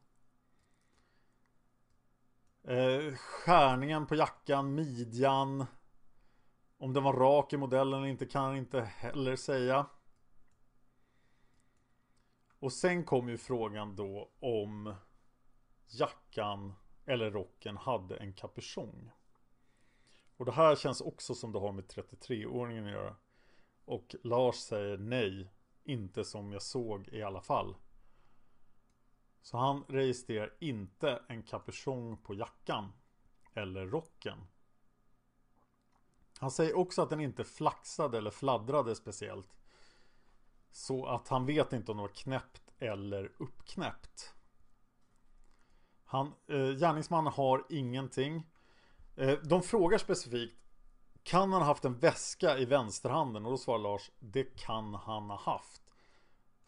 Eh, 2.63 3.13
skärningen 3.15 4.07
på 4.07 4.15
jackan, 4.15 4.75
midjan. 4.75 5.65
Om 6.77 6.93
den 6.93 7.03
var 7.03 7.13
rak 7.13 7.53
i 7.53 7.57
modellen 7.57 7.99
eller 7.99 8.07
inte 8.07 8.25
kan 8.25 8.43
han 8.43 8.57
inte 8.57 8.81
heller 8.81 9.35
säga. 9.35 9.85
Och 12.59 12.73
sen 12.73 13.03
kom 13.03 13.29
ju 13.29 13.37
frågan 13.37 13.95
då 13.95 14.31
om 14.39 14.95
jackan 15.87 16.73
eller 17.05 17.31
rocken 17.31 17.77
hade 17.77 18.17
en 18.17 18.33
kapuschong. 18.33 19.11
Och 20.37 20.45
det 20.45 20.51
här 20.51 20.75
känns 20.75 21.01
också 21.01 21.35
som 21.35 21.51
det 21.51 21.59
har 21.59 21.71
med 21.71 21.85
33-åringen 21.85 22.85
att 22.85 22.91
göra. 22.91 23.15
Och 23.85 24.15
Lars 24.23 24.55
säger 24.55 24.97
nej, 24.97 25.51
inte 25.89 26.23
som 26.23 26.51
jag 26.51 26.61
såg 26.61 27.07
i 27.07 27.23
alla 27.23 27.41
fall. 27.41 27.75
Så 29.41 29.57
han 29.57 29.83
registrerar 29.87 30.53
inte 30.59 31.21
en 31.27 31.43
kapuschong 31.43 32.17
på 32.17 32.33
jackan 32.33 32.91
eller 33.53 33.85
rocken. 33.85 34.37
Han 36.39 36.51
säger 36.51 36.77
också 36.77 37.01
att 37.01 37.09
den 37.09 37.19
inte 37.19 37.43
flaxade 37.43 38.17
eller 38.17 38.31
fladdrade 38.31 38.95
speciellt. 38.95 39.57
Så 40.71 41.05
att 41.05 41.27
han 41.27 41.45
vet 41.45 41.73
inte 41.73 41.91
om 41.91 41.97
det 41.97 42.03
var 42.03 42.09
knäppt 42.09 42.73
eller 42.79 43.31
uppknäppt. 43.37 44.33
Han, 46.05 46.33
eh, 46.47 46.71
gärningsmannen 46.71 47.33
har 47.33 47.65
ingenting. 47.69 48.47
Eh, 49.15 49.39
de 49.43 49.61
frågar 49.61 49.97
specifikt 49.97 50.66
kan 51.27 51.53
han 51.53 51.61
ha 51.61 51.67
haft 51.67 51.85
en 51.85 51.99
väska 51.99 52.57
i 52.57 52.65
vänsterhanden? 52.65 53.45
Och 53.45 53.51
då 53.51 53.57
svarar 53.57 53.79
Lars 53.79 54.11
Det 54.19 54.43
kan 54.43 54.93
han 54.93 55.29
ha 55.29 55.37
haft. 55.37 55.81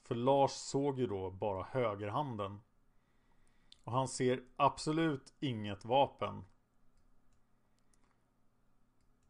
För 0.03 0.15
Lars 0.15 0.51
såg 0.51 0.99
ju 0.99 1.07
då 1.07 1.31
bara 1.31 1.63
högerhanden. 1.63 2.61
Och 3.83 3.91
han 3.91 4.07
ser 4.07 4.43
absolut 4.55 5.33
inget 5.39 5.85
vapen. 5.85 6.45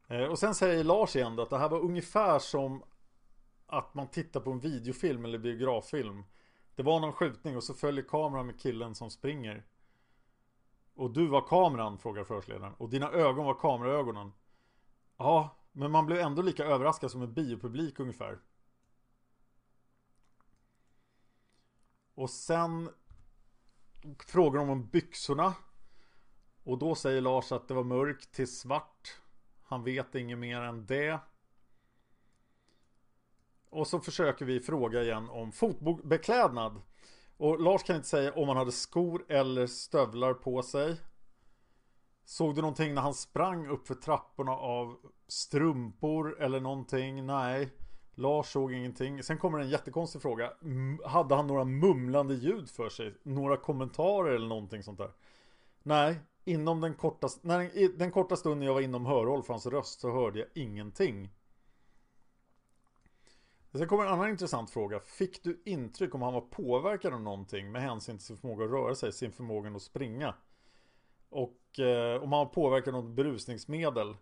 Eh, 0.08 0.24
och 0.24 0.40
sen 0.40 0.56
säger 0.56 0.84
Lars 0.84 1.16
igen 1.16 1.36
då 1.36 1.44
att 1.44 1.50
det 1.50 1.58
här 1.58 1.70
var 1.70 1.80
ungefär 1.80 2.40
som 2.40 2.84
att 3.66 3.94
man 3.94 4.08
tittar 4.08 4.40
på 4.40 4.52
en 4.52 4.60
videofilm 4.60 5.26
eller 5.26 5.38
biograffilm. 5.38 6.24
Det 6.76 6.84
var 6.84 7.00
någon 7.00 7.14
skjutning 7.14 7.58
och 7.58 7.64
så 7.64 7.74
följer 7.74 8.04
kameran 8.04 8.46
med 8.46 8.62
killen 8.62 8.96
som 8.96 9.10
springer. 9.10 9.66
Och 10.96 11.12
du 11.12 11.28
var 11.28 11.42
kameran, 11.42 11.98
frågar 11.98 12.24
förhörsledaren. 12.24 12.74
Och 12.74 12.90
dina 12.90 13.12
ögon 13.12 13.46
var 13.46 13.54
kameraögonen. 13.54 14.32
Ja, 15.20 15.56
Men 15.72 15.92
man 15.92 16.06
blev 16.06 16.20
ändå 16.20 16.42
lika 16.42 16.66
överraskad 16.66 17.12
som 17.12 17.22
en 17.22 17.34
biopublik 17.34 18.00
ungefär. 18.00 18.40
Och 22.14 22.30
sen 22.30 22.90
frågar 24.26 24.60
de 24.60 24.70
om 24.70 24.90
byxorna. 24.90 25.54
Och 26.64 26.78
då 26.78 26.96
säger 26.96 27.22
Lars 27.22 27.52
att 27.52 27.68
det 27.68 27.74
var 27.74 27.84
mörkt 27.84 28.32
till 28.32 28.58
svart. 28.58 29.18
Han 29.64 29.84
vet 29.84 30.16
inget 30.16 30.38
mer 30.38 30.62
än 30.62 30.86
det. 30.86 31.20
Och 33.70 33.88
så 33.88 34.00
försöker 34.00 34.46
vi 34.46 34.60
fråga 34.60 35.04
igen 35.04 35.30
om 35.30 35.52
fotbeklädnad. 35.52 36.82
Och 37.38 37.60
Lars 37.60 37.84
kan 37.84 37.96
inte 37.96 38.08
säga 38.08 38.34
om 38.34 38.48
han 38.48 38.58
hade 38.58 38.72
skor 38.72 39.26
eller 39.30 39.68
stövlar 39.68 40.34
på 40.34 40.64
sig. 40.64 40.98
Såg 42.30 42.56
du 42.56 42.62
någonting 42.62 42.94
när 42.94 43.02
han 43.02 43.14
sprang 43.14 43.68
upp 43.68 43.88
för 43.88 43.96
trapporna 43.96 44.52
av 44.52 44.98
strumpor 45.28 46.42
eller 46.42 46.60
någonting? 46.60 47.26
Nej. 47.26 47.70
Lars 48.16 48.52
såg 48.52 48.74
ingenting. 48.74 49.24
Sen 49.24 49.38
kommer 49.38 49.60
en 49.60 49.70
jättekonstig 49.70 50.22
fråga. 50.22 50.52
Hade 51.06 51.36
han 51.36 51.48
några 51.48 51.64
mumlande 51.64 52.34
ljud 52.34 52.70
för 52.70 52.90
sig? 52.90 53.16
Några 53.24 53.58
kommentarer 53.58 54.36
eller 54.36 54.48
någonting 54.48 54.84
sånt 54.84 54.98
där? 54.98 55.12
Nej, 55.84 56.20
inom 56.46 56.82
den 56.82 56.96
korta, 56.96 57.28
när, 57.42 57.98
den 57.98 58.12
korta 58.12 58.36
stunden 58.36 58.68
jag 58.68 58.74
var 58.74 58.82
inom 58.82 59.06
hörhåll 59.06 59.44
för 59.44 59.54
hans 59.54 59.66
röst 59.66 60.00
så 60.00 60.12
hörde 60.12 60.40
jag 60.40 60.48
ingenting. 60.54 61.30
Sen 63.74 63.88
kommer 63.88 64.06
en 64.06 64.14
annan 64.14 64.30
intressant 64.30 64.70
fråga. 64.70 65.00
Fick 65.00 65.44
du 65.44 65.62
intryck 65.66 66.16
om 66.16 66.22
han 66.22 66.34
var 66.34 66.42
påverkad 66.42 67.14
av 67.14 67.22
någonting 67.22 67.72
med 67.72 67.82
hänsyn 67.82 68.18
till 68.18 68.26
sin 68.28 68.38
förmåga 68.38 68.66
att 68.66 68.72
röra 68.72 68.96
sig, 68.96 69.14
sin 69.14 69.32
förmåga 69.32 69.70
att 69.70 69.82
springa? 69.82 70.36
Och 71.30 71.80
eh, 71.80 72.24
om 72.24 72.32
han 72.32 72.50
påverkar 72.50 72.92
något 72.92 73.16
berusningsmedel? 73.16 74.16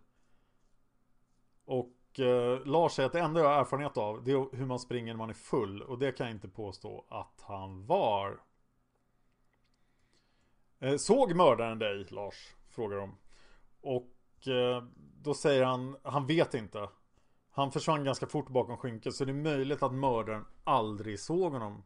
Och 1.64 2.20
eh, 2.20 2.66
Lars 2.66 2.92
säger 2.92 3.06
att 3.06 3.12
det 3.12 3.20
enda 3.20 3.40
jag 3.40 3.48
har 3.48 3.60
erfarenhet 3.60 3.96
av 3.96 4.24
det 4.24 4.32
är 4.32 4.56
hur 4.56 4.66
man 4.66 4.78
springer 4.78 5.12
när 5.12 5.18
man 5.18 5.30
är 5.30 5.34
full. 5.34 5.82
Och 5.82 5.98
det 5.98 6.12
kan 6.12 6.26
jag 6.26 6.36
inte 6.36 6.48
påstå 6.48 7.04
att 7.08 7.42
han 7.42 7.86
var. 7.86 8.40
Eh, 10.78 10.96
såg 10.96 11.36
mördaren 11.36 11.78
dig, 11.78 12.06
Lars? 12.10 12.54
Frågar 12.68 12.96
de. 12.96 13.16
Och 13.80 14.48
eh, 14.48 14.84
då 15.22 15.34
säger 15.34 15.64
han, 15.64 15.96
han 16.02 16.26
vet 16.26 16.54
inte. 16.54 16.88
Han 17.50 17.72
försvann 17.72 18.04
ganska 18.04 18.26
fort 18.26 18.48
bakom 18.48 18.76
skynket 18.76 19.14
så 19.14 19.24
det 19.24 19.32
är 19.32 19.34
möjligt 19.34 19.82
att 19.82 19.94
mördaren 19.94 20.44
aldrig 20.64 21.20
såg 21.20 21.52
honom. 21.52 21.84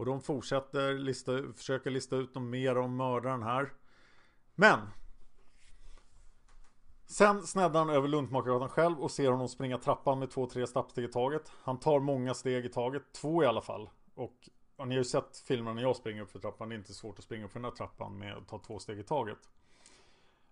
Och 0.00 0.06
de 0.06 0.20
fortsätter 0.20 0.94
lista, 0.94 1.32
försöka 1.56 1.90
lista 1.90 2.16
ut 2.16 2.34
något 2.34 2.44
mer 2.44 2.78
om 2.78 2.96
mördaren 2.96 3.42
här. 3.42 3.72
Men! 4.54 4.78
Sen 7.06 7.42
sneddar 7.42 7.80
han 7.80 7.90
över 7.90 8.08
Luntmakargatan 8.08 8.68
själv 8.68 9.00
och 9.00 9.10
ser 9.10 9.30
honom 9.30 9.48
springa 9.48 9.78
trappan 9.78 10.18
med 10.18 10.30
två, 10.30 10.46
tre 10.46 10.66
stappsteg 10.66 11.04
i 11.04 11.08
taget. 11.08 11.52
Han 11.62 11.80
tar 11.80 12.00
många 12.00 12.34
steg 12.34 12.64
i 12.64 12.68
taget, 12.68 13.02
två 13.12 13.42
i 13.42 13.46
alla 13.46 13.60
fall. 13.60 13.90
Och 14.14 14.48
och 14.76 14.88
ni 14.88 14.94
har 14.94 15.00
ju 15.00 15.04
sett 15.04 15.36
filmerna 15.36 15.74
när 15.74 15.82
jag 15.82 15.96
springer 15.96 16.22
upp 16.22 16.30
för 16.30 16.38
trappan. 16.38 16.68
Det 16.68 16.74
är 16.74 16.78
inte 16.78 16.94
svårt 16.94 17.18
att 17.18 17.24
springa 17.24 17.44
upp 17.44 17.52
för 17.52 17.60
den 17.60 17.70
där 17.70 17.76
trappan 17.76 18.18
med 18.18 18.36
att 18.36 18.48
ta 18.48 18.58
två 18.58 18.78
steg 18.78 18.98
i 18.98 19.02
taget. 19.02 19.38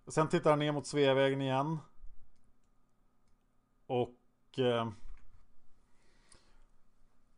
Sen 0.07 0.29
tittar 0.29 0.51
han 0.51 0.59
ner 0.59 0.73
mot 0.73 0.87
Sveavägen 0.87 1.41
igen. 1.41 1.79
Och 3.87 4.59
eh, 4.59 4.89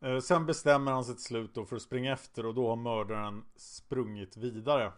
Eh, 0.01 0.19
sen 0.19 0.45
bestämmer 0.45 0.91
han 0.91 1.05
sig 1.05 1.15
till 1.15 1.23
slut 1.23 1.53
då 1.53 1.65
för 1.65 1.75
att 1.75 1.81
springa 1.81 2.13
efter 2.13 2.45
och 2.45 2.53
då 2.53 2.69
har 2.69 2.75
mördaren 2.75 3.45
sprungit 3.55 4.37
vidare. 4.37 4.93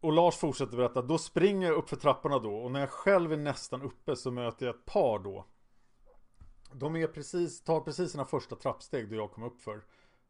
Och 0.00 0.12
Lars 0.12 0.36
fortsätter 0.36 0.76
berätta, 0.76 1.02
då 1.02 1.18
springer 1.18 1.66
jag 1.66 1.76
upp 1.76 1.88
för 1.88 1.96
trapporna 1.96 2.38
då 2.38 2.56
och 2.56 2.70
när 2.70 2.80
jag 2.80 2.90
själv 2.90 3.32
är 3.32 3.36
nästan 3.36 3.82
uppe 3.82 4.16
så 4.16 4.30
möter 4.30 4.66
jag 4.66 4.74
ett 4.74 4.84
par 4.84 5.18
då. 5.18 5.46
De 6.72 6.96
är 6.96 7.06
precis, 7.06 7.64
tar 7.64 7.80
precis 7.80 8.12
sina 8.12 8.24
första 8.24 8.56
trappsteg 8.56 9.10
då 9.10 9.16
jag 9.16 9.32
kom 9.32 9.44
upp 9.44 9.60
för. 9.60 9.80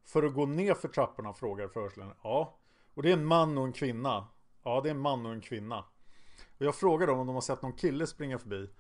För 0.05 0.23
att 0.23 0.35
gå 0.35 0.47
ner 0.47 0.75
för 0.75 0.89
trapporna 0.89 1.33
frågar 1.33 1.69
förhörsledaren. 1.69 2.17
Ja, 2.23 2.59
och 2.95 3.03
det 3.03 3.09
är 3.09 3.13
en 3.13 3.27
man 3.27 3.59
och 3.59 3.65
en 3.65 3.73
kvinna. 3.73 4.27
Ja, 4.63 4.81
det 4.81 4.89
är 4.89 4.95
en 4.95 5.01
man 5.01 5.27
och 5.27 5.33
en 5.33 5.41
kvinna. 5.41 5.85
Och 6.59 6.67
jag 6.67 6.75
frågar 6.75 7.07
dem 7.07 7.19
om 7.19 7.27
de 7.27 7.35
har 7.35 7.41
sett 7.41 7.63
någon 7.63 7.73
kille 7.73 8.07
springa 8.07 8.39
förbi. 8.39 8.71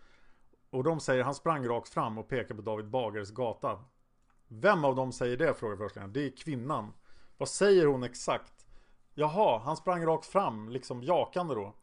Och 0.70 0.84
de 0.84 1.00
säger 1.00 1.24
han 1.24 1.34
sprang 1.34 1.66
rakt 1.66 1.88
fram 1.88 2.18
och 2.18 2.28
pekar 2.28 2.54
på 2.54 2.62
David 2.62 2.90
Bagares 2.90 3.30
gata. 3.30 3.84
Vem 4.48 4.84
av 4.84 4.96
dem 4.96 5.12
säger 5.12 5.36
det? 5.36 5.54
frågar 5.54 5.76
förhörsledaren. 5.76 6.12
Det 6.12 6.26
är 6.26 6.36
kvinnan. 6.36 6.92
Vad 7.36 7.48
säger 7.48 7.86
hon 7.86 8.02
exakt? 8.02 8.66
Jaha, 9.14 9.58
han 9.58 9.76
sprang 9.76 10.06
rakt 10.06 10.26
fram, 10.26 10.68
liksom 10.68 11.02
jakande 11.02 11.54
då. 11.54 11.74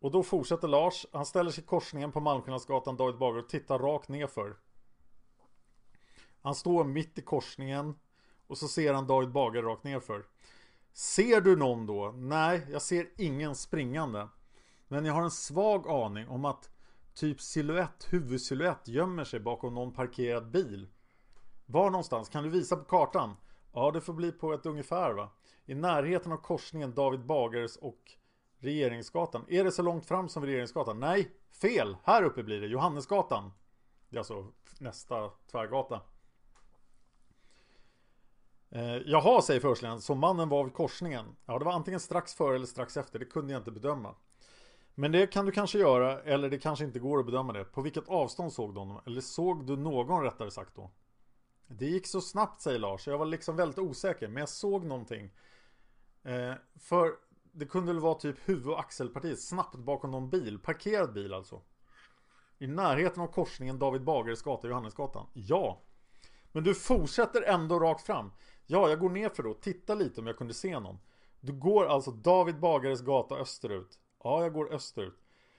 Och 0.00 0.10
då 0.10 0.22
fortsätter 0.22 0.68
Lars. 0.68 1.06
Han 1.12 1.26
ställer 1.26 1.50
sig 1.50 1.64
i 1.64 1.66
korsningen 1.66 2.12
på 2.12 2.20
Malmskillnadsgatan, 2.20 2.96
David 2.96 3.18
Bager 3.18 3.38
och 3.38 3.48
tittar 3.48 3.78
rakt 3.78 4.08
nerför. 4.08 4.56
Han 6.42 6.54
står 6.54 6.84
mitt 6.84 7.18
i 7.18 7.22
korsningen 7.22 7.94
och 8.46 8.58
så 8.58 8.68
ser 8.68 8.94
han 8.94 9.06
David 9.06 9.32
Bager 9.32 9.62
rakt 9.62 9.84
nerför. 9.84 10.24
Ser 10.92 11.40
du 11.40 11.56
någon 11.56 11.86
då? 11.86 12.14
Nej, 12.16 12.66
jag 12.70 12.82
ser 12.82 13.08
ingen 13.16 13.54
springande. 13.54 14.28
Men 14.88 15.04
jag 15.04 15.14
har 15.14 15.22
en 15.22 15.30
svag 15.30 15.88
aning 15.88 16.28
om 16.28 16.44
att 16.44 16.70
typ 17.18 17.40
siluett, 17.40 18.06
huvudsiluett 18.10 18.88
gömmer 18.88 19.24
sig 19.24 19.40
bakom 19.40 19.74
någon 19.74 19.92
parkerad 19.92 20.50
bil. 20.50 20.88
Var 21.66 21.90
någonstans? 21.90 22.28
Kan 22.28 22.44
du 22.44 22.50
visa 22.50 22.76
på 22.76 22.84
kartan? 22.84 23.36
Ja, 23.72 23.90
det 23.90 24.00
får 24.00 24.12
bli 24.12 24.32
på 24.32 24.52
ett 24.52 24.66
ungefär 24.66 25.12
va? 25.12 25.30
I 25.66 25.74
närheten 25.74 26.32
av 26.32 26.36
korsningen 26.36 26.94
David 26.94 27.26
Bagares 27.26 27.76
och 27.76 28.12
Regeringsgatan. 28.58 29.44
Är 29.48 29.64
det 29.64 29.72
så 29.72 29.82
långt 29.82 30.06
fram 30.06 30.28
som 30.28 30.46
Regeringsgatan? 30.46 31.00
Nej, 31.00 31.30
fel! 31.62 31.96
Här 32.04 32.22
uppe 32.22 32.42
blir 32.42 32.60
det, 32.60 32.66
Johannesgatan. 32.66 33.52
Det 34.08 34.16
är 34.16 34.18
alltså 34.18 34.46
nästa 34.78 35.30
tvärgata. 35.50 36.00
Eh, 38.70 38.96
jaha, 39.06 39.42
säger 39.42 39.60
förhörsledaren, 39.60 40.00
så 40.00 40.14
mannen 40.14 40.48
var 40.48 40.64
vid 40.64 40.74
korsningen? 40.74 41.36
Ja, 41.46 41.58
det 41.58 41.64
var 41.64 41.72
antingen 41.72 42.00
strax 42.00 42.34
före 42.34 42.56
eller 42.56 42.66
strax 42.66 42.96
efter, 42.96 43.18
det 43.18 43.24
kunde 43.24 43.52
jag 43.52 43.60
inte 43.60 43.70
bedöma. 43.70 44.14
Men 45.00 45.12
det 45.12 45.26
kan 45.26 45.46
du 45.46 45.52
kanske 45.52 45.78
göra, 45.78 46.20
eller 46.20 46.50
det 46.50 46.58
kanske 46.58 46.84
inte 46.84 46.98
går 46.98 47.18
att 47.18 47.26
bedöma 47.26 47.52
det. 47.52 47.64
På 47.64 47.82
vilket 47.82 48.08
avstånd 48.08 48.52
såg 48.52 48.74
du 48.74 48.78
honom? 48.78 49.00
Eller 49.06 49.20
såg 49.20 49.66
du 49.66 49.76
någon 49.76 50.22
rättare 50.22 50.50
sagt 50.50 50.74
då? 50.74 50.90
Det 51.66 51.86
gick 51.86 52.06
så 52.06 52.20
snabbt, 52.20 52.60
säger 52.60 52.78
Lars. 52.78 53.06
Jag 53.06 53.18
var 53.18 53.26
liksom 53.26 53.56
väldigt 53.56 53.78
osäker, 53.78 54.28
men 54.28 54.40
jag 54.40 54.48
såg 54.48 54.84
någonting. 54.84 55.30
Eh, 56.22 56.52
för 56.80 57.12
det 57.52 57.66
kunde 57.66 57.92
väl 57.92 58.02
vara 58.02 58.14
typ 58.14 58.48
huvud 58.48 58.66
och 58.66 58.80
axelpartiet 58.80 59.40
snabbt 59.40 59.76
bakom 59.76 60.10
någon 60.10 60.30
bil, 60.30 60.58
parkerad 60.58 61.12
bil 61.12 61.34
alltså. 61.34 61.62
I 62.58 62.66
närheten 62.66 63.22
av 63.22 63.26
korsningen 63.26 63.78
David 63.78 64.04
Bagares 64.04 64.42
gata 64.42 64.66
och 64.66 64.70
Johannesgatan. 64.70 65.26
Ja. 65.32 65.82
Men 66.52 66.64
du 66.64 66.74
fortsätter 66.74 67.42
ändå 67.42 67.80
rakt 67.80 68.06
fram. 68.06 68.32
Ja, 68.66 68.88
jag 68.88 69.00
går 69.00 69.10
ner 69.10 69.28
för 69.28 69.42
då. 69.42 69.54
Titta 69.54 69.94
lite 69.94 70.20
om 70.20 70.26
jag 70.26 70.36
kunde 70.36 70.54
se 70.54 70.80
någon. 70.80 70.98
Du 71.40 71.52
går 71.52 71.86
alltså 71.86 72.10
David 72.10 72.60
Bagares 72.60 73.00
gata 73.00 73.36
österut. 73.36 73.98
Ja, 74.24 74.42
jag 74.42 74.52
går 74.52 74.72
österut. 74.72 75.14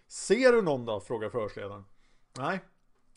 Ser 0.08 0.52
du 0.52 0.62
någon 0.62 0.86
då? 0.86 1.00
Frågar 1.00 1.30
förhörsledaren. 1.30 1.86
Nej. 2.38 2.60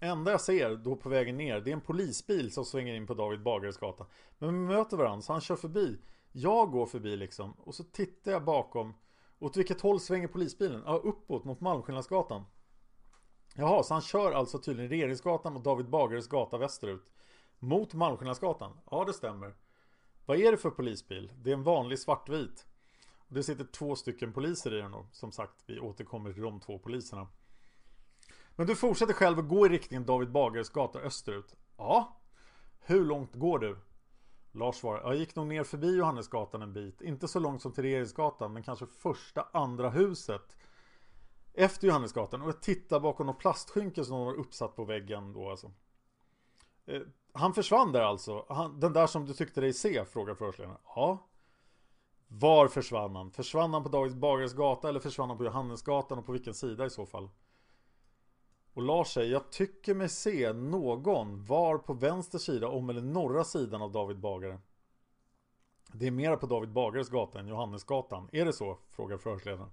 Enda 0.01 0.31
jag 0.31 0.41
ser 0.41 0.77
då 0.77 0.97
på 0.97 1.09
vägen 1.09 1.37
ner 1.37 1.61
det 1.61 1.71
är 1.71 1.73
en 1.73 1.81
polisbil 1.81 2.53
som 2.53 2.65
svänger 2.65 2.95
in 2.95 3.07
på 3.07 3.15
David 3.15 3.43
Bagares 3.43 3.77
gata. 3.77 4.07
Men 4.39 4.49
vi 4.49 4.75
möter 4.75 4.97
varandra 4.97 5.23
så 5.23 5.33
han 5.33 5.41
kör 5.41 5.57
förbi. 5.57 5.99
Jag 6.33 6.71
går 6.71 6.87
förbi 6.87 7.17
liksom 7.17 7.53
och 7.53 7.75
så 7.75 7.85
tittar 7.85 8.33
jag 8.33 8.45
bakom. 8.45 8.95
Åt 9.39 9.57
vilket 9.57 9.81
håll 9.81 10.01
svänger 10.01 10.29
polisbilen? 10.29 10.83
Ja, 10.87 11.01
uppåt 11.05 11.45
mot 11.45 11.61
Malmskillnadsgatan. 11.61 12.45
Jaha, 13.55 13.83
så 13.83 13.95
han 13.95 14.03
kör 14.03 14.33
alltså 14.33 14.59
tydligen 14.59 14.91
Regeringsgatan 14.91 15.57
och 15.57 15.63
David 15.63 15.89
Bagares 15.89 16.29
gata 16.29 16.59
västerut. 16.59 17.13
Mot 17.59 17.95
Malmskillnadsgatan? 17.95 18.79
Ja, 18.91 19.05
det 19.05 19.13
stämmer. 19.13 19.55
Vad 20.27 20.37
är 20.37 20.51
det 20.51 20.59
för 20.59 20.71
polisbil? 20.71 21.33
Det 21.37 21.51
är 21.51 21.55
en 21.55 21.63
vanlig 21.63 21.99
svartvit. 21.99 22.67
Det 23.35 23.43
sitter 23.43 23.65
två 23.65 23.97
stycken 23.97 24.33
poliser 24.33 24.75
i 24.75 24.81
den 24.81 24.93
då. 24.93 25.07
som 25.13 25.33
sagt 25.33 25.65
vi 25.67 25.81
återkommer 25.81 26.33
till 26.33 26.43
de 26.43 26.61
två 26.61 26.79
poliserna. 26.79 27.29
Men 28.57 28.67
du 28.67 28.77
fortsätter 28.77 29.13
själv 29.13 29.39
att 29.39 29.49
gå 29.49 29.67
i 29.67 29.69
riktningen 29.69 30.07
David 30.07 30.33
Bagares 30.33 30.71
gata 30.71 30.99
österut. 30.99 31.57
Ja. 31.77 32.21
Hur 32.81 33.05
långt 33.05 33.35
går 33.35 33.59
du? 33.59 33.79
Lars 34.53 34.77
svarar. 34.77 35.03
Jag 35.03 35.17
gick 35.17 35.37
nog 35.37 35.47
ner 35.47 35.65
förbi 35.65 35.97
Johannesgatan 35.97 36.63
en 36.63 36.73
bit. 36.73 37.01
Inte 37.01 37.29
så 37.29 37.39
långt 37.39 37.63
som 37.63 37.73
till 37.73 37.83
Regeringsgatan 37.83 38.53
men 38.53 38.63
kanske 38.63 38.87
första 38.87 39.49
andra 39.53 39.91
huset. 39.91 40.57
Efter 41.55 41.89
Johannesgatan 41.89 42.43
och 42.43 42.49
jag 42.49 42.63
tittar 42.63 43.01
bakom 43.01 43.27
något 43.27 43.39
plastskynke 43.39 44.05
som 44.05 44.19
de 44.19 44.27
har 44.27 44.35
uppsatt 44.35 44.77
på 44.77 44.85
väggen 44.85 45.33
då 45.33 45.51
alltså. 45.51 45.73
Eh, 46.87 47.03
han 47.33 47.55
försvann 47.55 47.93
där 47.93 48.01
alltså? 48.01 48.47
Han, 48.49 48.81
den 48.81 48.93
där 48.93 49.07
som 49.07 49.27
du 49.27 49.35
tyckte 49.35 49.61
dig 49.61 49.73
se? 49.73 50.05
Frågar 50.05 50.35
förhörsledaren. 50.35 50.79
Ja. 50.85 51.29
Var 52.39 52.69
försvann 52.69 53.17
han? 53.17 53.31
Försvann 53.31 53.75
han 53.75 53.83
på 53.83 53.89
David 53.89 54.19
Bagares 54.19 54.55
gata 54.55 54.89
eller 54.89 55.01
försvann 55.01 55.29
han 55.29 55.39
på 55.39 55.45
Johannesgatan 55.45 56.19
och 56.19 56.27
på 56.27 56.33
vilken 56.33 56.55
sida 56.55 56.87
i 56.87 56.91
så 56.91 57.07
fall? 57.07 57.29
Och 58.75 58.83
Lars 58.83 59.09
säger, 59.09 59.33
jag 59.33 59.51
tycker 59.51 59.95
mig 59.95 60.09
se 60.09 60.53
någon 60.53 61.45
var 61.45 61.79
på 61.79 61.93
vänster 61.93 62.39
sida 62.39 62.69
om 62.69 62.91
eller 62.91 63.01
norra 63.01 63.45
sidan 63.45 63.83
av 63.83 63.93
David 63.93 64.19
Bagare. 64.19 64.59
Det 65.93 66.07
är 66.07 66.11
mera 66.11 66.37
på 66.37 66.47
David 66.47 66.73
Bagares 66.73 67.09
gata 67.09 67.41
än 67.41 67.49
Johannesgatan. 67.49 68.29
Är 68.33 68.45
det 68.45 68.53
så? 68.53 68.79
Frågar 68.89 69.19
förhörsledaren. 69.19 69.71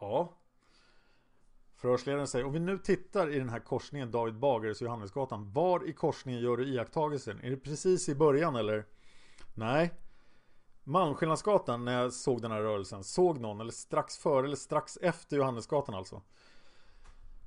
Ja. 0.00 0.32
Förhörsledaren 1.76 2.26
säger, 2.26 2.44
om 2.44 2.52
vi 2.52 2.60
nu 2.60 2.78
tittar 2.78 3.34
i 3.34 3.38
den 3.38 3.48
här 3.48 3.60
korsningen 3.60 4.10
David 4.10 4.38
Bagares 4.38 4.80
och 4.80 4.86
Johannesgatan. 4.86 5.52
Var 5.52 5.88
i 5.88 5.92
korsningen 5.92 6.40
gör 6.40 6.56
du 6.56 6.74
iakttagelsen? 6.74 7.40
Är 7.40 7.50
det 7.50 7.56
precis 7.56 8.08
i 8.08 8.14
början 8.14 8.56
eller? 8.56 8.86
Nej. 9.54 9.90
Malmskillnadsgatan 10.84 11.84
när 11.84 12.02
jag 12.02 12.12
såg 12.12 12.42
den 12.42 12.50
här 12.50 12.60
rörelsen. 12.60 13.04
Såg 13.04 13.40
någon, 13.40 13.60
eller 13.60 13.72
strax 13.72 14.18
före 14.18 14.46
eller 14.46 14.56
strax 14.56 14.96
efter 14.96 15.36
Johannesgatan 15.36 15.94
alltså. 15.94 16.22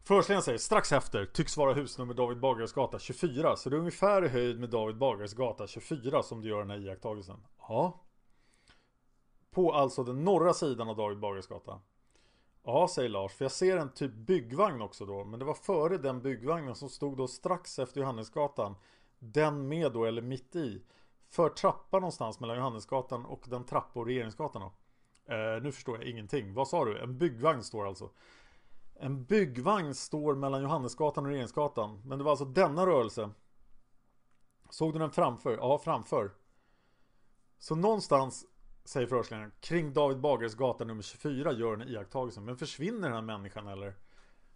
Förhörsledaren 0.04 0.44
säger 0.44 0.58
strax 0.58 0.92
efter 0.92 1.26
tycks 1.26 1.58
vara 1.58 1.74
husnummer 1.74 2.14
David 2.14 2.40
Bagares 2.40 2.74
gata 2.74 3.00
24 3.00 3.56
Så 3.56 3.70
det 3.70 3.76
är 3.76 3.80
ungefär 3.80 4.26
i 4.26 4.28
höjd 4.28 4.60
med 4.60 4.70
David 4.70 4.98
Bagares 4.98 5.34
gata 5.34 5.68
24 5.68 6.24
som 6.24 6.42
du 6.42 6.50
gör 6.50 6.60
den 6.60 6.70
här 6.70 6.78
iakttagelsen. 6.78 7.38
Ja. 7.68 8.02
På 9.52 9.74
alltså 9.74 10.04
den 10.04 10.24
norra 10.24 10.54
sidan 10.54 10.90
av 10.90 10.96
David 10.96 11.20
Bagares 11.20 11.48
gata. 11.48 11.80
Ja 12.64 12.88
säger 12.88 13.10
Lars 13.10 13.34
för 13.34 13.46
jag 13.46 13.52
ser 13.52 13.78
en 13.78 13.94
typ 13.94 14.14
byggvagn 14.14 14.82
också 14.82 15.06
då. 15.06 15.24
Men 15.24 15.40
det 15.40 15.46
var 15.46 15.54
före 15.54 15.98
den 15.98 16.22
byggvagnen 16.22 16.76
som 16.76 16.90
stod 16.90 17.18
då 17.18 17.28
strax 17.28 17.80
efter 17.80 18.02
Johannesgatan. 18.02 18.76
Den 19.20 19.68
med 19.68 19.92
då 19.92 20.06
eller 20.06 20.22
mitt 20.22 20.56
i. 20.56 20.82
För 21.30 21.50
trappa 21.50 22.00
någonstans 22.00 22.40
mellan 22.40 22.58
Johannesgatan 22.58 23.26
och 23.26 23.46
den 23.48 23.64
trappa 23.64 24.00
och 24.00 24.06
Regeringsgatan 24.06 24.62
då 24.62 24.74
eh, 25.34 25.62
Nu 25.62 25.72
förstår 25.72 25.98
jag 25.98 26.06
ingenting 26.06 26.54
Vad 26.54 26.68
sa 26.68 26.86
du? 26.86 27.00
En 27.00 27.18
byggvagn 27.18 27.64
står 27.64 27.88
alltså 27.88 28.10
en 29.00 29.26
byggvagn 29.26 29.96
står 29.96 30.36
mellan 30.36 30.62
Johannesgatan 30.62 31.26
och 31.26 31.30
Regeringsgatan. 31.30 32.02
Men 32.06 32.18
det 32.18 32.24
var 32.24 32.32
alltså 32.32 32.46
denna 32.46 32.86
rörelse. 32.86 33.30
Såg 34.70 34.94
du 34.94 35.00
den 35.00 35.12
framför? 35.12 35.58
Ja, 35.58 35.78
framför. 35.78 36.32
Så 37.58 37.76
någonstans, 37.76 38.46
säger 38.84 39.08
förhörsledaren, 39.08 39.52
kring 39.60 39.94
David 39.94 40.20
Bagares 40.20 40.56
gata 40.56 40.86
nummer 40.86 41.02
24 41.02 41.54
gör 41.54 41.76
den 41.76 41.88
iakttagelsen. 41.88 42.46
Men 42.46 42.58
försvinner 42.58 43.02
den 43.02 43.14
här 43.14 43.22
människan 43.22 43.68
eller? 43.68 43.96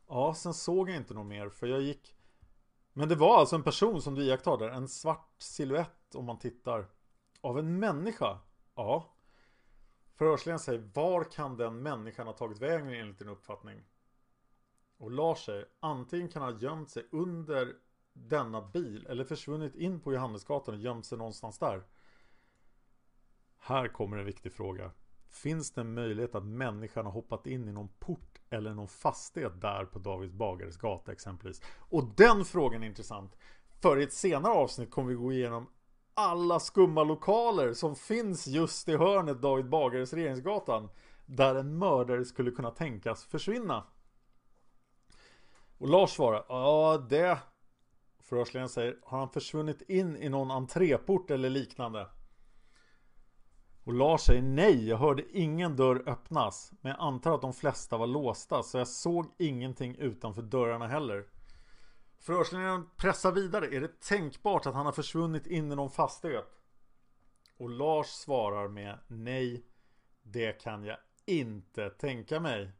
Ja, 0.07 0.33
sen 0.33 0.53
såg 0.53 0.89
jag 0.89 0.97
inte 0.97 1.13
något 1.13 1.27
mer 1.27 1.49
för 1.49 1.67
jag 1.67 1.81
gick... 1.81 2.15
Men 2.93 3.09
det 3.09 3.15
var 3.15 3.39
alltså 3.39 3.55
en 3.55 3.63
person 3.63 4.01
som 4.01 4.15
du 4.15 4.23
iakttar 4.23 4.57
där. 4.57 4.69
En 4.69 4.87
svart 4.87 5.35
om 6.15 6.25
man 6.25 6.39
tittar. 6.39 6.87
Av 7.41 7.59
en 7.59 7.79
människa? 7.79 8.39
Ja. 8.75 9.15
Förhörsledaren 10.15 10.59
säger, 10.59 10.91
var 10.93 11.23
kan 11.23 11.57
den 11.57 11.81
människan 11.81 12.27
ha 12.27 12.33
tagit 12.33 12.61
vägen 12.61 12.93
enligt 12.93 13.19
din 13.19 13.29
uppfattning? 13.29 13.83
Och 14.97 15.11
Lars 15.11 15.45
säger 15.45 15.65
antingen 15.79 16.29
kan 16.29 16.41
han 16.41 16.53
ha 16.53 16.59
gömt 16.59 16.89
sig 16.89 17.07
under 17.11 17.75
denna 18.13 18.61
bil 18.61 19.05
eller 19.09 19.23
försvunnit 19.23 19.75
in 19.75 19.99
på 19.99 20.13
Johannesgatan 20.13 20.75
och 20.75 20.81
gömt 20.81 21.05
sig 21.05 21.17
någonstans 21.17 21.59
där. 21.59 21.83
Här 23.57 23.87
kommer 23.87 24.17
en 24.17 24.25
viktig 24.25 24.53
fråga. 24.53 24.91
Finns 25.29 25.71
det 25.71 25.81
en 25.81 25.93
möjlighet 25.93 26.35
att 26.35 26.45
människan 26.45 27.05
har 27.05 27.13
hoppat 27.13 27.47
in 27.47 27.67
i 27.67 27.71
någon 27.71 27.89
port 27.99 28.41
eller 28.49 28.73
någon 28.73 28.87
fastighet 28.87 29.61
där 29.61 29.85
på 29.85 29.99
David 29.99 30.33
Bagares 30.33 30.77
gata 30.77 31.11
exempelvis? 31.11 31.61
Och 31.77 32.03
den 32.15 32.45
frågan 32.45 32.83
är 32.83 32.87
intressant. 32.87 33.37
För 33.81 33.99
i 33.99 34.03
ett 34.03 34.13
senare 34.13 34.53
avsnitt 34.53 34.91
kommer 34.91 35.09
vi 35.09 35.15
gå 35.15 35.33
igenom 35.33 35.67
alla 36.19 36.59
skumma 36.59 37.03
lokaler 37.03 37.73
som 37.73 37.95
finns 37.95 38.47
just 38.47 38.89
i 38.89 38.97
hörnet 38.97 39.41
David 39.41 39.69
Bagares 39.69 40.13
Regeringsgatan. 40.13 40.89
Där 41.25 41.55
en 41.55 41.77
mördare 41.77 42.25
skulle 42.25 42.51
kunna 42.51 42.71
tänkas 42.71 43.25
försvinna. 43.25 43.83
Och 45.77 45.87
Lars 45.87 46.09
svarar, 46.09 46.45
ja 46.49 47.05
det 47.09 47.39
Förhörsledaren 48.29 48.69
säger, 48.69 48.97
har 49.03 49.19
han 49.19 49.29
försvunnit 49.29 49.81
in 49.81 50.17
i 50.17 50.29
någon 50.29 50.51
entréport 50.51 51.31
eller 51.31 51.49
liknande? 51.49 52.07
Och 53.83 53.93
Lars 53.93 54.21
säger 54.21 54.41
nej, 54.41 54.87
jag 54.87 54.97
hörde 54.97 55.23
ingen 55.37 55.75
dörr 55.75 56.03
öppnas. 56.05 56.71
Men 56.81 56.89
jag 56.89 57.01
antar 57.01 57.35
att 57.35 57.41
de 57.41 57.53
flesta 57.53 57.97
var 57.97 58.07
låsta, 58.07 58.63
så 58.63 58.77
jag 58.77 58.87
såg 58.87 59.25
ingenting 59.37 59.95
utanför 59.95 60.41
dörrarna 60.41 60.87
heller. 60.87 61.25
Förhörsledaren 62.19 62.89
pressar 62.97 63.31
vidare, 63.31 63.75
är 63.75 63.81
det 63.81 64.01
tänkbart 64.01 64.65
att 64.65 64.75
han 64.75 64.85
har 64.85 64.93
försvunnit 64.93 65.47
in 65.47 65.71
i 65.71 65.75
någon 65.75 65.91
fastighet? 65.91 66.59
Och 67.57 67.69
Lars 67.69 68.07
svarar 68.07 68.67
med 68.67 68.99
nej, 69.07 69.65
det 70.23 70.61
kan 70.61 70.83
jag 70.83 70.97
inte 71.25 71.89
tänka 71.89 72.39
mig. 72.39 72.71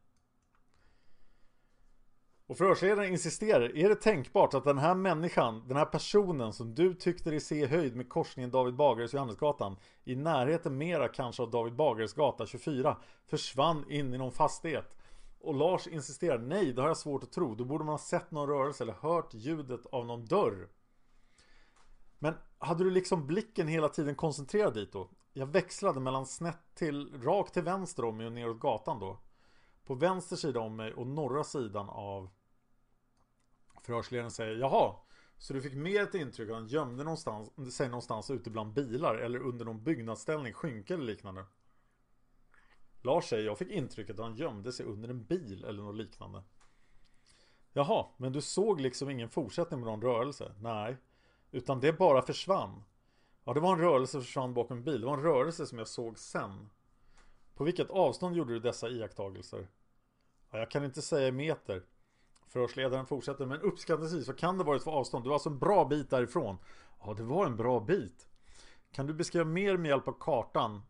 Och 2.50 2.58
förhörsledaren 2.58 3.12
insisterar, 3.12 3.78
är 3.78 3.90
det 3.90 3.96
tänkbart 3.96 4.54
att 4.54 4.64
den 4.64 4.78
här 4.78 4.96
människan, 4.96 5.68
den 5.68 5.78
här 5.78 5.86
personen 5.86 6.54
som 6.54 6.76
du 6.76 6.94
tyckte 6.94 7.30
dig 7.30 7.40
se 7.40 7.56
i 7.56 7.66
höjd 7.66 7.96
med 7.96 8.10
korsningen 8.10 8.52
David 8.52 8.76
Bagares 8.76 9.14
och 9.14 9.18
Johannesgatan 9.18 9.78
i 10.04 10.16
närheten 10.16 10.78
mera 10.78 11.08
kanske 11.08 11.44
av 11.44 11.50
David 11.50 11.76
Bagares 11.76 12.14
gata 12.14 12.46
24 12.46 12.98
försvann 13.26 13.92
in 13.92 14.14
i 14.14 14.18
någon 14.18 14.32
fastighet? 14.32 14.99
Och 15.42 15.54
Lars 15.54 15.88
insisterar, 15.88 16.38
nej 16.40 16.74
det 16.74 16.82
har 16.82 16.88
jag 16.88 16.98
svårt 16.98 17.24
att 17.24 17.32
tro. 17.32 17.56
Då 17.56 17.66
borde 17.66 17.84
man 17.84 17.94
ha 17.94 18.00
sett 18.00 18.32
någon 18.32 18.50
rörelse 18.50 18.84
eller 18.84 18.94
hört 18.94 19.34
ljudet 19.34 19.86
av 19.86 20.06
någon 20.06 20.26
dörr. 20.26 20.70
Men 22.20 22.34
hade 22.58 22.84
du 22.84 22.92
liksom 22.92 23.28
blicken 23.28 23.68
hela 23.68 23.90
tiden 23.90 24.16
koncentrerad 24.16 24.74
dit 24.74 24.92
då? 24.92 25.10
Jag 25.34 25.48
växlade 25.48 26.00
mellan 26.00 26.26
snett 26.26 26.76
till 26.76 27.22
rakt 27.24 27.54
till 27.54 27.64
vänster 27.64 28.06
om 28.06 28.18
mig 28.18 28.26
och 28.26 28.32
neråt 28.32 28.60
gatan 28.60 29.00
då. 29.00 29.20
På 29.86 29.96
vänster 29.96 30.36
sida 30.36 30.60
om 30.60 30.76
mig 30.76 30.94
och 30.94 31.08
norra 31.08 31.44
sidan 31.44 31.90
av 31.90 32.30
Förhörsledaren 33.82 34.32
säger 34.32 34.56
Jaha 34.56 34.96
Så 35.38 35.54
du 35.54 35.62
fick 35.62 35.74
mer 35.74 36.04
ett 36.04 36.16
intryck 36.16 36.50
att 36.50 36.56
han 36.56 36.68
gömde 36.68 37.04
någonstans, 37.04 37.76
sig 37.76 37.90
någonstans 37.90 38.30
ute 38.32 38.50
bland 38.50 38.74
bilar 38.74 39.16
eller 39.16 39.40
under 39.40 39.66
någon 39.66 39.84
byggnadsställning, 39.84 40.54
skynke 40.54 40.94
eller 40.94 41.06
liknande 41.06 41.46
Lars 43.02 43.26
säger 43.26 43.46
jag 43.46 43.58
fick 43.58 43.72
intrycket 43.72 44.20
att 44.20 44.26
han 44.26 44.36
gömde 44.36 44.72
sig 44.72 44.86
under 44.86 45.10
en 45.10 45.24
bil 45.24 45.64
eller 45.64 45.84
något 45.84 45.96
liknande 45.96 46.44
Jaha, 47.74 48.06
men 48.18 48.34
du 48.34 48.42
såg 48.42 48.82
liksom 48.82 49.10
ingen 49.10 49.30
fortsättning 49.30 49.80
med 49.80 49.88
någon 49.88 50.02
rörelse? 50.02 50.54
Nej 50.60 50.98
Utan 51.52 51.80
det 51.80 51.94
bara 51.94 52.22
försvann 52.22 52.84
Ja, 53.44 53.54
det 53.54 53.60
var 53.60 53.74
en 53.74 53.80
rörelse 53.80 54.12
som 54.12 54.22
försvann 54.22 54.54
bakom 54.54 54.78
en 54.78 54.84
bil 54.84 55.02
Det 55.02 55.08
var 55.08 55.18
en 55.18 55.24
rörelse 55.24 55.66
som 55.66 55.78
jag 55.78 55.88
såg 55.88 56.20
sen 56.20 56.70
På 57.56 57.64
vilket 57.64 57.90
avstånd 57.90 58.36
gjorde 58.36 58.54
du 58.54 58.60
dessa 58.60 58.90
iakttagelser? 58.90 59.68
Ja, 60.52 60.60
jag 60.60 60.72
kan 60.72 60.86
inte 60.86 61.02
säga 61.02 61.28
i 61.28 61.32
meter 61.32 61.84
Förhörsledaren 62.50 63.06
fortsätter 63.06 63.46
men 63.46 63.62
uppskattningsvis 63.62 64.26
så 64.26 64.34
kan 64.34 64.58
det 64.58 64.64
varit 64.64 64.84
för 64.84 64.92
avstånd. 64.92 65.26
Det 65.26 65.30
var 65.30 65.36
alltså 65.36 65.50
en 65.50 65.60
bra 65.60 65.86
bit 65.86 66.10
därifrån. 66.10 66.58
Ja, 67.00 67.14
det 67.14 67.24
var 67.24 67.46
en 67.46 67.58
bra 67.58 67.80
bit. 67.80 68.28
Kan 68.92 69.08
du 69.08 69.14
beskriva 69.14 69.46
mer 69.46 69.78
med 69.78 69.90
hjälp 69.90 70.08
av 70.08 70.16
kartan? 70.20 70.82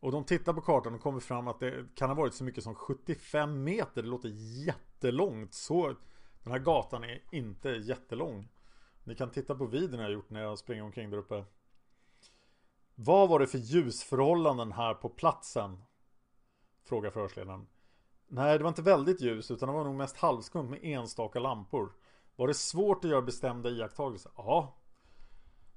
Och 0.00 0.12
de 0.12 0.24
tittar 0.24 0.52
på 0.52 0.60
kartan 0.60 0.94
och 0.94 1.00
kommer 1.00 1.20
fram 1.20 1.48
att 1.48 1.60
det 1.60 1.94
kan 1.94 2.10
ha 2.10 2.14
varit 2.16 2.34
så 2.34 2.44
mycket 2.44 2.64
som 2.64 2.74
75 2.74 3.64
meter. 3.64 4.02
Det 4.02 4.08
låter 4.08 4.28
jättelångt. 4.66 5.54
Så 5.54 5.94
den 6.42 6.52
här 6.52 6.58
gatan 6.58 7.04
är 7.04 7.22
inte 7.32 7.68
jättelång. 7.68 8.48
Ni 9.04 9.14
kan 9.14 9.30
titta 9.30 9.54
på 9.54 9.66
videon 9.66 10.00
jag 10.00 10.12
gjort 10.12 10.30
när 10.30 10.42
jag 10.42 10.58
springer 10.58 10.82
omkring 10.82 11.10
där 11.10 11.18
uppe. 11.18 11.44
Vad 12.94 13.28
var 13.28 13.38
det 13.38 13.46
för 13.46 13.58
ljusförhållanden 13.58 14.72
här 14.72 14.94
på 14.94 15.08
platsen? 15.08 15.82
Frågar 16.84 17.10
förhörsledaren. 17.10 17.66
Nej, 18.28 18.58
det 18.58 18.64
var 18.64 18.68
inte 18.68 18.82
väldigt 18.82 19.20
ljus 19.20 19.50
utan 19.50 19.68
det 19.68 19.74
var 19.74 19.84
nog 19.84 19.94
mest 19.94 20.16
halvskumt 20.16 20.70
med 20.70 20.80
enstaka 20.82 21.38
lampor. 21.38 21.92
Var 22.36 22.48
det 22.48 22.54
svårt 22.54 23.04
att 23.04 23.10
göra 23.10 23.22
bestämda 23.22 23.70
iakttagelser? 23.70 24.32
Ja. 24.36 24.76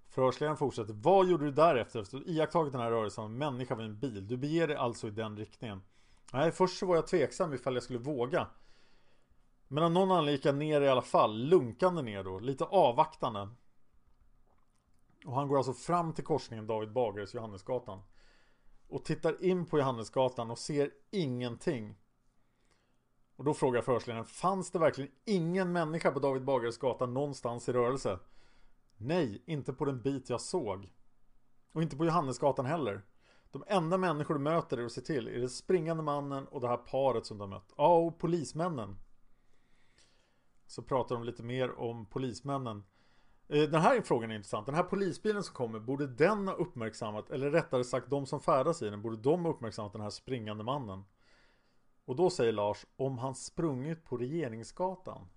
Förhörsledaren 0.10 0.57
fortsätter. 0.57 0.93
Vad 0.93 1.28
gjorde 1.28 1.45
du 1.45 1.51
därefter? 1.51 2.01
Efter 2.01 2.18
att 2.18 2.28
iakttagit 2.28 2.72
den 2.72 2.82
här 2.82 2.91
rörelsen 2.91 3.24
av 3.24 3.30
en 3.30 3.38
människa 3.38 3.76
vid 3.76 3.86
en 3.86 3.99
bil. 3.99 4.28
Du 4.28 4.38
beger 4.38 4.68
dig 4.68 4.78
alltså 4.78 5.07
i 5.07 5.12
den 5.12 5.38
riktningen. 5.38 5.82
Nej, 6.34 6.51
först 6.51 6.80
så 6.80 6.86
var 6.86 6.95
jag 6.95 7.07
tveksam 7.07 7.53
ifall 7.53 7.74
jag 7.74 7.84
skulle 7.84 7.99
våga. 7.99 8.47
Men 9.68 9.84
av 9.84 9.91
någon 9.91 10.12
anledning 10.12 10.36
gick 10.36 10.45
jag 10.45 10.55
ner 10.55 10.82
i 10.82 10.89
alla 10.89 11.01
fall. 11.01 11.38
Lunkande 11.38 12.01
ner 12.01 12.24
då. 12.24 12.39
Lite 12.39 12.64
avvaktande. 12.64 13.49
Och 15.26 15.36
han 15.36 15.47
går 15.47 15.57
alltså 15.57 15.74
fram 15.74 16.14
till 16.14 16.24
korsningen 16.24 16.68
David 16.68 16.91
Bagares 16.91 17.34
Johannesgatan. 17.34 18.01
Och 18.88 19.05
tittar 19.05 19.43
in 19.43 19.66
på 19.66 19.78
Johannesgatan 19.78 20.51
och 20.51 20.60
ser 20.60 20.91
ingenting. 21.12 21.95
Och 23.36 23.43
då 23.43 23.53
frågar 23.53 23.82
förhörsledaren, 23.82 24.26
fanns 24.26 24.72
det 24.72 24.80
verkligen 24.80 25.12
ingen 25.26 25.72
människa 25.72 26.12
på 26.12 26.20
David 26.20 26.45
Bagares 26.45 26.78
gata 26.78 27.05
någonstans 27.05 27.70
i 27.70 27.74
rörelse? 27.74 28.20
Nej, 29.02 29.43
inte 29.45 29.74
på 29.74 29.86
den 29.86 30.02
bit 30.02 30.30
jag 30.30 30.41
såg. 30.41 30.93
Och 31.72 31.82
inte 31.82 31.97
på 31.97 32.06
Johannesgatan 32.06 32.66
heller. 32.66 33.02
De 33.52 33.64
enda 33.68 33.97
människor 33.97 34.34
du 34.34 34.39
möter 34.39 34.86
och 34.86 34.91
ser 34.91 35.02
till 35.02 35.28
är 35.28 35.39
den 35.39 35.50
springande 35.50 36.04
mannen 36.04 36.47
och 36.47 36.62
det 36.62 36.68
här 36.68 36.78
paret 36.78 37.26
som 37.26 37.38
du 37.38 37.43
har 37.43 37.50
mött. 37.50 37.74
Ja, 37.78 37.97
och 37.97 38.20
polismännen. 38.20 38.95
Så 40.68 40.82
pratar 40.84 41.16
de 41.16 41.24
lite 41.24 41.43
mer 41.43 41.80
om 41.80 42.06
polismännen. 42.06 42.84
Eh, 43.47 43.70
den 43.70 43.82
här 43.82 44.02
frågan 44.02 44.32
är 44.32 44.36
intressant. 44.36 44.66
Den 44.66 44.76
här 44.76 44.84
polisbilen 44.84 45.43
som 45.43 45.56
kommer, 45.56 45.80
borde 45.80 46.08
den 46.08 46.47
ha 46.47 46.56
uppmärksammat, 46.56 47.30
eller 47.30 47.52
rättare 47.52 47.84
sagt 47.84 48.10
de 48.10 48.26
som 48.26 48.39
färdas 48.39 48.82
i 48.82 48.89
den, 48.89 49.02
borde 49.02 49.18
de 49.18 49.45
ha 49.45 49.52
uppmärksammat 49.52 49.93
den 49.93 50.02
här 50.02 50.10
springande 50.10 50.64
mannen? 50.64 51.04
Och 52.06 52.16
då 52.16 52.30
säger 52.30 52.52
Lars, 52.52 52.86
om 52.95 53.18
han 53.18 53.36
sprungit 53.36 54.06
på 54.06 54.18
Regeringsgatan 54.18 55.28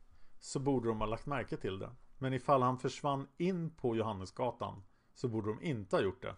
så 0.41 0.61
borde 0.61 0.89
de 0.89 1.01
ha 1.01 1.07
lagt 1.07 1.27
märke 1.27 1.57
till 1.57 1.79
det. 1.79 1.91
Men 2.23 2.33
ifall 2.33 2.63
han 2.63 2.79
försvann 2.79 3.29
in 3.37 3.71
på 3.71 3.97
Johannesgatan 3.97 4.83
så 5.15 5.29
borde 5.29 5.49
de 5.49 5.63
inte 5.63 5.97
ha 5.97 6.03
gjort 6.03 6.23
det. 6.23 6.37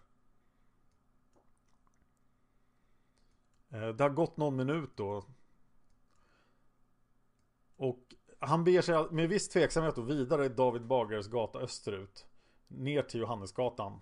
Eh, 3.69 3.89
det 3.89 4.05
har 4.05 4.11
gått 4.11 4.37
någon 4.37 4.57
minut 4.57 4.91
då. 4.97 5.25
Och 7.77 8.15
han 8.39 8.65
beger 8.65 8.83
sig 8.83 9.07
med 9.11 9.29
viss 9.29 9.49
tveksamhet 9.49 9.99
och 9.99 10.11
vidare 10.11 10.49
David 10.49 10.87
Bagares 10.87 11.29
gata 11.29 11.59
österut. 11.59 12.27
Ner 12.69 13.03
till 13.03 13.21
Johannesgatan. 13.21 14.01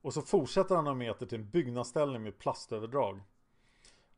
Och 0.00 0.14
så 0.14 0.22
fortsätter 0.22 0.74
han 0.74 0.84
några 0.84 0.98
meter 0.98 1.26
till 1.26 1.40
en 1.40 1.50
byggnadsställning 1.50 2.22
med 2.22 2.38
plastöverdrag. 2.38 3.20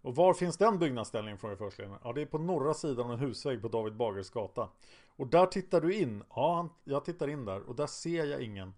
Och 0.07 0.16
var 0.16 0.34
finns 0.34 0.57
den 0.57 0.78
byggnadsställningen 0.78 1.38
från 1.38 1.57
förstledaren? 1.57 1.98
Ja, 2.04 2.12
det 2.12 2.22
är 2.22 2.26
på 2.26 2.38
norra 2.38 2.74
sidan 2.74 3.07
av 3.07 3.12
en 3.12 3.18
husvägg 3.18 3.62
på 3.62 3.68
David 3.68 3.96
Bagares 3.96 4.30
gata. 4.30 4.68
Och 5.16 5.26
där 5.26 5.46
tittar 5.46 5.80
du 5.80 5.94
in. 5.94 6.24
Ja, 6.28 6.68
jag 6.84 7.04
tittar 7.04 7.28
in 7.28 7.44
där 7.44 7.62
och 7.62 7.76
där 7.76 7.86
ser 7.86 8.24
jag 8.24 8.40
ingen. 8.40 8.74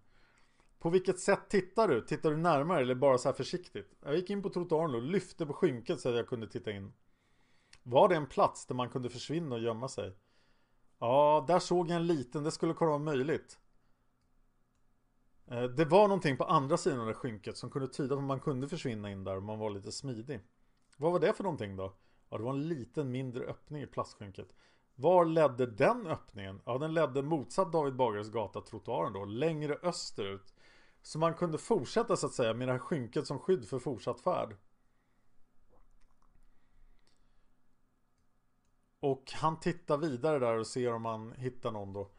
På 0.79 0.89
vilket 0.89 1.19
sätt 1.19 1.49
tittar 1.49 1.87
du? 1.87 2.01
Tittar 2.01 2.31
du 2.31 2.37
närmare 2.37 2.81
eller 2.81 2.95
bara 2.95 3.17
så 3.17 3.29
här 3.29 3.33
försiktigt? 3.33 3.95
Jag 4.03 4.15
gick 4.15 4.29
in 4.29 4.43
på 4.43 4.49
trottoaren 4.49 4.95
och 4.95 5.01
lyfte 5.01 5.45
på 5.45 5.53
skynket 5.53 5.99
så 5.99 6.09
att 6.09 6.15
jag 6.15 6.27
kunde 6.27 6.47
titta 6.47 6.71
in. 6.71 6.93
Var 7.83 8.09
det 8.09 8.15
en 8.15 8.27
plats 8.27 8.65
där 8.65 8.75
man 8.75 8.89
kunde 8.89 9.09
försvinna 9.09 9.55
och 9.55 9.61
gömma 9.61 9.87
sig? 9.87 10.15
Ja, 10.99 11.45
där 11.47 11.59
såg 11.59 11.89
jag 11.89 11.95
en 11.95 12.07
liten, 12.07 12.43
det 12.43 12.51
skulle 12.51 12.73
kunna 12.73 12.89
vara 12.89 12.99
möjligt. 12.99 13.59
Eh, 15.47 15.63
det 15.63 15.85
var 15.85 16.07
någonting 16.07 16.37
på 16.37 16.43
andra 16.43 16.77
sidan 16.77 16.99
av 16.99 17.07
det 17.07 17.13
skynket 17.13 17.57
som 17.57 17.69
kunde 17.69 17.87
tyda 17.87 18.15
på 18.15 18.21
att 18.21 18.27
man 18.27 18.39
kunde 18.39 18.67
försvinna 18.67 19.11
in 19.11 19.23
där 19.23 19.37
om 19.37 19.45
man 19.45 19.59
var 19.59 19.69
lite 19.69 19.91
smidig. 19.91 20.39
Vad 20.99 21.11
var 21.11 21.19
det 21.19 21.33
för 21.33 21.43
någonting 21.43 21.75
då? 21.75 21.93
Ja, 22.29 22.37
det 22.37 22.43
var 22.43 22.53
en 22.53 22.67
liten 22.67 23.11
mindre 23.11 23.45
öppning 23.45 23.81
i 23.81 23.87
plastskynket. 23.87 24.53
Var 24.95 25.25
ledde 25.25 25.65
den 25.65 26.07
öppningen? 26.07 26.61
Ja, 26.65 26.77
den 26.77 26.93
ledde 26.93 27.21
motsatt 27.21 27.71
David 27.71 27.95
Bagares 27.95 28.31
gata, 28.31 28.61
trottoaren 28.61 29.13
då, 29.13 29.25
längre 29.25 29.77
österut. 29.83 30.53
Så 31.01 31.19
man 31.19 31.33
kunde 31.33 31.57
fortsätta 31.57 32.17
så 32.17 32.25
att 32.25 32.33
säga 32.33 32.53
med 32.53 32.67
det 32.67 32.71
här 32.71 32.79
skynket 32.79 33.27
som 33.27 33.39
skydd 33.39 33.67
för 33.67 33.79
fortsatt 33.79 34.21
färd. 34.21 34.55
Och 38.99 39.31
han 39.33 39.59
tittar 39.59 39.97
vidare 39.97 40.39
där 40.39 40.57
och 40.57 40.67
ser 40.67 40.93
om 40.93 41.05
han 41.05 41.33
hittar 41.33 41.71
någon 41.71 41.93
då. 41.93 42.11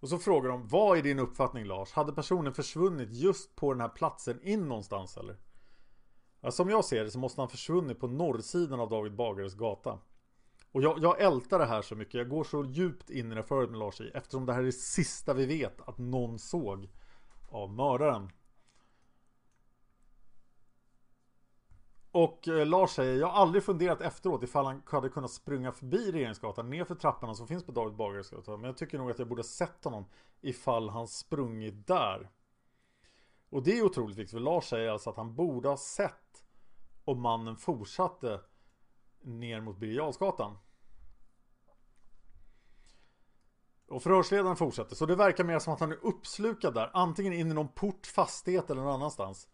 Och 0.00 0.08
så 0.08 0.18
frågar 0.18 0.50
de, 0.50 0.68
vad 0.68 0.98
är 0.98 1.02
din 1.02 1.18
uppfattning 1.18 1.64
Lars? 1.64 1.92
Hade 1.92 2.12
personen 2.12 2.54
försvunnit 2.54 3.12
just 3.12 3.56
på 3.56 3.72
den 3.72 3.80
här 3.80 3.88
platsen 3.88 4.42
in 4.42 4.68
någonstans 4.68 5.16
eller? 5.16 5.36
Ja, 6.40 6.50
som 6.50 6.70
jag 6.70 6.84
ser 6.84 7.04
det 7.04 7.10
så 7.10 7.18
måste 7.18 7.40
han 7.40 7.48
försvunnit 7.48 8.00
på 8.00 8.06
norrsidan 8.06 8.80
av 8.80 8.88
David 8.88 9.14
Bagares 9.14 9.54
gata. 9.54 9.98
Och 10.72 10.82
jag, 10.82 10.98
jag 10.98 11.20
ältar 11.20 11.58
det 11.58 11.66
här 11.66 11.82
så 11.82 11.94
mycket, 11.94 12.14
jag 12.14 12.28
går 12.28 12.44
så 12.44 12.64
djupt 12.64 13.10
in 13.10 13.32
i 13.32 13.34
det 13.34 13.42
förut 13.42 13.70
med 13.70 13.78
Lars 13.78 14.00
i 14.00 14.10
eftersom 14.14 14.46
det 14.46 14.52
här 14.52 14.60
är 14.60 14.66
det 14.66 14.72
sista 14.72 15.34
vi 15.34 15.46
vet 15.46 15.88
att 15.88 15.98
någon 15.98 16.38
såg 16.38 16.88
av 17.48 17.72
mördaren. 17.72 18.30
Och 22.10 22.48
eh, 22.48 22.66
Lars 22.66 22.90
säger, 22.90 23.20
jag 23.20 23.26
har 23.26 23.40
aldrig 23.42 23.64
funderat 23.64 24.00
efteråt 24.00 24.42
ifall 24.42 24.66
han 24.66 24.82
hade 24.86 25.08
kunnat 25.08 25.30
springa 25.30 25.72
förbi 25.72 26.12
Regeringsgatan 26.12 26.70
nerför 26.70 26.94
trapporna 26.94 27.34
som 27.34 27.46
finns 27.48 27.64
på 27.64 27.72
David 27.72 27.96
Bagares 27.96 28.30
gata. 28.30 28.56
Men 28.56 28.64
jag 28.64 28.76
tycker 28.76 28.98
nog 28.98 29.10
att 29.10 29.18
jag 29.18 29.28
borde 29.28 29.44
sett 29.44 29.84
honom 29.84 30.04
ifall 30.40 30.88
han 30.88 31.08
sprungit 31.08 31.86
där. 31.86 32.30
Och 33.50 33.62
det 33.62 33.78
är 33.78 33.82
otroligt 33.82 34.16
viktigt 34.16 34.30
för 34.30 34.40
Lars 34.40 34.64
säger 34.64 34.90
alltså 34.90 35.10
att 35.10 35.16
han 35.16 35.34
borde 35.34 35.68
ha 35.68 35.76
sett 35.76 36.44
om 37.04 37.20
mannen 37.20 37.56
fortsatte 37.56 38.40
ner 39.22 39.60
mot 39.60 39.78
Birger 39.78 40.12
Och 43.88 44.02
förhörsledaren 44.02 44.56
fortsätter. 44.56 44.96
Så 44.96 45.06
det 45.06 45.16
verkar 45.16 45.44
mer 45.44 45.58
som 45.58 45.72
att 45.72 45.80
han 45.80 45.92
är 45.92 46.06
uppslukad 46.06 46.74
där. 46.74 46.90
Antingen 46.94 47.32
in 47.32 47.50
i 47.50 47.54
någon 47.54 47.68
port, 47.68 48.06
fastighet 48.06 48.70
eller 48.70 48.82
någon 48.82 48.94
annanstans. 48.94 49.48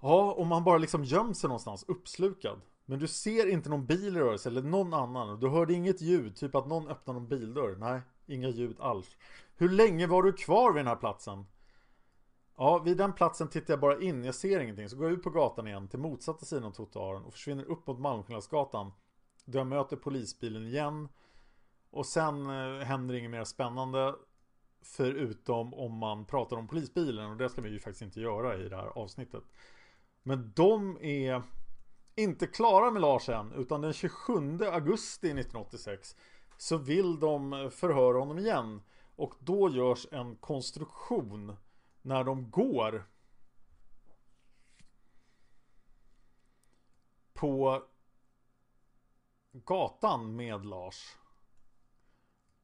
Ja, 0.00 0.32
om 0.32 0.52
han 0.52 0.64
bara 0.64 0.78
liksom 0.78 1.04
gömt 1.04 1.36
sig 1.36 1.48
någonstans, 1.48 1.84
uppslukad. 1.88 2.60
Men 2.84 2.98
du 2.98 3.08
ser 3.08 3.46
inte 3.46 3.70
någon 3.70 3.86
bil 3.86 4.16
i 4.16 4.20
rörelse 4.20 4.48
eller 4.48 4.62
någon 4.62 4.94
annan. 4.94 5.40
Du 5.40 5.48
hörde 5.48 5.74
inget 5.74 6.00
ljud, 6.00 6.36
typ 6.36 6.54
att 6.54 6.66
någon 6.66 6.88
öppnar 6.88 7.14
någon 7.14 7.28
bildörr. 7.28 7.76
Nej, 7.76 8.00
inga 8.26 8.48
ljud 8.48 8.80
alls. 8.80 9.16
Hur 9.56 9.68
länge 9.68 10.06
var 10.06 10.22
du 10.22 10.32
kvar 10.32 10.72
vid 10.72 10.80
den 10.80 10.86
här 10.86 10.96
platsen? 10.96 11.46
Ja, 12.60 12.78
vid 12.78 12.96
den 12.96 13.12
platsen 13.12 13.48
tittar 13.48 13.72
jag 13.72 13.80
bara 13.80 14.00
in, 14.00 14.24
jag 14.24 14.34
ser 14.34 14.60
ingenting. 14.60 14.88
Så 14.88 14.96
går 14.96 15.06
jag 15.06 15.12
ut 15.12 15.22
på 15.22 15.30
gatan 15.30 15.66
igen 15.66 15.88
till 15.88 15.98
motsatta 15.98 16.44
sidan 16.44 16.64
av 16.64 16.70
trottoaren 16.70 17.24
och 17.24 17.32
försvinner 17.32 17.64
upp 17.64 17.86
mot 17.86 17.98
Malmskillnadsgatan. 17.98 18.92
Då 19.44 19.58
jag 19.58 19.66
möter 19.66 19.96
polisbilen 19.96 20.66
igen. 20.66 21.08
Och 21.90 22.06
sen 22.06 22.46
eh, 22.46 22.84
händer 22.84 23.14
inget 23.14 23.30
mer 23.30 23.44
spännande. 23.44 24.14
Förutom 24.82 25.74
om 25.74 25.92
man 25.92 26.24
pratar 26.24 26.56
om 26.56 26.68
polisbilen 26.68 27.30
och 27.30 27.36
det 27.36 27.48
ska 27.48 27.60
vi 27.60 27.70
ju 27.70 27.78
faktiskt 27.78 28.02
inte 28.02 28.20
göra 28.20 28.56
i 28.56 28.68
det 28.68 28.76
här 28.76 28.98
avsnittet. 28.98 29.44
Men 30.22 30.52
de 30.56 30.98
är 31.00 31.42
inte 32.16 32.46
klara 32.46 32.90
med 32.90 33.02
Lars 33.02 33.28
än 33.28 33.52
utan 33.52 33.80
den 33.80 33.92
27 33.92 34.58
augusti 34.64 35.26
1986 35.26 36.16
så 36.56 36.76
vill 36.76 37.20
de 37.20 37.70
förhöra 37.74 38.18
honom 38.18 38.38
igen. 38.38 38.82
Och 39.16 39.34
då 39.38 39.70
görs 39.70 40.06
en 40.10 40.36
konstruktion 40.36 41.56
när 42.08 42.24
de 42.24 42.50
går 42.50 43.04
på 47.34 47.82
gatan 49.52 50.36
med 50.36 50.66
Lars. 50.66 51.16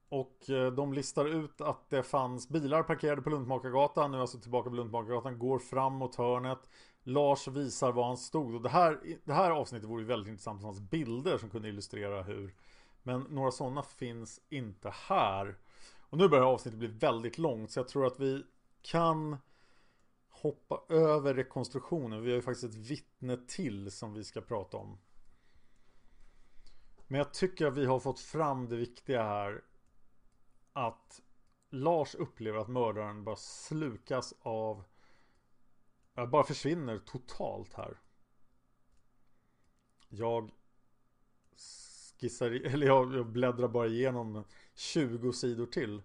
Och 0.09 0.51
eh, 0.51 0.73
de 0.73 0.93
listar 0.93 1.25
ut 1.25 1.61
att 1.61 1.91
det 1.91 2.03
fanns 2.03 2.49
bilar 2.49 2.83
parkerade 2.83 3.23
på 3.23 3.31
Luntmakargatan. 3.31 4.11
Nu 4.11 4.21
alltså 4.21 4.39
tillbaka 4.39 4.71
på 4.71 4.77
Luntmakargatan. 4.77 5.39
Går 5.39 5.59
fram 5.59 5.95
mot 5.95 6.15
hörnet. 6.15 6.71
Lars 7.03 7.49
visar 7.49 7.93
var 7.93 8.07
han 8.07 8.17
stod. 8.17 8.55
Och 8.55 8.63
det 8.63 8.69
här, 8.69 9.01
det 9.25 9.33
här 9.33 9.51
avsnittet 9.51 9.89
vore 9.89 10.05
väldigt 10.05 10.31
intressant. 10.31 10.61
med 10.61 10.67
hans 10.67 10.81
bilder 10.81 11.39
som 11.39 11.51
kunde 11.51 11.69
illustrera 11.69 12.23
hur. 12.23 12.55
Men 13.03 13.21
några 13.21 13.51
sådana 13.51 13.83
finns 13.83 14.41
inte 14.49 14.95
här. 15.09 15.57
Och 16.11 16.19
nu 16.19 16.29
börjar 16.29 16.45
avsnittet 16.45 16.79
bli 16.79 16.89
väldigt 16.89 17.39
långt. 17.39 17.71
Så 17.71 17.79
jag 17.79 17.89
tror 17.89 18.07
att 18.07 18.21
vi 18.21 18.45
kan 18.85 19.37
hoppa 20.29 20.83
över 20.89 21.35
rekonstruktionen. 21.35 22.23
Vi 22.23 22.31
har 22.31 22.37
ju 22.37 22.43
faktiskt 22.43 22.65
ett 22.65 22.91
vittne 22.91 23.37
till 23.37 23.91
som 23.91 24.15
vi 24.15 24.25
ska 24.25 24.41
prata 24.41 24.77
om. 24.77 24.99
Men 27.07 27.19
jag 27.19 27.35
tycker 27.35 27.67
att 27.67 27.77
vi 27.77 27.87
har 27.87 28.01
fått 28.01 28.21
fram 28.21 28.69
det 28.69 28.77
viktiga 28.77 29.23
här 29.23 29.65
att 30.73 31.21
Lars 31.71 32.15
upplever 32.15 32.59
att 32.59 32.69
mördaren 32.69 33.25
bara 33.25 33.37
slukas 33.37 34.35
av 34.41 34.85
bara 36.15 36.45
försvinner 36.45 36.99
totalt 36.99 37.75
här. 37.75 37.99
Jag 40.09 40.51
skissar, 42.21 42.51
eller 42.67 42.87
jag 42.87 43.27
bläddrar 43.27 43.69
bara 43.69 43.87
igenom 43.87 44.45
20 44.75 45.33
sidor 45.33 45.67
till. 45.67 46.03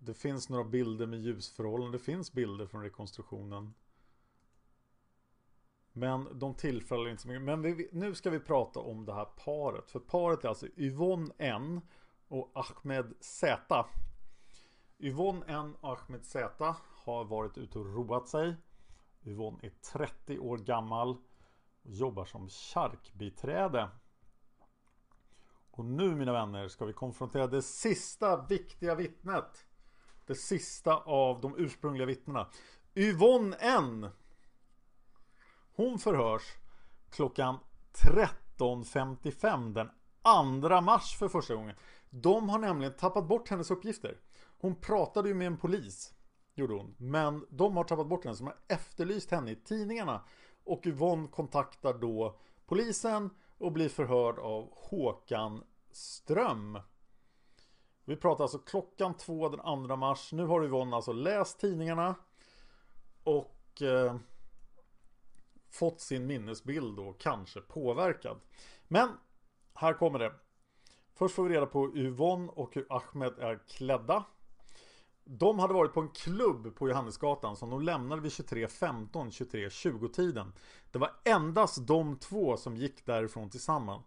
Det 0.00 0.14
finns 0.14 0.48
några 0.48 0.64
bilder 0.64 1.06
med 1.06 1.20
ljusförhållanden. 1.20 1.92
Det 1.92 1.98
finns 1.98 2.32
bilder 2.32 2.66
från 2.66 2.82
rekonstruktionen. 2.82 3.74
Men 5.92 6.38
de 6.38 6.54
tillfäller 6.54 7.08
inte 7.08 7.22
så 7.22 7.28
mycket. 7.28 7.42
Men 7.42 7.62
vi, 7.62 7.88
nu 7.92 8.14
ska 8.14 8.30
vi 8.30 8.40
prata 8.40 8.80
om 8.80 9.04
det 9.04 9.14
här 9.14 9.24
paret. 9.24 9.90
För 9.90 10.00
paret 10.00 10.44
är 10.44 10.48
alltså 10.48 10.66
Yvonne 10.76 11.34
N 11.38 11.80
och 12.28 12.52
Ahmed 12.54 13.14
Z. 13.20 13.86
Yvonne 14.98 15.44
N 15.46 15.76
och 15.80 15.88
Ahmed 15.88 16.24
Z 16.24 16.74
har 17.04 17.24
varit 17.24 17.58
ute 17.58 17.78
och 17.78 17.94
roat 17.94 18.28
sig. 18.28 18.54
Yvonne 19.24 19.58
är 19.62 19.70
30 19.70 20.38
år 20.38 20.58
gammal 20.58 21.16
och 21.82 21.90
jobbar 21.90 22.24
som 22.24 22.48
charkbiträde. 22.48 23.88
Och 25.70 25.84
nu 25.84 26.14
mina 26.14 26.32
vänner 26.32 26.68
ska 26.68 26.84
vi 26.84 26.92
konfrontera 26.92 27.46
det 27.46 27.62
sista 27.62 28.46
viktiga 28.46 28.94
vittnet. 28.94 29.67
Det 30.28 30.34
sista 30.34 30.96
av 30.96 31.40
de 31.40 31.54
ursprungliga 31.58 32.06
vittnena. 32.06 32.46
Yvonne 32.94 33.56
N. 33.60 34.08
Hon 35.74 35.98
förhörs 35.98 36.42
klockan 37.10 37.58
13.55 37.92 39.72
den 39.72 39.90
2 40.70 40.80
mars 40.80 41.16
för 41.18 41.28
första 41.28 41.54
gången. 41.54 41.76
De 42.10 42.48
har 42.48 42.58
nämligen 42.58 42.96
tappat 42.96 43.28
bort 43.28 43.48
hennes 43.48 43.70
uppgifter. 43.70 44.20
Hon 44.60 44.74
pratade 44.74 45.28
ju 45.28 45.34
med 45.34 45.46
en 45.46 45.56
polis. 45.56 46.14
Gjorde 46.54 46.74
hon. 46.74 46.94
Men 46.98 47.46
de 47.50 47.76
har 47.76 47.84
tappat 47.84 48.08
bort 48.08 48.24
henne 48.24 48.36
som 48.36 48.46
har 48.46 48.56
efterlyst 48.68 49.30
henne 49.30 49.50
i 49.50 49.56
tidningarna. 49.56 50.24
Och 50.64 50.86
Yvonne 50.86 51.28
kontaktar 51.28 51.94
då 51.94 52.40
polisen 52.66 53.30
och 53.58 53.72
blir 53.72 53.88
förhörd 53.88 54.38
av 54.38 54.68
Håkan 54.72 55.64
Ström. 55.90 56.78
Vi 58.08 58.16
pratar 58.16 58.44
alltså 58.44 58.58
klockan 58.58 59.14
två 59.14 59.48
den 59.48 59.86
2 59.88 59.96
mars. 59.96 60.32
Nu 60.32 60.46
har 60.46 60.64
Yvonne 60.64 60.96
alltså 60.96 61.12
läst 61.12 61.60
tidningarna. 61.60 62.14
Och 63.24 63.82
eh, 63.82 64.16
fått 65.70 66.00
sin 66.00 66.26
minnesbild 66.26 66.96
då 66.96 67.12
kanske 67.12 67.60
påverkad. 67.60 68.40
Men 68.86 69.08
här 69.74 69.92
kommer 69.94 70.18
det. 70.18 70.32
Först 71.14 71.34
får 71.34 71.44
vi 71.44 71.54
reda 71.54 71.66
på 71.66 71.96
Yvonne 71.96 72.52
och 72.52 72.74
hur 72.74 72.86
Ahmed 72.90 73.38
är 73.38 73.58
klädda. 73.68 74.24
De 75.24 75.58
hade 75.58 75.74
varit 75.74 75.94
på 75.94 76.00
en 76.00 76.08
klubb 76.08 76.74
på 76.76 76.88
Johannesgatan 76.88 77.56
som 77.56 77.70
de 77.70 77.82
lämnade 77.82 78.22
vid 78.22 78.32
23.15, 78.32 79.10
23.20 79.12 80.08
tiden. 80.08 80.52
Det 80.90 80.98
var 80.98 81.10
endast 81.24 81.86
de 81.86 82.16
två 82.16 82.56
som 82.56 82.76
gick 82.76 83.06
därifrån 83.06 83.50
tillsammans. 83.50 84.04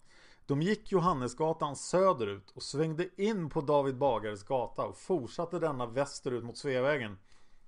De 0.52 0.62
gick 0.62 0.92
Johannesgatan 0.92 1.76
söderut 1.76 2.52
och 2.56 2.64
svängde 2.64 3.22
in 3.22 3.50
på 3.50 3.62
David 3.62 3.98
Bagares 3.98 4.44
gata 4.44 4.86
och 4.86 4.98
fortsatte 4.98 5.60
denna 5.60 5.86
västerut 5.86 6.44
mot 6.44 6.58
Sveavägen. 6.58 7.18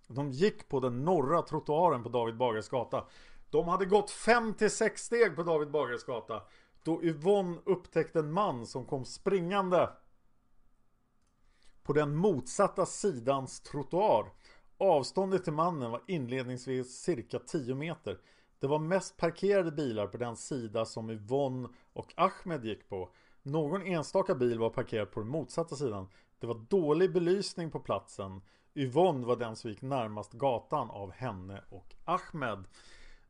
De 0.08 0.32
gick 0.32 0.70
på 0.70 0.80
den 0.80 1.06
norra 1.06 1.42
trottoaren 1.42 2.04
på 2.04 2.10
David 2.10 2.38
Bagares 2.38 2.70
gata. 2.70 3.06
De 3.50 3.68
hade 3.68 3.86
gått 3.86 4.12
5-6 4.12 4.96
steg 4.96 5.36
på 5.36 5.44
David 5.44 5.72
Bagares 5.72 6.04
gata 6.04 6.42
då 6.84 7.04
Yvonne 7.04 7.58
upptäckte 7.66 8.20
en 8.20 8.32
man 8.32 8.66
som 8.66 8.86
kom 8.86 9.06
springande 9.06 9.90
på 11.84 11.94
den 11.94 12.16
motsatta 12.16 12.86
sidans 12.86 13.60
trottoar. 13.60 14.32
Avståndet 14.78 15.44
till 15.44 15.54
mannen 15.54 15.92
var 15.92 16.02
inledningsvis 16.08 17.02
cirka 17.02 17.40
10 17.40 17.76
meter. 17.76 18.20
Det 18.64 18.68
var 18.68 18.80
mest 18.80 19.18
parkerade 19.18 19.72
bilar 19.72 20.08
på 20.08 20.18
den 20.18 20.36
sida 20.36 20.86
som 20.86 21.10
Yvonne 21.10 21.70
och 21.94 22.14
Ahmed 22.16 22.66
gick 22.66 22.90
på. 22.90 23.10
Någon 23.42 23.82
enstaka 23.82 24.36
bil 24.36 24.60
var 24.60 24.70
parkerad 24.70 25.12
på 25.12 25.20
den 25.20 25.30
motsatta 25.30 25.76
sidan. 25.76 26.08
Det 26.40 26.48
var 26.48 26.66
dålig 26.70 27.14
belysning 27.14 27.72
på 27.72 27.80
platsen. 27.80 28.42
Yvonne 28.76 29.26
var 29.26 29.36
den 29.36 29.56
som 29.56 29.70
gick 29.70 29.82
närmast 29.82 30.34
gatan 30.34 30.90
av 30.90 31.12
henne 31.12 31.64
och 31.70 31.96
Ahmed. 32.06 32.66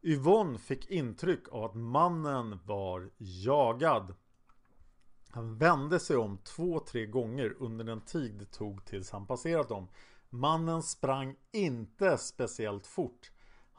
Yvonne 0.02 0.58
fick 0.58 0.92
intryck 0.92 1.50
av 1.52 1.64
att 1.64 1.76
mannen 1.76 2.60
var 2.66 3.10
jagad. 3.18 4.16
Han 5.30 5.58
vände 5.58 6.00
sig 6.00 6.18
om 6.18 6.38
två, 6.38 6.80
tre 6.80 7.06
gånger 7.06 7.56
under 7.60 7.86
den 7.86 8.02
tid 8.02 8.36
det 8.40 8.46
tog 8.46 8.86
tills 8.86 9.12
han 9.12 9.28
passerat 9.28 9.70
dem. 9.70 9.88
Mannen 10.30 10.84
sprang 10.84 11.36
inte 11.52 12.18
speciellt 12.18 12.88
fort. 12.88 13.33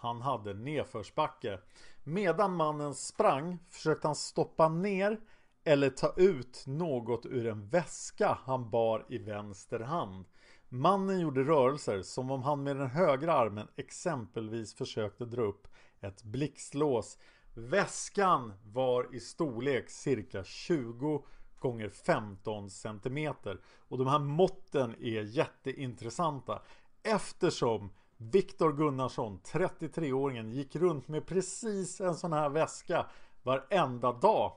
Han 0.04 0.22
hade 0.22 0.54
nedförsbacke. 0.54 1.58
Medan 2.02 2.56
mannen 2.56 2.94
sprang 2.94 3.58
försökte 3.70 4.08
han 4.08 4.14
stoppa 4.14 4.68
ner 4.68 5.20
eller 5.64 5.90
ta 5.90 6.14
ut 6.16 6.64
något 6.66 7.26
ur 7.26 7.46
en 7.46 7.68
väska 7.68 8.38
han 8.44 8.70
bar 8.70 9.06
i 9.08 9.18
vänster 9.18 9.80
hand. 9.80 10.24
Mannen 10.68 11.20
gjorde 11.20 11.44
rörelser 11.44 12.02
som 12.02 12.30
om 12.30 12.42
han 12.42 12.62
med 12.62 12.76
den 12.76 12.86
högra 12.86 13.32
armen 13.32 13.68
exempelvis 13.76 14.74
försökte 14.74 15.24
dra 15.24 15.42
upp 15.42 15.68
ett 16.00 16.22
blixtlås. 16.22 17.18
Väskan 17.54 18.52
var 18.64 19.14
i 19.14 19.20
storlek 19.20 19.90
cirka 19.90 20.44
20 20.44 21.24
gånger 21.58 21.88
15 21.88 22.70
cm. 22.70 23.34
Och 23.88 23.98
de 23.98 24.06
här 24.06 24.18
måtten 24.18 24.94
är 24.94 25.22
jätteintressanta 25.22 26.62
eftersom 27.02 27.90
Viktor 28.32 28.72
Gunnarsson, 28.72 29.40
33-åringen, 29.44 30.52
gick 30.52 30.76
runt 30.76 31.08
med 31.08 31.26
precis 31.26 32.00
en 32.00 32.14
sån 32.14 32.32
här 32.32 32.48
väska 32.48 33.06
varenda 33.42 34.12
dag. 34.12 34.52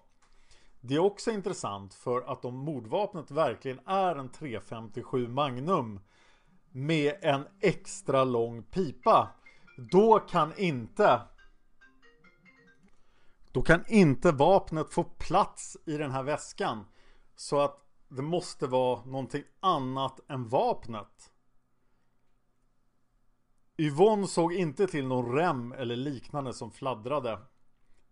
Det 0.82 0.96
är 0.96 1.00
också 1.00 1.32
intressant 1.32 1.94
för 1.94 2.22
att 2.22 2.46
om 2.46 2.56
mordvapnet 2.56 3.32
verkligen 3.32 3.80
är 3.86 4.16
en 4.16 4.30
357 4.30 5.28
Magnum 5.28 6.00
med 6.72 7.16
en 7.22 7.48
extra 7.62 8.24
lång 8.24 8.64
pipa 8.64 9.30
då 9.92 10.20
kan 10.20 10.58
inte 10.58 11.22
då 13.52 13.62
kan 13.62 13.84
inte 13.88 14.32
vapnet 14.32 14.94
få 14.94 15.04
plats 15.04 15.78
i 15.86 15.98
den 15.98 16.12
här 16.12 16.24
väskan. 16.24 16.86
Så 17.36 17.60
att 17.60 17.80
det 18.08 18.22
måste 18.22 18.68
vara 18.68 19.06
någonting 19.06 19.44
annat 19.60 20.20
än 20.30 20.48
vapnet. 20.48 21.32
Yvonne 23.80 24.28
såg 24.28 24.54
inte 24.54 24.88
till 24.88 25.08
någon 25.08 25.36
rem 25.36 25.72
eller 25.72 25.96
liknande 25.96 26.54
som 26.54 26.72
fladdrade. 26.72 27.40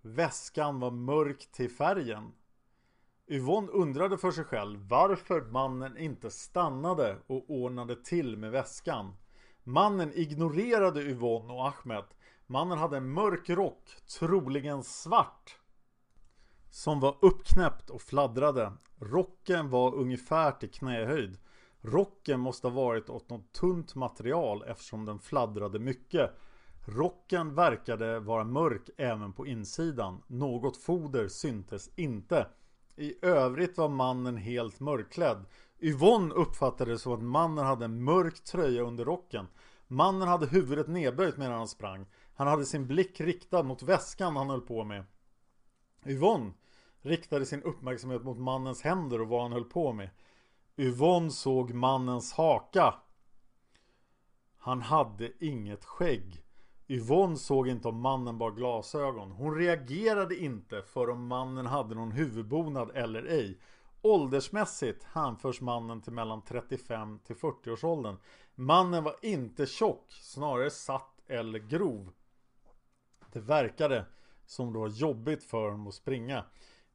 Väskan 0.01 0.79
var 0.79 0.91
mörk 0.91 1.51
till 1.51 1.69
färgen. 1.69 2.31
Yvonne 3.27 3.67
undrade 3.67 4.17
för 4.17 4.31
sig 4.31 4.43
själv 4.43 4.79
varför 4.89 5.41
mannen 5.41 5.97
inte 5.97 6.29
stannade 6.29 7.17
och 7.27 7.49
ordnade 7.49 8.03
till 8.03 8.37
med 8.37 8.51
väskan. 8.51 9.15
Mannen 9.63 10.11
ignorerade 10.15 11.01
Yvonne 11.01 11.53
och 11.53 11.67
Ahmed. 11.67 12.05
Mannen 12.47 12.77
hade 12.77 12.97
en 12.97 13.09
mörk 13.09 13.49
rock, 13.49 13.97
troligen 14.19 14.83
svart. 14.83 15.57
Som 16.69 16.99
var 16.99 17.17
uppknäppt 17.21 17.89
och 17.89 18.01
fladdrade. 18.01 18.73
Rocken 18.99 19.69
var 19.69 19.95
ungefär 19.95 20.51
till 20.51 20.71
knähöjd. 20.71 21.37
Rocken 21.85 22.39
måste 22.39 22.67
ha 22.67 22.75
varit 22.75 23.09
åt 23.09 23.29
något 23.29 23.53
tunt 23.53 23.95
material 23.95 24.63
eftersom 24.67 25.05
den 25.05 25.19
fladdrade 25.19 25.79
mycket. 25.79 26.31
Rocken 26.85 27.55
verkade 27.55 28.19
vara 28.19 28.43
mörk 28.43 28.89
även 28.97 29.33
på 29.33 29.47
insidan. 29.47 30.21
Något 30.27 30.77
foder 30.77 31.27
syntes 31.27 31.89
inte. 31.95 32.47
I 32.95 33.25
övrigt 33.25 33.77
var 33.77 33.89
mannen 33.89 34.37
helt 34.37 34.79
mörkklädd. 34.79 35.45
Yvonne 35.79 36.33
uppfattade 36.33 36.91
det 36.91 36.99
som 36.99 37.13
att 37.13 37.23
mannen 37.23 37.65
hade 37.65 37.85
en 37.85 38.03
mörk 38.03 38.43
tröja 38.43 38.81
under 38.81 39.05
rocken. 39.05 39.47
Mannen 39.87 40.27
hade 40.27 40.47
huvudet 40.47 40.87
nedböjt 40.87 41.37
medan 41.37 41.57
han 41.57 41.67
sprang. 41.67 42.05
Han 42.35 42.47
hade 42.47 42.65
sin 42.65 42.87
blick 42.87 43.21
riktad 43.21 43.63
mot 43.63 43.83
väskan 43.83 44.35
han 44.35 44.49
höll 44.49 44.61
på 44.61 44.83
med. 44.83 45.03
Yvonne 46.05 46.53
riktade 47.01 47.45
sin 47.45 47.63
uppmärksamhet 47.63 48.23
mot 48.23 48.37
mannens 48.37 48.81
händer 48.81 49.21
och 49.21 49.27
vad 49.27 49.41
han 49.41 49.51
höll 49.51 49.63
på 49.63 49.93
med. 49.93 50.09
Yvonne 50.77 51.31
såg 51.31 51.73
mannens 51.73 52.33
haka. 52.33 52.93
Han 54.57 54.81
hade 54.81 55.45
inget 55.45 55.85
skägg. 55.85 56.43
Yvonne 56.87 57.37
såg 57.37 57.67
inte 57.67 57.87
om 57.87 58.01
mannen 58.01 58.37
bar 58.37 58.51
glasögon. 58.51 59.31
Hon 59.31 59.55
reagerade 59.55 60.35
inte 60.35 60.81
för 60.81 61.09
om 61.09 61.27
mannen 61.27 61.65
hade 61.65 61.95
någon 61.95 62.11
huvudbonad 62.11 62.91
eller 62.95 63.23
ej. 63.23 63.59
Åldersmässigt 64.01 65.03
hänförs 65.03 65.61
mannen 65.61 66.01
till 66.01 66.13
mellan 66.13 66.41
35 66.41 67.19
till 67.19 67.35
40 67.35 67.71
års 67.71 67.83
åldern. 67.83 68.17
Mannen 68.55 69.03
var 69.03 69.15
inte 69.21 69.65
tjock, 69.65 70.05
snarare 70.09 70.69
satt 70.69 71.21
eller 71.27 71.59
grov. 71.59 72.11
Det 73.31 73.39
verkade 73.39 74.05
som 74.45 74.73
det 74.73 74.79
var 74.79 74.87
jobbigt 74.87 75.43
för 75.43 75.63
honom 75.63 75.87
att 75.87 75.93
springa. 75.93 76.43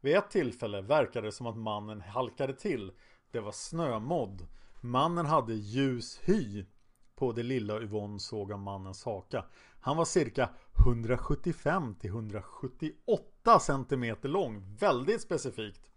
Vid 0.00 0.16
ett 0.16 0.30
tillfälle 0.30 0.80
verkade 0.80 1.26
det 1.26 1.32
som 1.32 1.46
att 1.46 1.56
mannen 1.56 2.00
halkade 2.00 2.54
till. 2.54 2.92
Det 3.30 3.40
var 3.40 3.52
snömodd. 3.52 4.46
Mannen 4.80 5.26
hade 5.26 5.54
ljus 5.54 6.20
hy 6.24 6.66
på 7.14 7.32
det 7.32 7.42
lilla 7.42 7.80
Yvonne 7.80 8.20
såg 8.20 8.52
av 8.52 8.58
mannens 8.58 9.04
haka. 9.04 9.44
Han 9.80 9.96
var 9.96 10.04
cirka 10.04 10.48
175 10.86 11.94
till 11.94 12.10
178 12.10 13.58
cm 13.60 14.16
lång. 14.22 14.76
Väldigt 14.78 15.20
specifikt. 15.20 15.90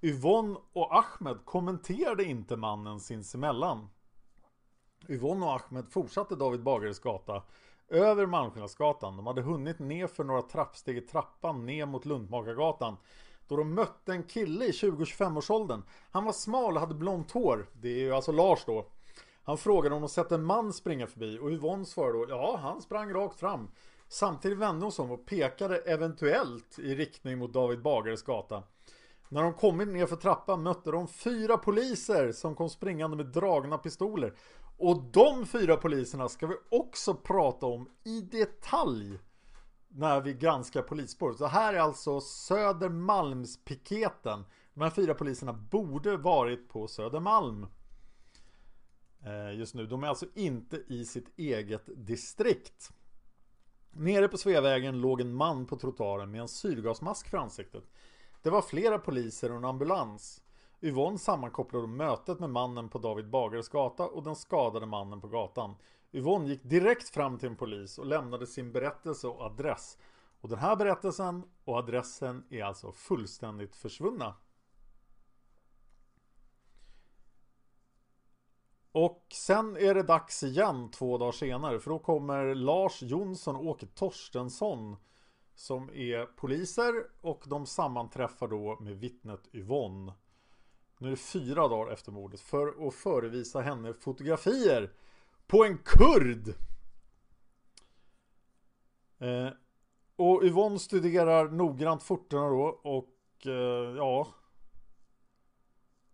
Yvonne 0.00 0.58
och 0.72 0.96
Ahmed 0.98 1.44
kommenterade 1.44 2.24
inte 2.24 2.56
mannen 2.56 3.00
sinsemellan. 3.00 3.88
Yvonne 5.08 5.46
och 5.46 5.52
Ahmed 5.52 5.92
fortsatte 5.92 6.36
David 6.36 6.62
Bagares 6.62 6.98
gata 6.98 7.42
över 7.88 8.26
Malmskillnadsgatan. 8.26 9.16
De 9.16 9.26
hade 9.26 9.42
hunnit 9.42 9.78
ner 9.78 10.06
för 10.06 10.24
några 10.24 10.42
trappsteg 10.42 10.96
i 10.96 11.00
trappan 11.00 11.66
ner 11.66 11.86
mot 11.86 12.04
Luntmakargatan. 12.04 12.96
Då 13.48 13.56
de 13.56 13.74
mötte 13.74 14.12
en 14.12 14.22
kille 14.22 14.64
i 14.64 14.70
20-25 14.70 15.36
årsåldern. 15.36 15.82
Han 16.10 16.24
var 16.24 16.32
smal 16.32 16.74
och 16.74 16.80
hade 16.80 16.94
blont 16.94 17.30
hår. 17.30 17.66
Det 17.72 17.88
är 17.88 17.98
ju 17.98 18.14
alltså 18.14 18.32
Lars 18.32 18.64
då. 18.66 18.86
Han 19.42 19.58
frågade 19.58 19.94
om 19.94 20.02
de 20.02 20.08
sett 20.08 20.32
en 20.32 20.44
man 20.44 20.72
springa 20.72 21.06
förbi 21.06 21.38
och 21.38 21.50
Yvonne 21.50 21.84
svarade 21.84 22.18
då 22.18 22.26
ja, 22.28 22.58
han 22.62 22.82
sprang 22.82 23.12
rakt 23.12 23.40
fram. 23.40 23.70
Samtidigt 24.08 24.58
vände 24.58 24.84
hon 24.84 24.92
sig 24.92 25.02
om 25.02 25.10
och 25.10 25.26
pekade 25.26 25.78
eventuellt 25.78 26.78
i 26.78 26.94
riktning 26.94 27.38
mot 27.38 27.52
David 27.52 27.82
Bagares 27.82 28.22
gata. 28.22 28.62
När 29.28 29.42
de 29.42 29.54
kommit 29.54 29.88
ner 29.88 30.06
för 30.06 30.16
trappan 30.16 30.62
mötte 30.62 30.90
de 30.90 31.08
fyra 31.08 31.58
poliser 31.58 32.32
som 32.32 32.54
kom 32.54 32.68
springande 32.68 33.16
med 33.16 33.26
dragna 33.26 33.78
pistoler. 33.78 34.34
Och 34.78 35.02
de 35.02 35.46
fyra 35.46 35.76
poliserna 35.76 36.28
ska 36.28 36.46
vi 36.46 36.54
också 36.70 37.14
prata 37.14 37.66
om 37.66 37.88
i 38.04 38.20
detalj 38.20 39.18
när 39.88 40.20
vi 40.20 40.34
granskar 40.34 40.82
polisspåret. 40.82 41.38
Så 41.38 41.46
här 41.46 41.74
är 41.74 41.78
alltså 41.78 42.20
Södermalmspiketen. 42.20 44.44
De 44.74 44.80
här 44.80 44.90
fyra 44.90 45.14
poliserna 45.14 45.52
borde 45.52 46.16
varit 46.16 46.68
på 46.68 46.88
Södermalm 46.88 47.66
eh, 49.24 49.58
just 49.58 49.74
nu. 49.74 49.86
De 49.86 50.02
är 50.02 50.08
alltså 50.08 50.26
inte 50.34 50.76
i 50.76 51.04
sitt 51.04 51.38
eget 51.38 52.06
distrikt. 52.06 52.92
Nere 53.90 54.28
på 54.28 54.38
Sveavägen 54.38 55.00
låg 55.00 55.20
en 55.20 55.34
man 55.34 55.66
på 55.66 55.76
trottoaren 55.76 56.30
med 56.30 56.40
en 56.40 56.48
syrgasmask 56.48 57.28
för 57.28 57.38
ansiktet. 57.38 57.84
Det 58.42 58.50
var 58.50 58.62
flera 58.62 58.98
poliser 58.98 59.50
och 59.50 59.56
en 59.56 59.64
ambulans. 59.64 60.42
Yvonne 60.80 61.18
sammankopplade 61.18 61.86
mötet 61.86 62.40
med 62.40 62.50
mannen 62.50 62.88
på 62.88 62.98
David 62.98 63.30
Bagares 63.30 63.68
gata 63.68 64.06
och 64.06 64.22
den 64.22 64.36
skadade 64.36 64.86
mannen 64.86 65.20
på 65.20 65.28
gatan. 65.28 65.74
Yvonne 66.12 66.48
gick 66.48 66.62
direkt 66.62 67.08
fram 67.08 67.38
till 67.38 67.48
en 67.48 67.56
polis 67.56 67.98
och 67.98 68.06
lämnade 68.06 68.46
sin 68.46 68.72
berättelse 68.72 69.28
och 69.28 69.40
adress. 69.40 69.98
Och 70.40 70.48
den 70.48 70.58
här 70.58 70.76
berättelsen 70.76 71.42
och 71.64 71.76
adressen 71.76 72.44
är 72.50 72.64
alltså 72.64 72.92
fullständigt 72.92 73.76
försvunna. 73.76 74.34
Och 78.92 79.26
sen 79.32 79.76
är 79.76 79.94
det 79.94 80.02
dags 80.02 80.42
igen 80.42 80.90
två 80.90 81.18
dagar 81.18 81.32
senare 81.32 81.80
för 81.80 81.90
då 81.90 81.98
kommer 81.98 82.54
Lars 82.54 83.02
Jonsson 83.02 83.56
och 83.56 83.66
Åke 83.66 83.86
Torstensson 83.86 84.96
som 85.54 85.90
är 85.90 86.26
poliser 86.26 87.06
och 87.20 87.44
de 87.46 87.66
sammanträffar 87.66 88.48
då 88.48 88.78
med 88.80 88.96
vittnet 88.96 89.48
Yvonne. 89.52 90.12
Nu 90.98 91.06
är 91.06 91.10
det 91.10 91.16
fyra 91.16 91.68
dagar 91.68 91.92
efter 91.92 92.12
mordet 92.12 92.40
för 92.40 92.88
att 92.88 92.94
förevisa 92.94 93.60
henne 93.60 93.92
fotografier 93.92 94.92
på 95.48 95.64
en 95.64 95.78
kurd. 95.78 96.48
Eh, 99.18 99.48
och 100.16 100.42
Yvonne 100.44 100.78
studerar 100.78 101.48
noggrant 101.48 102.02
forterna 102.02 102.48
då 102.48 102.80
och 102.82 103.46
eh, 103.46 103.96
ja 103.96 104.26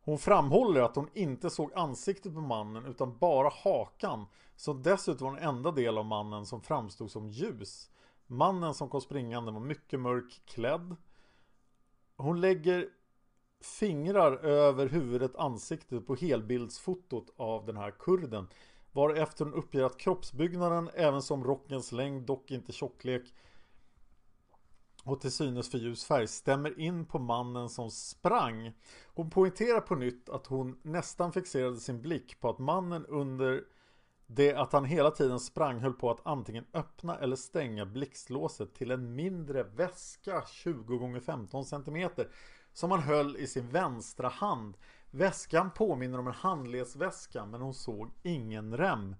hon 0.04 0.18
framhåller 0.18 0.80
att 0.80 0.96
hon 0.96 1.08
inte 1.14 1.50
såg 1.50 1.72
ansiktet 1.74 2.34
på 2.34 2.40
mannen 2.40 2.86
utan 2.86 3.18
bara 3.18 3.52
hakan 3.64 4.26
som 4.56 4.82
dessutom 4.82 5.26
var 5.26 5.40
den 5.40 5.48
enda 5.48 5.70
del 5.70 5.98
av 5.98 6.04
mannen 6.04 6.46
som 6.46 6.60
framstod 6.60 7.10
som 7.10 7.30
ljus. 7.30 7.90
Mannen 8.26 8.74
som 8.74 8.88
kom 8.88 9.00
springande 9.00 9.52
var 9.52 9.60
mycket 9.60 10.00
mörk 10.00 10.42
klädd. 10.44 10.96
Hon 12.16 12.40
lägger 12.40 12.88
fingrar 13.60 14.32
över 14.44 14.86
huvudet 14.86 15.36
ansiktet 15.36 16.06
på 16.06 16.14
helbildsfotot 16.14 17.34
av 17.36 17.66
den 17.66 17.76
här 17.76 17.90
kurden. 17.90 18.48
Varefter 18.94 19.44
hon 19.44 19.54
uppger 19.54 19.82
att 19.82 19.98
kroppsbyggnaden 19.98 20.90
även 20.94 21.22
som 21.22 21.44
rockens 21.44 21.92
längd, 21.92 22.22
dock 22.22 22.50
inte 22.50 22.72
tjocklek 22.72 23.34
och 25.04 25.20
till 25.20 25.32
synes 25.32 25.70
för 25.70 25.78
ljus 25.78 26.04
färg 26.04 26.26
stämmer 26.26 26.80
in 26.80 27.04
på 27.04 27.18
mannen 27.18 27.68
som 27.68 27.90
sprang. 27.90 28.72
Hon 29.14 29.30
poängterar 29.30 29.80
på 29.80 29.94
nytt 29.94 30.28
att 30.28 30.46
hon 30.46 30.78
nästan 30.82 31.32
fixerade 31.32 31.76
sin 31.76 32.02
blick 32.02 32.40
på 32.40 32.48
att 32.48 32.58
mannen 32.58 33.06
under 33.06 33.64
det 34.26 34.54
att 34.54 34.72
han 34.72 34.84
hela 34.84 35.10
tiden 35.10 35.40
sprang 35.40 35.78
höll 35.78 35.92
på 35.92 36.10
att 36.10 36.26
antingen 36.26 36.64
öppna 36.72 37.18
eller 37.18 37.36
stänga 37.36 37.86
blixtlåset 37.86 38.74
till 38.74 38.90
en 38.90 39.14
mindre 39.14 39.62
väska 39.62 40.42
20 40.46 41.16
x 41.16 41.26
15 41.26 41.64
cm 41.64 42.10
som 42.72 42.90
han 42.90 43.00
höll 43.00 43.36
i 43.36 43.46
sin 43.46 43.68
vänstra 43.68 44.28
hand. 44.28 44.76
Väskan 45.16 45.70
påminner 45.70 46.18
om 46.18 46.26
en 46.26 46.32
handledsväska 46.32 47.46
men 47.46 47.60
hon 47.60 47.74
såg 47.74 48.10
ingen 48.22 48.76
rem. 48.76 49.16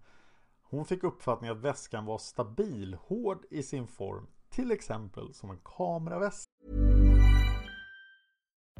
Hon 0.62 0.84
fick 0.84 1.04
uppfattningen 1.04 1.56
att 1.56 1.62
väskan 1.62 2.04
var 2.04 2.18
stabil, 2.18 2.94
hård 2.94 3.44
i 3.50 3.62
sin 3.62 3.86
form, 3.86 4.26
till 4.50 4.72
exempel 4.72 5.34
som 5.34 5.50
en 5.50 5.58
kameraväska. 5.64 6.50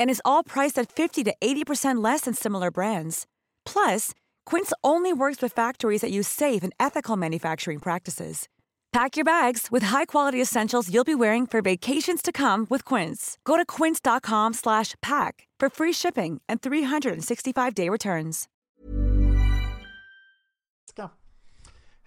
And 0.00 0.10
is 0.10 0.22
all 0.24 0.42
priced 0.42 0.76
at 0.80 0.90
50 0.90 1.22
to 1.24 1.34
80% 1.40 2.02
less 2.02 2.22
than 2.22 2.34
similar 2.34 2.72
brands. 2.72 3.26
Plus, 3.64 4.12
Quince 4.46 4.72
only 4.82 5.12
works 5.12 5.40
with 5.40 5.52
factories 5.52 6.00
that 6.00 6.10
use 6.10 6.26
safe 6.26 6.64
and 6.64 6.72
ethical 6.80 7.16
manufacturing 7.16 7.78
practices. 7.78 8.48
Pack 8.92 9.16
your 9.16 9.24
bags 9.24 9.68
with 9.70 9.84
high-quality 9.84 10.42
essentials 10.42 10.92
you'll 10.92 11.04
be 11.04 11.14
wearing 11.14 11.46
for 11.46 11.62
vacations 11.62 12.22
to 12.22 12.32
come 12.32 12.66
with 12.68 12.84
Quince. 12.84 13.38
Go 13.44 13.56
to 13.56 13.64
quince.com/pack 13.64 15.46
for 15.60 15.70
free 15.70 15.92
shipping 15.92 16.40
and 16.48 16.60
365-day 16.60 17.88
returns. 17.88 18.48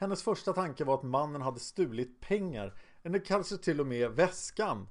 Hennes 0.03 0.23
första 0.23 0.53
tanke 0.53 0.83
var 0.83 0.95
att 0.95 1.03
mannen 1.03 1.41
hade 1.41 1.59
stulit 1.59 2.19
pengar, 2.19 2.73
eller 3.03 3.19
kanske 3.19 3.57
till 3.57 3.79
och 3.79 3.87
med 3.87 4.11
väskan. 4.11 4.87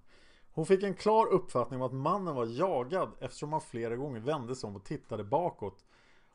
Hon 0.54 0.66
fick 0.66 0.82
en 0.82 0.94
klar 0.94 1.26
uppfattning 1.26 1.80
om 1.80 1.86
att 1.86 1.92
mannen 1.92 2.34
var 2.34 2.46
jagad 2.46 3.12
eftersom 3.20 3.52
han 3.52 3.60
flera 3.60 3.96
gånger 3.96 4.20
vände 4.20 4.56
sig 4.56 4.68
om 4.68 4.76
och 4.76 4.84
tittade 4.84 5.24
bakåt. 5.24 5.84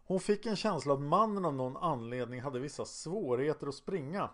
Hon 0.03 0.19
fick 0.19 0.45
en 0.45 0.55
känsla 0.55 0.93
att 0.93 1.01
mannen 1.01 1.45
av 1.45 1.53
någon 1.53 1.77
anledning 1.77 2.41
hade 2.41 2.59
vissa 2.59 2.85
svårigheter 2.85 3.67
att 3.67 3.75
springa. 3.75 4.29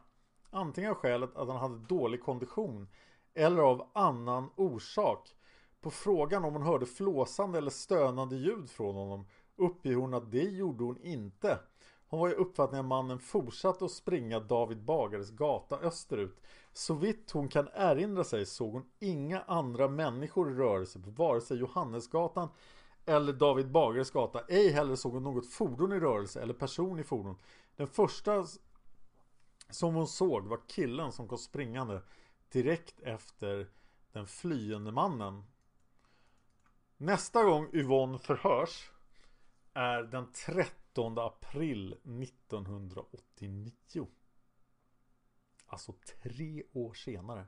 Antingen 0.50 0.92
av 0.92 0.96
skälet 0.96 1.36
att 1.36 1.48
han 1.48 1.58
hade 1.58 1.78
dålig 1.78 2.24
kondition 2.24 2.88
eller 3.34 3.62
av 3.62 3.90
annan 3.94 4.50
orsak. 4.56 5.36
På 5.82 5.92
frågan 5.92 6.46
om 6.46 6.54
hon 6.54 6.64
hörde 6.64 6.86
flåsande 6.86 7.58
eller 7.58 7.72
stönande 7.72 8.36
ljud 8.36 8.70
från 8.70 8.96
honom 8.96 9.26
uppger 9.56 9.96
hon 9.96 10.14
att 10.14 10.32
det 10.32 10.44
gjorde 10.44 10.84
hon 10.84 10.98
inte. 10.98 11.60
Hon 12.14 12.20
var 12.20 12.30
i 12.30 12.34
uppfattningen 12.34 12.86
att 12.86 12.90
mannen 12.90 13.20
fortsatte 13.20 13.86
att 13.86 13.92
springa 13.92 14.40
David 14.40 14.84
Bagares 14.84 15.32
gata 15.32 15.80
österut. 15.80 16.42
Så 16.74 16.94
vitt 16.94 17.32
hon 17.32 17.48
kan 17.48 17.68
erinra 17.74 18.24
sig 18.24 18.46
såg 18.46 18.74
hon 18.74 18.86
inga 19.00 19.42
andra 19.42 19.88
människor 19.88 20.52
i 20.52 20.54
rörelse 20.54 21.00
på 21.00 21.10
vare 21.10 21.42
sig 21.42 21.58
Johannesgatan 21.58 22.50
eller 23.06 23.34
David 23.34 23.72
Bagares 23.72 24.12
gata. 24.12 24.42
Ej 24.48 24.72
heller 24.72 24.96
såg 24.96 25.14
hon 25.14 25.24
något 25.24 25.50
fordon 25.50 25.94
i 25.94 26.00
rörelse 26.00 26.42
eller 26.42 26.54
person 26.54 27.00
i 27.00 27.04
fordon. 27.04 27.36
Den 27.76 27.88
första 27.88 28.46
som 29.70 29.96
hon 29.96 30.08
såg 30.08 30.48
var 30.48 30.60
killen 30.68 31.12
som 31.12 31.28
kom 31.28 31.38
springande 31.38 32.02
direkt 32.52 33.00
efter 33.00 33.68
den 34.12 34.28
flyende 34.28 34.92
mannen. 34.92 35.44
Nästa 36.98 37.44
gång 37.44 37.70
Yvonne 37.74 38.18
förhörs 38.18 38.92
är 39.74 40.04
den 40.04 40.32
30 40.32 40.83
19 40.94 41.18
april 41.18 41.94
1989. 41.94 44.08
Alltså 45.66 45.94
tre 46.24 46.64
år 46.74 46.94
senare. 46.94 47.48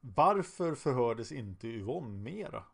Varför 0.00 0.74
förhördes 0.74 1.32
inte 1.32 1.68
Yvonne 1.68 2.22
mera? 2.22 2.64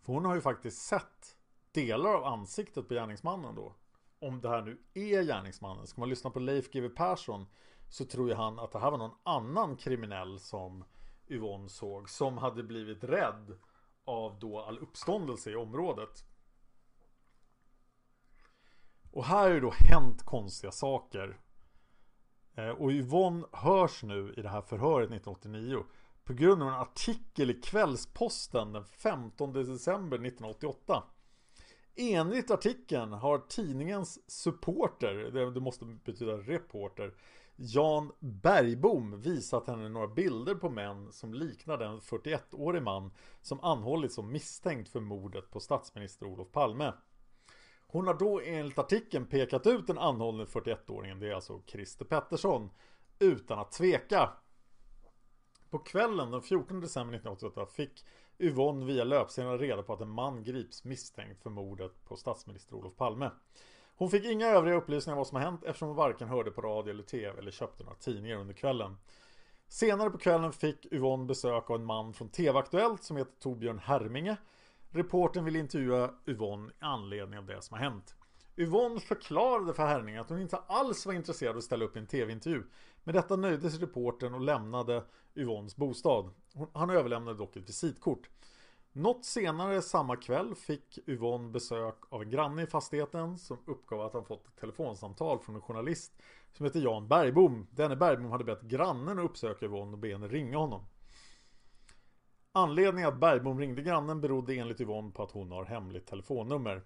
För 0.00 0.12
hon 0.12 0.24
har 0.24 0.34
ju 0.34 0.40
faktiskt 0.40 0.82
sett 0.82 1.36
delar 1.72 2.14
av 2.14 2.24
ansiktet 2.24 2.88
på 2.88 2.94
gärningsmannen 2.94 3.54
då. 3.54 3.74
Om 4.18 4.40
det 4.40 4.48
här 4.48 4.62
nu 4.62 4.82
är 4.94 5.22
gärningsmannen. 5.22 5.86
Ska 5.86 6.00
man 6.00 6.08
lyssna 6.08 6.30
på 6.30 6.38
Leif 6.38 6.70
GW 6.70 6.88
Persson 6.88 7.46
så 7.88 8.04
tror 8.04 8.28
ju 8.28 8.34
han 8.34 8.58
att 8.58 8.72
det 8.72 8.78
här 8.78 8.90
var 8.90 8.98
någon 8.98 9.18
annan 9.22 9.76
kriminell 9.76 10.38
som 10.38 10.84
Yvonne 11.28 11.68
såg. 11.68 12.10
Som 12.10 12.38
hade 12.38 12.62
blivit 12.62 13.04
rädd 13.04 13.58
av 14.04 14.38
då 14.38 14.60
all 14.60 14.78
uppståndelse 14.78 15.50
i 15.50 15.56
området. 15.56 16.26
Och 19.16 19.24
här 19.24 19.42
har 19.42 19.54
ju 19.54 19.60
då 19.60 19.72
hänt 19.78 20.22
konstiga 20.22 20.72
saker. 20.72 21.38
Eh, 22.54 22.68
och 22.68 22.90
Yvonne 22.90 23.46
hörs 23.52 24.02
nu 24.02 24.34
i 24.36 24.42
det 24.42 24.48
här 24.48 24.60
förhöret 24.60 25.10
1989 25.10 25.84
på 26.24 26.32
grund 26.32 26.62
av 26.62 26.68
en 26.68 26.74
artikel 26.74 27.50
i 27.50 27.54
Kvällsposten 27.54 28.72
den 28.72 28.84
15 28.84 29.52
december 29.52 30.16
1988. 30.16 31.04
Enligt 31.94 32.50
artikeln 32.50 33.12
har 33.12 33.38
tidningens 33.38 34.30
supporter, 34.30 35.14
det 35.54 35.60
måste 35.60 35.84
betyda 35.84 36.32
reporter, 36.32 37.14
Jan 37.56 38.12
Bergbom 38.20 39.20
visat 39.20 39.66
henne 39.66 39.88
några 39.88 40.08
bilder 40.08 40.54
på 40.54 40.70
män 40.70 41.12
som 41.12 41.34
liknar 41.34 41.78
den 41.78 42.00
41-årig 42.00 42.82
man 42.82 43.10
som 43.42 43.60
anhållits 43.60 44.14
som 44.14 44.32
misstänkt 44.32 44.88
för 44.88 45.00
mordet 45.00 45.50
på 45.50 45.60
statsminister 45.60 46.26
Olof 46.26 46.52
Palme. 46.52 46.92
Hon 47.96 48.06
har 48.06 48.14
då 48.14 48.40
enligt 48.40 48.78
artikeln 48.78 49.26
pekat 49.26 49.66
ut 49.66 49.86
den 49.86 49.98
anhållne 49.98 50.44
41-åringen, 50.44 51.20
det 51.20 51.28
är 51.28 51.34
alltså 51.34 51.60
Christer 51.66 52.04
Pettersson, 52.04 52.70
utan 53.18 53.58
att 53.58 53.72
tveka. 53.72 54.30
På 55.70 55.78
kvällen 55.78 56.30
den 56.30 56.42
14 56.42 56.80
december 56.80 57.14
1988 57.14 57.66
fick 57.72 58.04
Yvonne 58.38 58.86
via 58.86 59.04
löpsedlarna 59.04 59.56
reda 59.56 59.82
på 59.82 59.92
att 59.92 60.00
en 60.00 60.08
man 60.08 60.44
grips 60.44 60.84
misstänkt 60.84 61.42
för 61.42 61.50
mordet 61.50 62.04
på 62.04 62.16
statsminister 62.16 62.74
Olof 62.74 62.96
Palme. 62.96 63.30
Hon 63.96 64.10
fick 64.10 64.24
inga 64.24 64.46
övriga 64.46 64.76
upplysningar 64.76 65.14
om 65.14 65.18
vad 65.18 65.26
som 65.26 65.36
har 65.36 65.44
hänt 65.44 65.64
eftersom 65.64 65.88
hon 65.88 65.96
varken 65.96 66.28
hörde 66.28 66.50
på 66.50 66.60
radio 66.60 66.90
eller 66.90 67.02
tv 67.02 67.38
eller 67.38 67.50
köpte 67.50 67.84
några 67.84 67.96
tidningar 67.96 68.36
under 68.36 68.54
kvällen. 68.54 68.96
Senare 69.68 70.10
på 70.10 70.18
kvällen 70.18 70.52
fick 70.52 70.92
Yvonne 70.92 71.24
besök 71.24 71.70
av 71.70 71.76
en 71.76 71.84
man 71.84 72.12
från 72.12 72.28
TV-aktuellt 72.28 73.02
som 73.02 73.16
heter 73.16 73.32
Torbjörn 73.40 73.78
Herminge. 73.78 74.36
Reporten 74.90 75.44
vill 75.44 75.56
intervjua 75.56 76.10
Yvonne 76.26 76.68
i 76.68 76.74
anledning 76.78 77.38
av 77.38 77.46
det 77.46 77.62
som 77.62 77.78
har 77.78 77.84
hänt. 77.84 78.14
Yvonne 78.56 79.00
förklarade 79.00 79.74
för 79.74 79.86
Herning 79.86 80.16
att 80.16 80.28
hon 80.28 80.40
inte 80.40 80.56
alls 80.56 81.06
var 81.06 81.12
intresserad 81.12 81.50
av 81.50 81.56
att 81.56 81.64
ställa 81.64 81.84
upp 81.84 81.96
i 81.96 81.98
en 81.98 82.06
TV-intervju. 82.06 82.62
Med 83.04 83.14
detta 83.14 83.36
nöjde 83.36 83.70
sig 83.70 83.80
reporten 83.80 84.34
och 84.34 84.40
lämnade 84.40 85.04
Yvonnes 85.34 85.76
bostad. 85.76 86.30
Han 86.72 86.90
överlämnade 86.90 87.38
dock 87.38 87.56
ett 87.56 87.68
visitkort. 87.68 88.28
Något 88.92 89.24
senare 89.24 89.82
samma 89.82 90.16
kväll 90.16 90.54
fick 90.54 90.98
Yvonne 91.08 91.48
besök 91.48 91.94
av 92.08 92.22
en 92.22 92.30
granne 92.30 92.62
i 92.62 92.66
fastigheten 92.66 93.38
som 93.38 93.58
uppgav 93.66 94.00
att 94.00 94.14
han 94.14 94.24
fått 94.24 94.46
ett 94.46 94.56
telefonsamtal 94.56 95.38
från 95.38 95.54
en 95.54 95.60
journalist 95.60 96.12
som 96.52 96.66
heter 96.66 96.80
Jan 96.80 97.08
Bergbom. 97.08 97.66
Denne 97.70 97.96
Bergbom 97.96 98.30
hade 98.30 98.44
bett 98.44 98.62
grannen 98.62 99.18
att 99.18 99.24
uppsöka 99.24 99.66
Yvonne 99.66 99.92
och 99.92 99.98
be 99.98 100.12
henne 100.12 100.28
ringa 100.28 100.58
honom. 100.58 100.82
Anledningen 102.56 103.08
att 103.08 103.20
Bergbom 103.20 103.58
ringde 103.58 103.82
grannen 103.82 104.20
berodde 104.20 104.54
enligt 104.54 104.80
Yvonne 104.80 105.10
på 105.10 105.22
att 105.22 105.30
hon 105.30 105.50
har 105.50 105.64
hemligt 105.64 106.06
telefonnummer. 106.06 106.82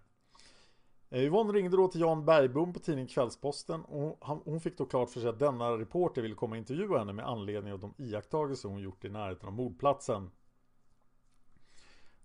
Eh, 1.11 1.25
Yvonne 1.25 1.53
ringde 1.53 1.77
då 1.77 1.89
till 1.89 2.01
Jan 2.01 2.25
Bergbom 2.25 2.73
på 2.73 2.79
tidningen 2.79 3.09
Kvällsposten 3.09 3.85
och 3.85 4.19
hon 4.21 4.61
fick 4.61 4.79
då 4.79 4.87
klart 4.87 5.11
för 5.11 5.21
sig 5.21 5.29
att 5.29 5.39
denna 5.39 5.79
reporter 5.79 6.23
ville 6.23 6.35
komma 6.35 6.53
och 6.53 6.59
intervjua 6.59 6.99
henne 6.99 7.13
med 7.13 7.29
anledning 7.29 7.73
av 7.73 7.79
de 7.79 7.95
iakttagelser 7.99 8.69
hon 8.69 8.81
gjort 8.81 9.05
i 9.05 9.09
närheten 9.09 9.49
av 9.49 9.53
mordplatsen. 9.53 10.31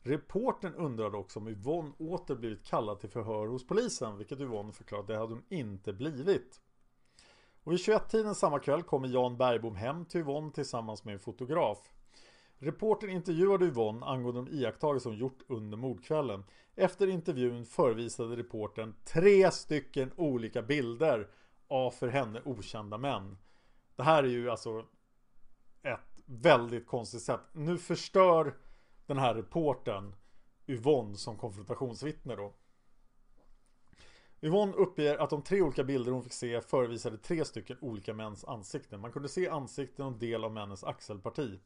Reporten 0.02 0.76
undrade 0.76 1.18
också 1.18 1.40
om 1.40 1.48
Yvonne 1.48 1.92
åter 1.98 2.36
blivit 2.36 2.66
kallad 2.66 3.00
till 3.00 3.10
förhör 3.10 3.48
hos 3.48 3.68
polisen, 3.68 4.18
vilket 4.18 4.42
Yvonne 4.42 4.74
förklarade 4.74 5.14
det 5.14 5.20
hade 5.20 5.34
hon 5.34 5.46
inte 5.50 5.94
blivit. 5.94 6.62
Och 7.64 7.72
vid 7.72 7.80
21-tiden 7.80 8.36
samma 8.36 8.60
kväll 8.60 8.84
kommer 8.84 9.08
Jan 9.08 9.38
Bergbom 9.38 9.76
hem 9.76 10.06
till 10.06 10.22
Yvonne 10.22 10.52
tillsammans 10.52 11.06
med 11.06 11.14
en 11.14 11.20
fotograf. 11.20 11.92
Reporten 12.60 13.10
intervjuade 13.10 13.66
Yvonne 13.66 14.06
angående 14.06 14.42
de 14.42 14.58
iakttagelser 14.58 15.10
hon 15.10 15.20
gjort 15.20 15.40
under 15.48 15.78
mordkvällen. 15.78 16.44
Efter 16.76 17.08
intervjun 17.08 17.66
förevisade 17.66 18.36
reporten 18.36 18.96
tre 19.04 19.52
stycken 19.52 20.12
olika 20.16 20.62
bilder 20.62 21.28
av 21.68 21.92
för 21.92 22.08
henne 22.08 22.42
okända 22.46 22.98
män. 22.98 23.38
Det 23.96 24.04
här 24.04 24.24
är 24.24 24.28
ju 24.28 24.50
alltså 24.50 24.86
ett 25.84 26.22
väldigt 26.26 26.88
konstigt 26.88 27.22
sätt. 27.22 27.42
Nu 27.54 27.78
förstör 27.78 28.58
den 29.06 29.18
här 29.18 29.36
reporten 29.36 30.16
Yvonne 30.68 31.16
som 31.16 31.38
konfrontationsvittne 31.38 32.36
då. 32.36 32.54
Yvonne 34.42 34.74
uppger 34.74 35.18
att 35.18 35.30
de 35.30 35.42
tre 35.42 35.62
olika 35.62 35.84
bilder 35.84 36.12
hon 36.12 36.24
fick 36.24 36.34
se 36.34 36.62
förevisade 36.62 37.18
tre 37.18 37.46
stycken 37.46 37.78
olika 37.82 38.14
mäns 38.14 38.46
ansikten. 38.46 39.00
Man 39.00 39.12
kunde 39.12 39.30
se 39.30 39.50
ansikten 39.50 40.06
och 40.06 40.14
del 40.14 40.44
av 40.44 40.52
männens 40.52 40.84
axelparti. 40.84 41.60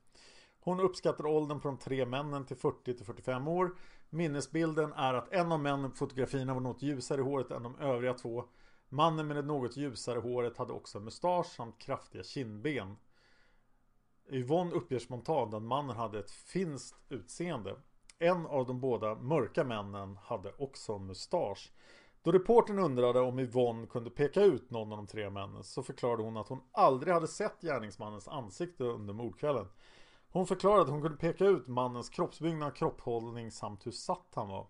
Hon 0.62 0.80
uppskattar 0.80 1.26
åldern 1.26 1.60
på 1.60 1.68
de 1.68 1.78
tre 1.78 2.06
männen 2.06 2.46
till 2.46 2.58
40 2.58 2.94
till 2.94 3.06
45 3.06 3.48
år. 3.48 3.76
Minnesbilden 4.10 4.94
är 4.94 5.14
att 5.14 5.34
en 5.34 5.52
av 5.52 5.60
männen 5.60 5.92
på 5.92 5.98
fotografierna 5.98 6.54
var 6.54 6.62
något 6.62 6.82
ljusare 6.82 7.22
i 7.22 7.24
håret 7.24 7.52
än 7.52 7.64
de 7.64 7.80
övriga 7.80 8.14
två. 8.14 8.44
Mannen 8.90 9.28
med 9.28 9.36
det 9.36 9.42
något 9.42 9.78
ljusare 9.78 10.20
håret 10.20 10.58
hade 10.58 10.74
också 10.74 11.00
mustasch 11.00 11.46
samt 11.46 11.80
kraftiga 11.80 12.24
kindben. 12.24 12.96
Yvonne 14.32 14.72
uppger 14.72 15.00
spontant 15.00 15.54
att 15.54 15.62
mannen 15.62 15.96
hade 15.96 16.20
ett 16.20 16.32
finskt 16.32 17.06
utseende. 17.10 17.76
En 18.20 18.46
av 18.46 18.66
de 18.66 18.80
båda 18.80 19.16
mörka 19.16 19.64
männen 19.64 20.18
hade 20.24 20.54
också 20.58 20.98
mustasch. 20.98 21.72
Då 22.22 22.32
reporten 22.32 22.80
undrade 22.80 23.20
om 23.20 23.40
Yvonne 23.40 23.88
kunde 23.88 24.10
peka 24.10 24.42
ut 24.42 24.72
någon 24.72 24.92
av 24.92 24.98
de 24.98 25.08
tre 25.08 25.30
männen 25.30 25.64
så 25.64 25.84
förklarade 25.84 26.24
hon 26.24 26.38
att 26.38 26.48
hon 26.48 26.62
aldrig 26.72 27.14
hade 27.14 27.28
sett 27.28 27.62
gärningsmannens 27.62 28.28
ansikte 28.28 28.84
under 28.84 29.14
mordkvällen. 29.14 29.66
Hon 30.32 30.48
förklarade 30.48 30.82
att 30.82 30.90
hon 30.90 31.02
kunde 31.02 31.18
peka 31.18 31.46
ut 31.46 31.68
mannens 31.68 32.10
kroppsbyggnad, 32.10 32.76
kropphållning 32.76 33.52
samt 33.52 33.86
hur 33.86 33.92
satt 33.92 34.32
han 34.36 34.48
var. 34.48 34.68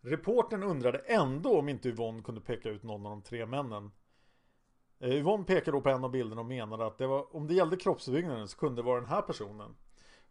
Reporten 0.00 0.62
undrade 0.62 0.98
ändå 0.98 1.58
om 1.58 1.68
inte 1.68 1.88
Yvonne 1.88 2.22
kunde 2.22 2.40
peka 2.40 2.68
ut 2.68 2.82
någon 2.82 3.06
av 3.06 3.10
de 3.10 3.22
tre 3.22 3.46
männen. 3.46 3.90
Eh, 4.98 5.10
Yvonne 5.10 5.44
pekade 5.44 5.76
då 5.76 5.80
på 5.80 5.88
en 5.88 6.04
av 6.04 6.10
bilderna 6.10 6.40
och 6.40 6.46
menade 6.46 6.86
att 6.86 6.98
det 6.98 7.06
var, 7.06 7.36
om 7.36 7.46
det 7.46 7.54
gällde 7.54 7.76
kroppsbyggnaden 7.76 8.48
så 8.48 8.58
kunde 8.58 8.82
det 8.82 8.86
vara 8.86 9.00
den 9.00 9.08
här 9.08 9.22
personen. 9.22 9.76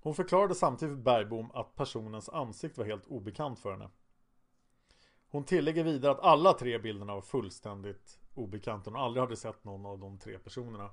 Hon 0.02 0.16
förklarade 0.16 0.56
samtidigt 0.56 0.96
för 0.96 1.04
Bergbom 1.04 1.52
att 1.54 1.76
personens 1.76 2.30
ansikte 2.30 2.80
var 2.80 2.88
helt 2.88 3.08
obekant 3.08 3.60
för 3.60 3.72
henne. 3.72 3.90
Hon 5.30 5.44
tillägger 5.44 5.84
vidare 5.84 6.12
att 6.12 6.20
alla 6.20 6.54
tre 6.54 6.78
bilderna 6.78 7.14
var 7.14 7.22
fullständigt 7.22 8.20
obekanta. 8.34 8.90
Hon 8.90 9.00
aldrig 9.00 9.22
hade 9.22 9.36
sett 9.36 9.64
någon 9.64 9.86
av 9.86 10.00
de 10.00 10.20
tre 10.20 10.40
personerna. 10.40 10.90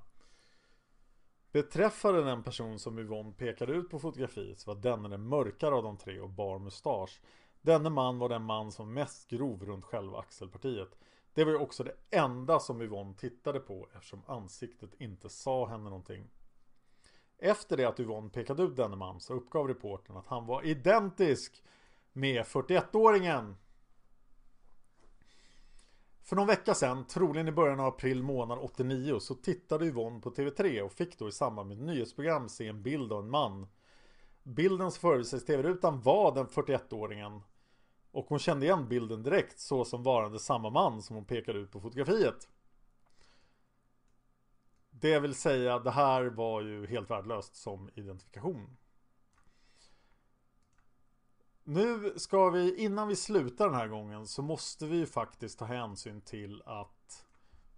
Beträffande 1.52 2.24
den 2.24 2.42
person 2.42 2.78
som 2.78 2.98
Yvonne 2.98 3.32
pekade 3.32 3.72
ut 3.72 3.90
på 3.90 3.98
fotografiet 3.98 4.60
så 4.60 4.74
var 4.74 4.80
denne 4.80 5.08
den 5.08 5.28
mörkare 5.28 5.74
av 5.74 5.82
de 5.82 5.96
tre 5.96 6.20
och 6.20 6.30
bar 6.30 6.58
mustasch. 6.58 7.20
Denne 7.60 7.90
man 7.90 8.18
var 8.18 8.28
den 8.28 8.42
man 8.42 8.72
som 8.72 8.94
mest 8.94 9.30
grov 9.30 9.64
runt 9.64 9.84
själva 9.84 10.18
axelpartiet. 10.18 10.98
Det 11.34 11.44
var 11.44 11.52
ju 11.52 11.58
också 11.58 11.84
det 11.84 11.94
enda 12.10 12.60
som 12.60 12.82
Yvonne 12.82 13.14
tittade 13.14 13.60
på 13.60 13.88
eftersom 13.94 14.22
ansiktet 14.26 14.90
inte 14.98 15.28
sa 15.28 15.66
henne 15.66 15.84
någonting. 15.84 16.24
Efter 17.38 17.76
det 17.76 17.84
att 17.84 18.00
Yvonne 18.00 18.30
pekade 18.30 18.62
ut 18.62 18.76
denne 18.76 18.96
man 18.96 19.20
så 19.20 19.34
uppgav 19.34 19.68
reportern 19.68 20.16
att 20.16 20.26
han 20.26 20.46
var 20.46 20.66
identisk 20.66 21.62
med 22.12 22.44
41-åringen 22.44 23.54
för 26.28 26.36
någon 26.36 26.46
vecka 26.46 26.74
sedan, 26.74 27.06
troligen 27.06 27.48
i 27.48 27.52
början 27.52 27.80
av 27.80 27.86
april 27.86 28.22
månad 28.22 28.58
89, 28.58 29.20
så 29.20 29.34
tittade 29.34 29.86
Yvonne 29.86 30.20
på 30.20 30.30
TV3 30.30 30.80
och 30.80 30.92
fick 30.92 31.18
då 31.18 31.28
i 31.28 31.32
samband 31.32 31.68
med 31.68 31.76
ett 31.78 31.84
nyhetsprogram 31.84 32.48
se 32.48 32.68
en 32.68 32.82
bild 32.82 33.12
av 33.12 33.24
en 33.24 33.30
man. 33.30 33.66
Bilden 34.42 34.90
som 34.90 35.00
förevisades 35.00 35.42
i 35.42 35.46
TV-rutan 35.46 36.00
var 36.00 36.34
den 36.34 36.46
41-åringen. 36.46 37.40
Och 38.10 38.26
hon 38.28 38.38
kände 38.38 38.66
igen 38.66 38.88
bilden 38.88 39.22
direkt 39.22 39.60
så 39.60 39.84
som 39.84 40.02
varande 40.02 40.38
samma 40.38 40.70
man 40.70 41.02
som 41.02 41.16
hon 41.16 41.24
pekade 41.24 41.58
ut 41.58 41.70
på 41.70 41.80
fotografiet. 41.80 42.48
Det 44.90 45.20
vill 45.20 45.34
säga, 45.34 45.78
det 45.78 45.90
här 45.90 46.24
var 46.24 46.62
ju 46.62 46.86
helt 46.86 47.10
värdelöst 47.10 47.56
som 47.56 47.90
identifikation. 47.94 48.76
Nu 51.70 52.12
ska 52.16 52.50
vi, 52.50 52.76
innan 52.76 53.08
vi 53.08 53.16
slutar 53.16 53.64
den 53.64 53.74
här 53.74 53.88
gången 53.88 54.26
så 54.26 54.42
måste 54.42 54.86
vi 54.86 54.96
ju 54.96 55.06
faktiskt 55.06 55.58
ta 55.58 55.64
hänsyn 55.64 56.20
till 56.20 56.62
att 56.66 57.26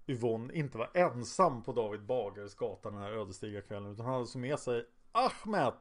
Yvonne 0.07 0.55
inte 0.55 0.78
var 0.78 0.91
ensam 0.95 1.62
på 1.62 1.72
David 1.72 2.07
Bagares 2.07 2.55
gata 2.55 2.91
den 2.91 3.01
här 3.01 3.12
ödesdigra 3.12 3.61
kvällen 3.61 3.93
utan 3.93 4.05
han 4.05 4.12
hade 4.12 4.22
alltså 4.22 4.38
med 4.38 4.59
sig 4.59 4.86
Ahmed 5.12 5.74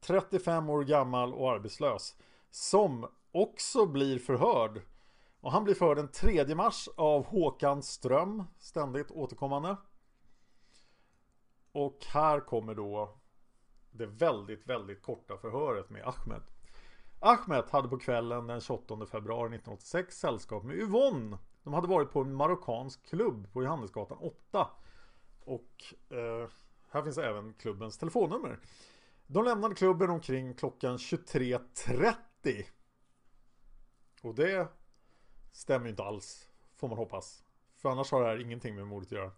35 0.00 0.70
år 0.70 0.84
gammal 0.84 1.34
och 1.34 1.52
arbetslös 1.52 2.16
som 2.50 3.06
också 3.32 3.86
blir 3.86 4.18
förhörd. 4.18 4.82
Och 5.40 5.52
han 5.52 5.64
blir 5.64 5.74
förhörd 5.74 5.96
den 5.96 6.08
3 6.08 6.54
mars 6.54 6.88
av 6.96 7.26
Håkan 7.26 7.82
Ström 7.82 8.44
ständigt 8.58 9.10
återkommande. 9.10 9.76
Och 11.72 11.98
här 12.12 12.40
kommer 12.40 12.74
då 12.74 13.18
det 13.90 14.06
väldigt 14.06 14.66
väldigt 14.66 15.02
korta 15.02 15.36
förhöret 15.36 15.90
med 15.90 16.02
Ahmed. 16.06 16.42
Ahmed 17.20 17.64
hade 17.70 17.88
på 17.88 17.98
kvällen 17.98 18.46
den 18.46 18.60
28 18.60 19.06
februari 19.06 19.46
1986 19.46 20.18
sällskap 20.18 20.64
med 20.64 20.76
Yvonne. 20.76 21.38
De 21.62 21.74
hade 21.74 21.88
varit 21.88 22.10
på 22.10 22.20
en 22.20 22.34
marockansk 22.34 23.06
klubb 23.06 23.52
på 23.52 23.62
Johannesgatan 23.62 24.18
8. 24.18 24.68
Och 25.44 25.94
eh, 26.10 26.48
här 26.90 27.02
finns 27.02 27.18
även 27.18 27.54
klubbens 27.54 27.98
telefonnummer. 27.98 28.58
De 29.26 29.44
lämnade 29.44 29.74
klubben 29.74 30.10
omkring 30.10 30.54
klockan 30.54 30.96
23.30. 30.96 32.64
Och 34.22 34.34
det 34.34 34.68
stämmer 35.52 35.88
inte 35.88 36.02
alls, 36.02 36.48
får 36.76 36.88
man 36.88 36.98
hoppas. 36.98 37.44
För 37.76 37.88
annars 37.88 38.12
har 38.12 38.20
det 38.20 38.26
här 38.26 38.40
ingenting 38.40 38.74
med 38.74 38.86
mordet 38.86 39.08
att 39.08 39.12
göra. 39.12 39.32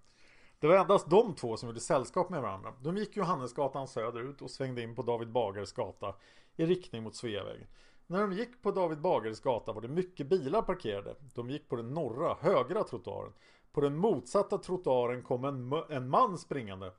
Det 0.58 0.66
var 0.66 0.76
endast 0.76 1.10
de 1.10 1.34
två 1.34 1.56
som 1.56 1.68
gjorde 1.68 1.80
sällskap 1.80 2.30
med 2.30 2.42
varandra. 2.42 2.74
De 2.80 2.96
gick 2.96 3.16
Johannesgatan 3.16 3.88
söderut 3.88 4.42
och 4.42 4.50
svängde 4.50 4.82
in 4.82 4.94
på 4.94 5.02
David 5.02 5.32
Bagares 5.32 5.72
gata 5.72 6.14
i 6.61 6.66
riktning 6.66 7.02
mot 7.02 7.14
Sveavägen. 7.14 7.66
När 8.06 8.20
de 8.20 8.32
gick 8.32 8.62
på 8.62 8.70
David 8.70 9.00
Bagares 9.00 9.40
gata 9.40 9.72
var 9.72 9.80
det 9.80 9.88
mycket 9.88 10.26
bilar 10.26 10.62
parkerade. 10.62 11.14
De 11.34 11.50
gick 11.50 11.68
på 11.68 11.76
den 11.76 11.94
norra, 11.94 12.36
högra 12.40 12.84
trottoaren. 12.84 13.32
På 13.72 13.80
den 13.80 13.96
motsatta 13.96 14.58
trottoaren 14.58 15.22
kom 15.22 15.44
en, 15.44 15.72
en 15.88 16.08
man 16.08 16.38
springande. 16.38 16.92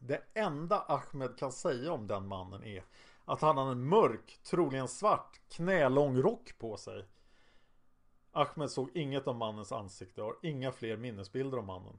Det 0.00 0.22
enda 0.34 0.80
Ahmed 0.80 1.38
kan 1.38 1.52
säga 1.52 1.92
om 1.92 2.06
den 2.06 2.28
mannen 2.28 2.64
är 2.64 2.84
att 3.24 3.40
han 3.40 3.58
hade 3.58 3.70
en 3.70 3.88
mörk, 3.88 4.38
troligen 4.42 4.88
svart, 4.88 5.40
knälång 5.48 6.16
rock 6.22 6.58
på 6.58 6.76
sig. 6.76 7.04
Ahmed 8.32 8.70
såg 8.70 8.96
inget 8.96 9.28
av 9.28 9.36
mannens 9.36 9.72
ansikte 9.72 10.22
och 10.22 10.26
har 10.26 10.36
inga 10.42 10.72
fler 10.72 10.96
minnesbilder 10.96 11.58
om 11.58 11.66
mannen. 11.66 11.98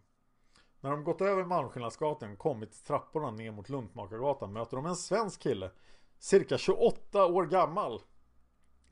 När 0.81 0.91
de 0.91 1.03
gått 1.03 1.21
över 1.21 1.43
Malmskillnadsgatan 1.43 2.31
och 2.31 2.37
kommit 2.37 2.71
till 2.71 2.83
trapporna 2.83 3.31
ner 3.31 3.51
mot 3.51 3.69
Luntmakargatan 3.69 4.53
möter 4.53 4.77
de 4.77 4.85
en 4.85 4.95
svensk 4.95 5.41
kille 5.41 5.71
Cirka 6.19 6.57
28 6.57 7.25
år 7.25 7.45
gammal 7.45 8.01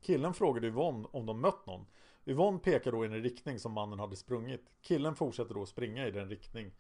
Killen 0.02 0.34
frågade 0.34 0.68
Yvonne 0.68 1.08
om 1.12 1.26
de 1.26 1.42
mött 1.42 1.66
någon. 1.66 1.86
Yvonne 2.26 2.60
pekar 2.60 2.92
då 2.92 3.06
i 3.06 3.08
en 3.08 3.24
riktning 3.24 3.60
som 3.60 3.72
mannen 3.72 4.00
hade 4.00 4.16
sprungit. 4.16 4.72
Killen 4.82 5.16
fortsätter 5.16 5.54
då 5.54 5.66
springa 5.66 6.08
i 6.08 6.12
den 6.12 6.30
riktning 6.30 6.72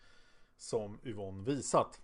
som 0.57 0.99
Yvonne 1.03 1.43
visat. 1.43 2.01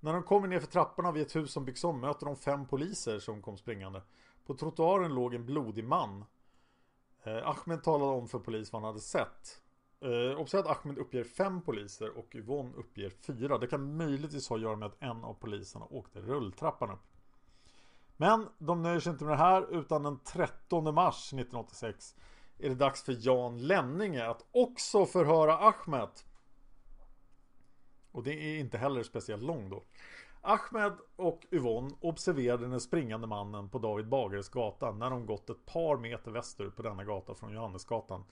När 0.00 0.12
de 0.12 0.22
kommer 0.22 0.48
ner 0.48 0.60
för 0.60 0.66
trapporna 0.66 1.12
vid 1.12 1.22
ett 1.22 1.36
hus 1.36 1.52
som 1.52 1.64
byggs 1.64 1.84
om 1.84 2.00
möter 2.00 2.26
de 2.26 2.36
fem 2.36 2.66
poliser 2.66 3.18
som 3.18 3.42
kom 3.42 3.56
springande. 3.56 4.02
På 4.44 4.54
trottoaren 4.54 5.14
låg 5.14 5.34
en 5.34 5.46
blodig 5.46 5.84
man. 5.84 6.24
Eh, 7.22 7.48
Ahmed 7.48 7.82
talade 7.82 8.10
om 8.10 8.28
för 8.28 8.38
polis 8.38 8.72
vad 8.72 8.82
han 8.82 8.88
hade 8.88 9.00
sett. 9.00 9.62
Eh, 10.00 10.40
observera 10.40 10.70
att 10.70 10.84
Ahmed 10.84 10.98
uppger 10.98 11.24
fem 11.24 11.62
poliser 11.62 12.18
och 12.18 12.34
Yvonne 12.34 12.76
uppger 12.76 13.10
fyra. 13.10 13.58
Det 13.58 13.66
kan 13.66 13.96
möjligtvis 13.96 14.48
ha 14.48 14.56
att 14.56 14.62
göra 14.62 14.76
med 14.76 14.86
att 14.86 15.02
en 15.02 15.24
av 15.24 15.34
poliserna 15.34 15.84
åkte 15.84 16.20
rulltrappan 16.20 16.90
upp. 16.90 17.15
Men 18.16 18.48
de 18.58 18.82
nöjer 18.82 19.00
sig 19.00 19.12
inte 19.12 19.24
med 19.24 19.32
det 19.32 19.42
här 19.42 19.74
utan 19.74 20.02
den 20.02 20.18
13 20.18 20.94
mars 20.94 21.32
1986 21.32 22.14
är 22.58 22.68
det 22.68 22.74
dags 22.74 23.02
för 23.02 23.16
Jan 23.18 23.58
Lenninge 23.58 24.26
att 24.26 24.44
också 24.50 25.06
förhöra 25.06 25.58
Ahmed. 25.58 26.08
Och 28.12 28.22
det 28.22 28.32
är 28.32 28.58
inte 28.58 28.78
heller 28.78 29.02
speciellt 29.02 29.42
lång 29.42 29.70
då. 29.70 29.82
Ahmed 30.40 30.92
och 31.16 31.46
Yvonne 31.50 31.90
observerade 32.00 32.68
den 32.68 32.80
springande 32.80 33.26
mannen 33.26 33.68
på 33.68 33.78
David 33.78 34.08
Bagares 34.08 34.48
gata 34.48 34.92
när 34.92 35.10
de 35.10 35.26
gått 35.26 35.50
ett 35.50 35.66
par 35.66 35.96
meter 35.96 36.30
västerut 36.30 36.76
på 36.76 36.82
denna 36.82 37.04
gata 37.04 37.34
från 37.34 37.52
Johannesgatan. 37.52 38.24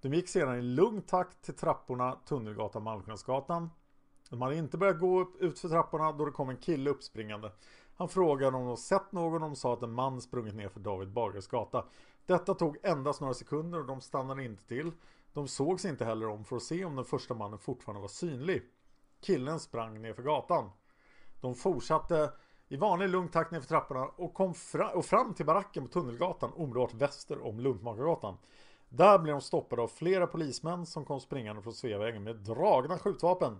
De 0.00 0.14
gick 0.14 0.28
sedan 0.28 0.58
i 0.58 0.62
lugn 0.62 1.02
takt 1.02 1.42
till 1.42 1.54
trapporna 1.54 2.16
Tunnelgatan 2.26 2.82
Malmskillnadsgatan. 2.82 3.70
De 4.30 4.42
hade 4.42 4.56
inte 4.56 4.78
börjat 4.78 5.00
gå 5.00 5.20
upp 5.20 5.42
ut 5.42 5.58
för 5.58 5.68
trapporna 5.68 6.12
då 6.12 6.24
det 6.24 6.30
kom 6.30 6.50
en 6.50 6.56
kille 6.56 6.90
uppspringande. 6.90 7.52
Han 7.96 8.08
frågade 8.08 8.56
om 8.56 8.66
de 8.66 8.76
sett 8.76 9.12
någon 9.12 9.34
och 9.34 9.40
de 9.40 9.56
sa 9.56 9.72
att 9.72 9.82
en 9.82 9.92
man 9.92 10.20
sprungit 10.20 10.54
ner 10.54 10.68
för 10.68 10.80
David 10.80 11.12
Bagares 11.12 11.46
gata. 11.46 11.84
Detta 12.26 12.54
tog 12.54 12.76
endast 12.82 13.20
några 13.20 13.34
sekunder 13.34 13.80
och 13.80 13.86
de 13.86 14.00
stannade 14.00 14.44
inte 14.44 14.64
till. 14.64 14.92
De 15.32 15.48
sågs 15.48 15.84
inte 15.84 16.04
heller 16.04 16.28
om 16.28 16.44
för 16.44 16.56
att 16.56 16.62
se 16.62 16.84
om 16.84 16.96
den 16.96 17.04
första 17.04 17.34
mannen 17.34 17.58
fortfarande 17.58 18.00
var 18.00 18.08
synlig. 18.08 18.62
Killen 19.20 19.60
sprang 19.60 20.02
ner 20.02 20.12
för 20.12 20.22
gatan. 20.22 20.70
De 21.40 21.54
fortsatte 21.54 22.32
i 22.68 22.76
vanlig 22.76 23.08
lugn 23.08 23.28
takt 23.28 23.50
ner 23.50 23.60
för 23.60 23.68
trapporna 23.68 24.04
och 24.04 24.34
kom 24.34 24.54
fra 24.54 24.90
och 24.90 25.04
fram 25.04 25.34
till 25.34 25.46
baracken 25.46 25.86
på 25.86 25.92
Tunnelgatan 25.92 26.52
omedelbart 26.52 26.94
väster 26.94 27.46
om 27.46 27.60
Luntmakargatan. 27.60 28.36
Där 28.88 29.18
blev 29.18 29.34
de 29.34 29.40
stoppade 29.40 29.82
av 29.82 29.88
flera 29.88 30.26
polismän 30.26 30.86
som 30.86 31.04
kom 31.04 31.20
springande 31.20 31.62
från 31.62 31.72
Sveavägen 31.72 32.22
med 32.22 32.36
dragna 32.36 32.98
skjutvapen. 32.98 33.58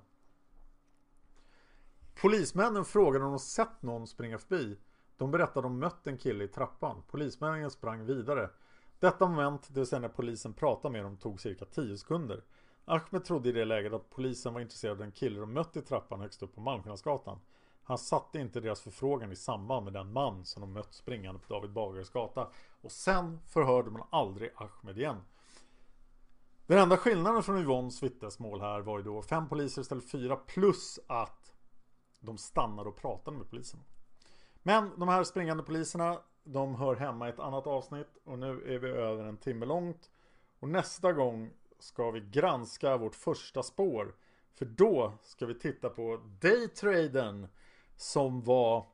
Polismännen 2.20 2.84
frågade 2.84 3.24
om 3.24 3.30
de 3.30 3.38
sett 3.38 3.82
någon 3.82 4.06
springa 4.06 4.38
förbi. 4.38 4.78
De 5.16 5.30
berättade 5.30 5.66
om 5.66 5.78
mött 5.78 6.06
en 6.06 6.18
kille 6.18 6.44
i 6.44 6.48
trappan. 6.48 7.02
Polismännen 7.06 7.70
sprang 7.70 8.04
vidare. 8.04 8.50
Detta 8.98 9.28
moment, 9.28 9.68
det 9.68 9.80
vill 9.80 9.86
säga 9.86 10.00
när 10.00 10.08
polisen 10.08 10.52
pratade 10.52 10.92
med 10.92 11.04
dem, 11.04 11.16
tog 11.16 11.40
cirka 11.40 11.64
10 11.64 11.96
sekunder. 11.96 12.42
Ahmed 12.84 13.24
trodde 13.24 13.48
i 13.48 13.52
det 13.52 13.64
läget 13.64 13.92
att 13.92 14.10
polisen 14.10 14.54
var 14.54 14.60
intresserad 14.60 14.92
av 14.92 14.98
den 14.98 15.12
kille 15.12 15.40
de 15.40 15.52
mött 15.52 15.76
i 15.76 15.82
trappan 15.82 16.20
högst 16.20 16.42
upp 16.42 16.54
på 16.54 16.60
Malmskillnadsgatan. 16.60 17.38
Han 17.84 17.98
satte 17.98 18.38
inte 18.38 18.60
deras 18.60 18.80
förfrågan 18.80 19.32
i 19.32 19.36
samband 19.36 19.84
med 19.84 19.92
den 19.92 20.12
man 20.12 20.44
som 20.44 20.60
de 20.60 20.72
mött 20.72 20.94
springande 20.94 21.40
på 21.40 21.54
David 21.54 21.72
Bagares 21.72 22.10
gata. 22.10 22.48
Och 22.80 22.92
sen 22.92 23.40
förhörde 23.46 23.90
man 23.90 24.02
aldrig 24.10 24.50
Ahmed 24.54 24.98
igen. 24.98 25.16
Den 26.66 26.78
enda 26.78 26.96
skillnaden 26.96 27.42
från 27.42 27.58
Yvonnes 27.58 28.02
vittnesmål 28.02 28.60
här 28.60 28.80
var 28.80 28.98
ju 28.98 29.04
då 29.04 29.22
fem 29.22 29.48
poliser 29.48 29.82
istället 29.82 30.04
för 30.04 30.18
fyra 30.18 30.36
plus 30.36 30.98
att 31.06 31.51
de 32.22 32.38
stannar 32.38 32.84
och 32.84 32.96
pratar 32.96 33.32
med 33.32 33.50
polisen. 33.50 33.80
Men 34.62 34.90
de 34.98 35.08
här 35.08 35.24
springande 35.24 35.62
poliserna 35.62 36.18
de 36.44 36.74
hör 36.74 36.96
hemma 36.96 37.26
i 37.26 37.30
ett 37.30 37.40
annat 37.40 37.66
avsnitt 37.66 38.18
och 38.24 38.38
nu 38.38 38.74
är 38.74 38.78
vi 38.78 38.88
över 38.88 39.24
en 39.24 39.36
timme 39.36 39.66
långt. 39.66 40.10
Och 40.60 40.68
nästa 40.68 41.12
gång 41.12 41.50
ska 41.78 42.10
vi 42.10 42.20
granska 42.20 42.96
vårt 42.96 43.14
första 43.14 43.62
spår. 43.62 44.14
För 44.54 44.64
då 44.64 45.12
ska 45.22 45.46
vi 45.46 45.54
titta 45.54 45.88
på 45.88 46.20
Daytraden 46.40 47.48
som 47.96 48.42
var 48.42 48.86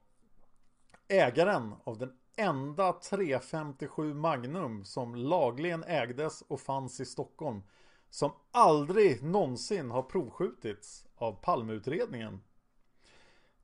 ägaren 1.08 1.74
av 1.84 1.98
den 1.98 2.12
enda 2.36 2.92
357 2.92 4.14
Magnum 4.14 4.84
som 4.84 5.14
lagligen 5.14 5.84
ägdes 5.84 6.42
och 6.42 6.60
fanns 6.60 7.00
i 7.00 7.04
Stockholm. 7.04 7.62
Som 8.10 8.30
aldrig 8.50 9.22
någonsin 9.22 9.90
har 9.90 10.02
provskjutits 10.02 11.06
av 11.16 11.32
Palmeutredningen. 11.32 12.40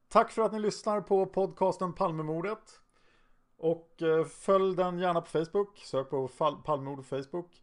Tack 0.08 0.32
för 0.32 0.42
att 0.42 0.52
ni 0.52 0.58
lyssnar 0.58 1.00
på 1.00 1.26
podcasten 1.26 1.92
Palmemordet. 1.92 2.80
Och 3.56 4.02
eh, 4.02 4.24
följ 4.24 4.76
den 4.76 4.98
gärna 4.98 5.20
på 5.20 5.26
Facebook. 5.26 5.78
Sök 5.78 6.10
på 6.10 6.28
Palmemordet 6.64 7.08
på 7.08 7.22
Facebook. 7.22 7.62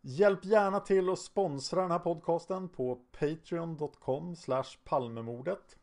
Hjälp 0.00 0.44
gärna 0.44 0.80
till 0.80 1.10
att 1.10 1.18
sponsra 1.18 1.82
den 1.82 1.90
här 1.90 1.98
podcasten 1.98 2.68
på 2.68 2.94
patreon.com 2.94 4.36
palmemordet. 4.84 5.78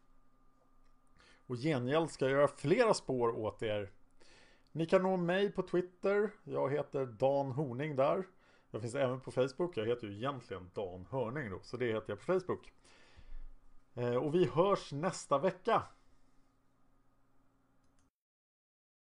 Och 1.47 1.55
gengäld 1.55 2.11
ska 2.11 2.25
jag 2.25 2.31
göra 2.31 2.47
flera 2.47 2.93
spår 2.93 3.39
åt 3.39 3.63
er. 3.63 3.91
Ni 4.71 4.85
kan 4.85 5.03
nå 5.03 5.17
mig 5.17 5.51
på 5.51 5.61
Twitter. 5.61 6.29
Jag 6.43 6.71
heter 6.71 7.05
Dan 7.05 7.51
Horning 7.51 7.95
där. 7.95 8.27
Jag 8.71 8.81
finns 8.81 8.95
även 8.95 9.21
på 9.21 9.31
Facebook. 9.31 9.77
Jag 9.77 9.85
heter 9.85 10.07
ju 10.07 10.13
egentligen 10.13 10.69
Dan 10.73 11.07
Hörning 11.11 11.49
då. 11.49 11.59
Så 11.61 11.77
det 11.77 11.85
heter 11.85 12.09
jag 12.09 12.19
på 12.19 12.25
Facebook. 12.25 12.73
Eh, 13.99 14.15
och 14.15 14.35
vi 14.35 14.45
hörs 14.45 14.91
nästa 14.91 15.37
vecka. 15.37 15.83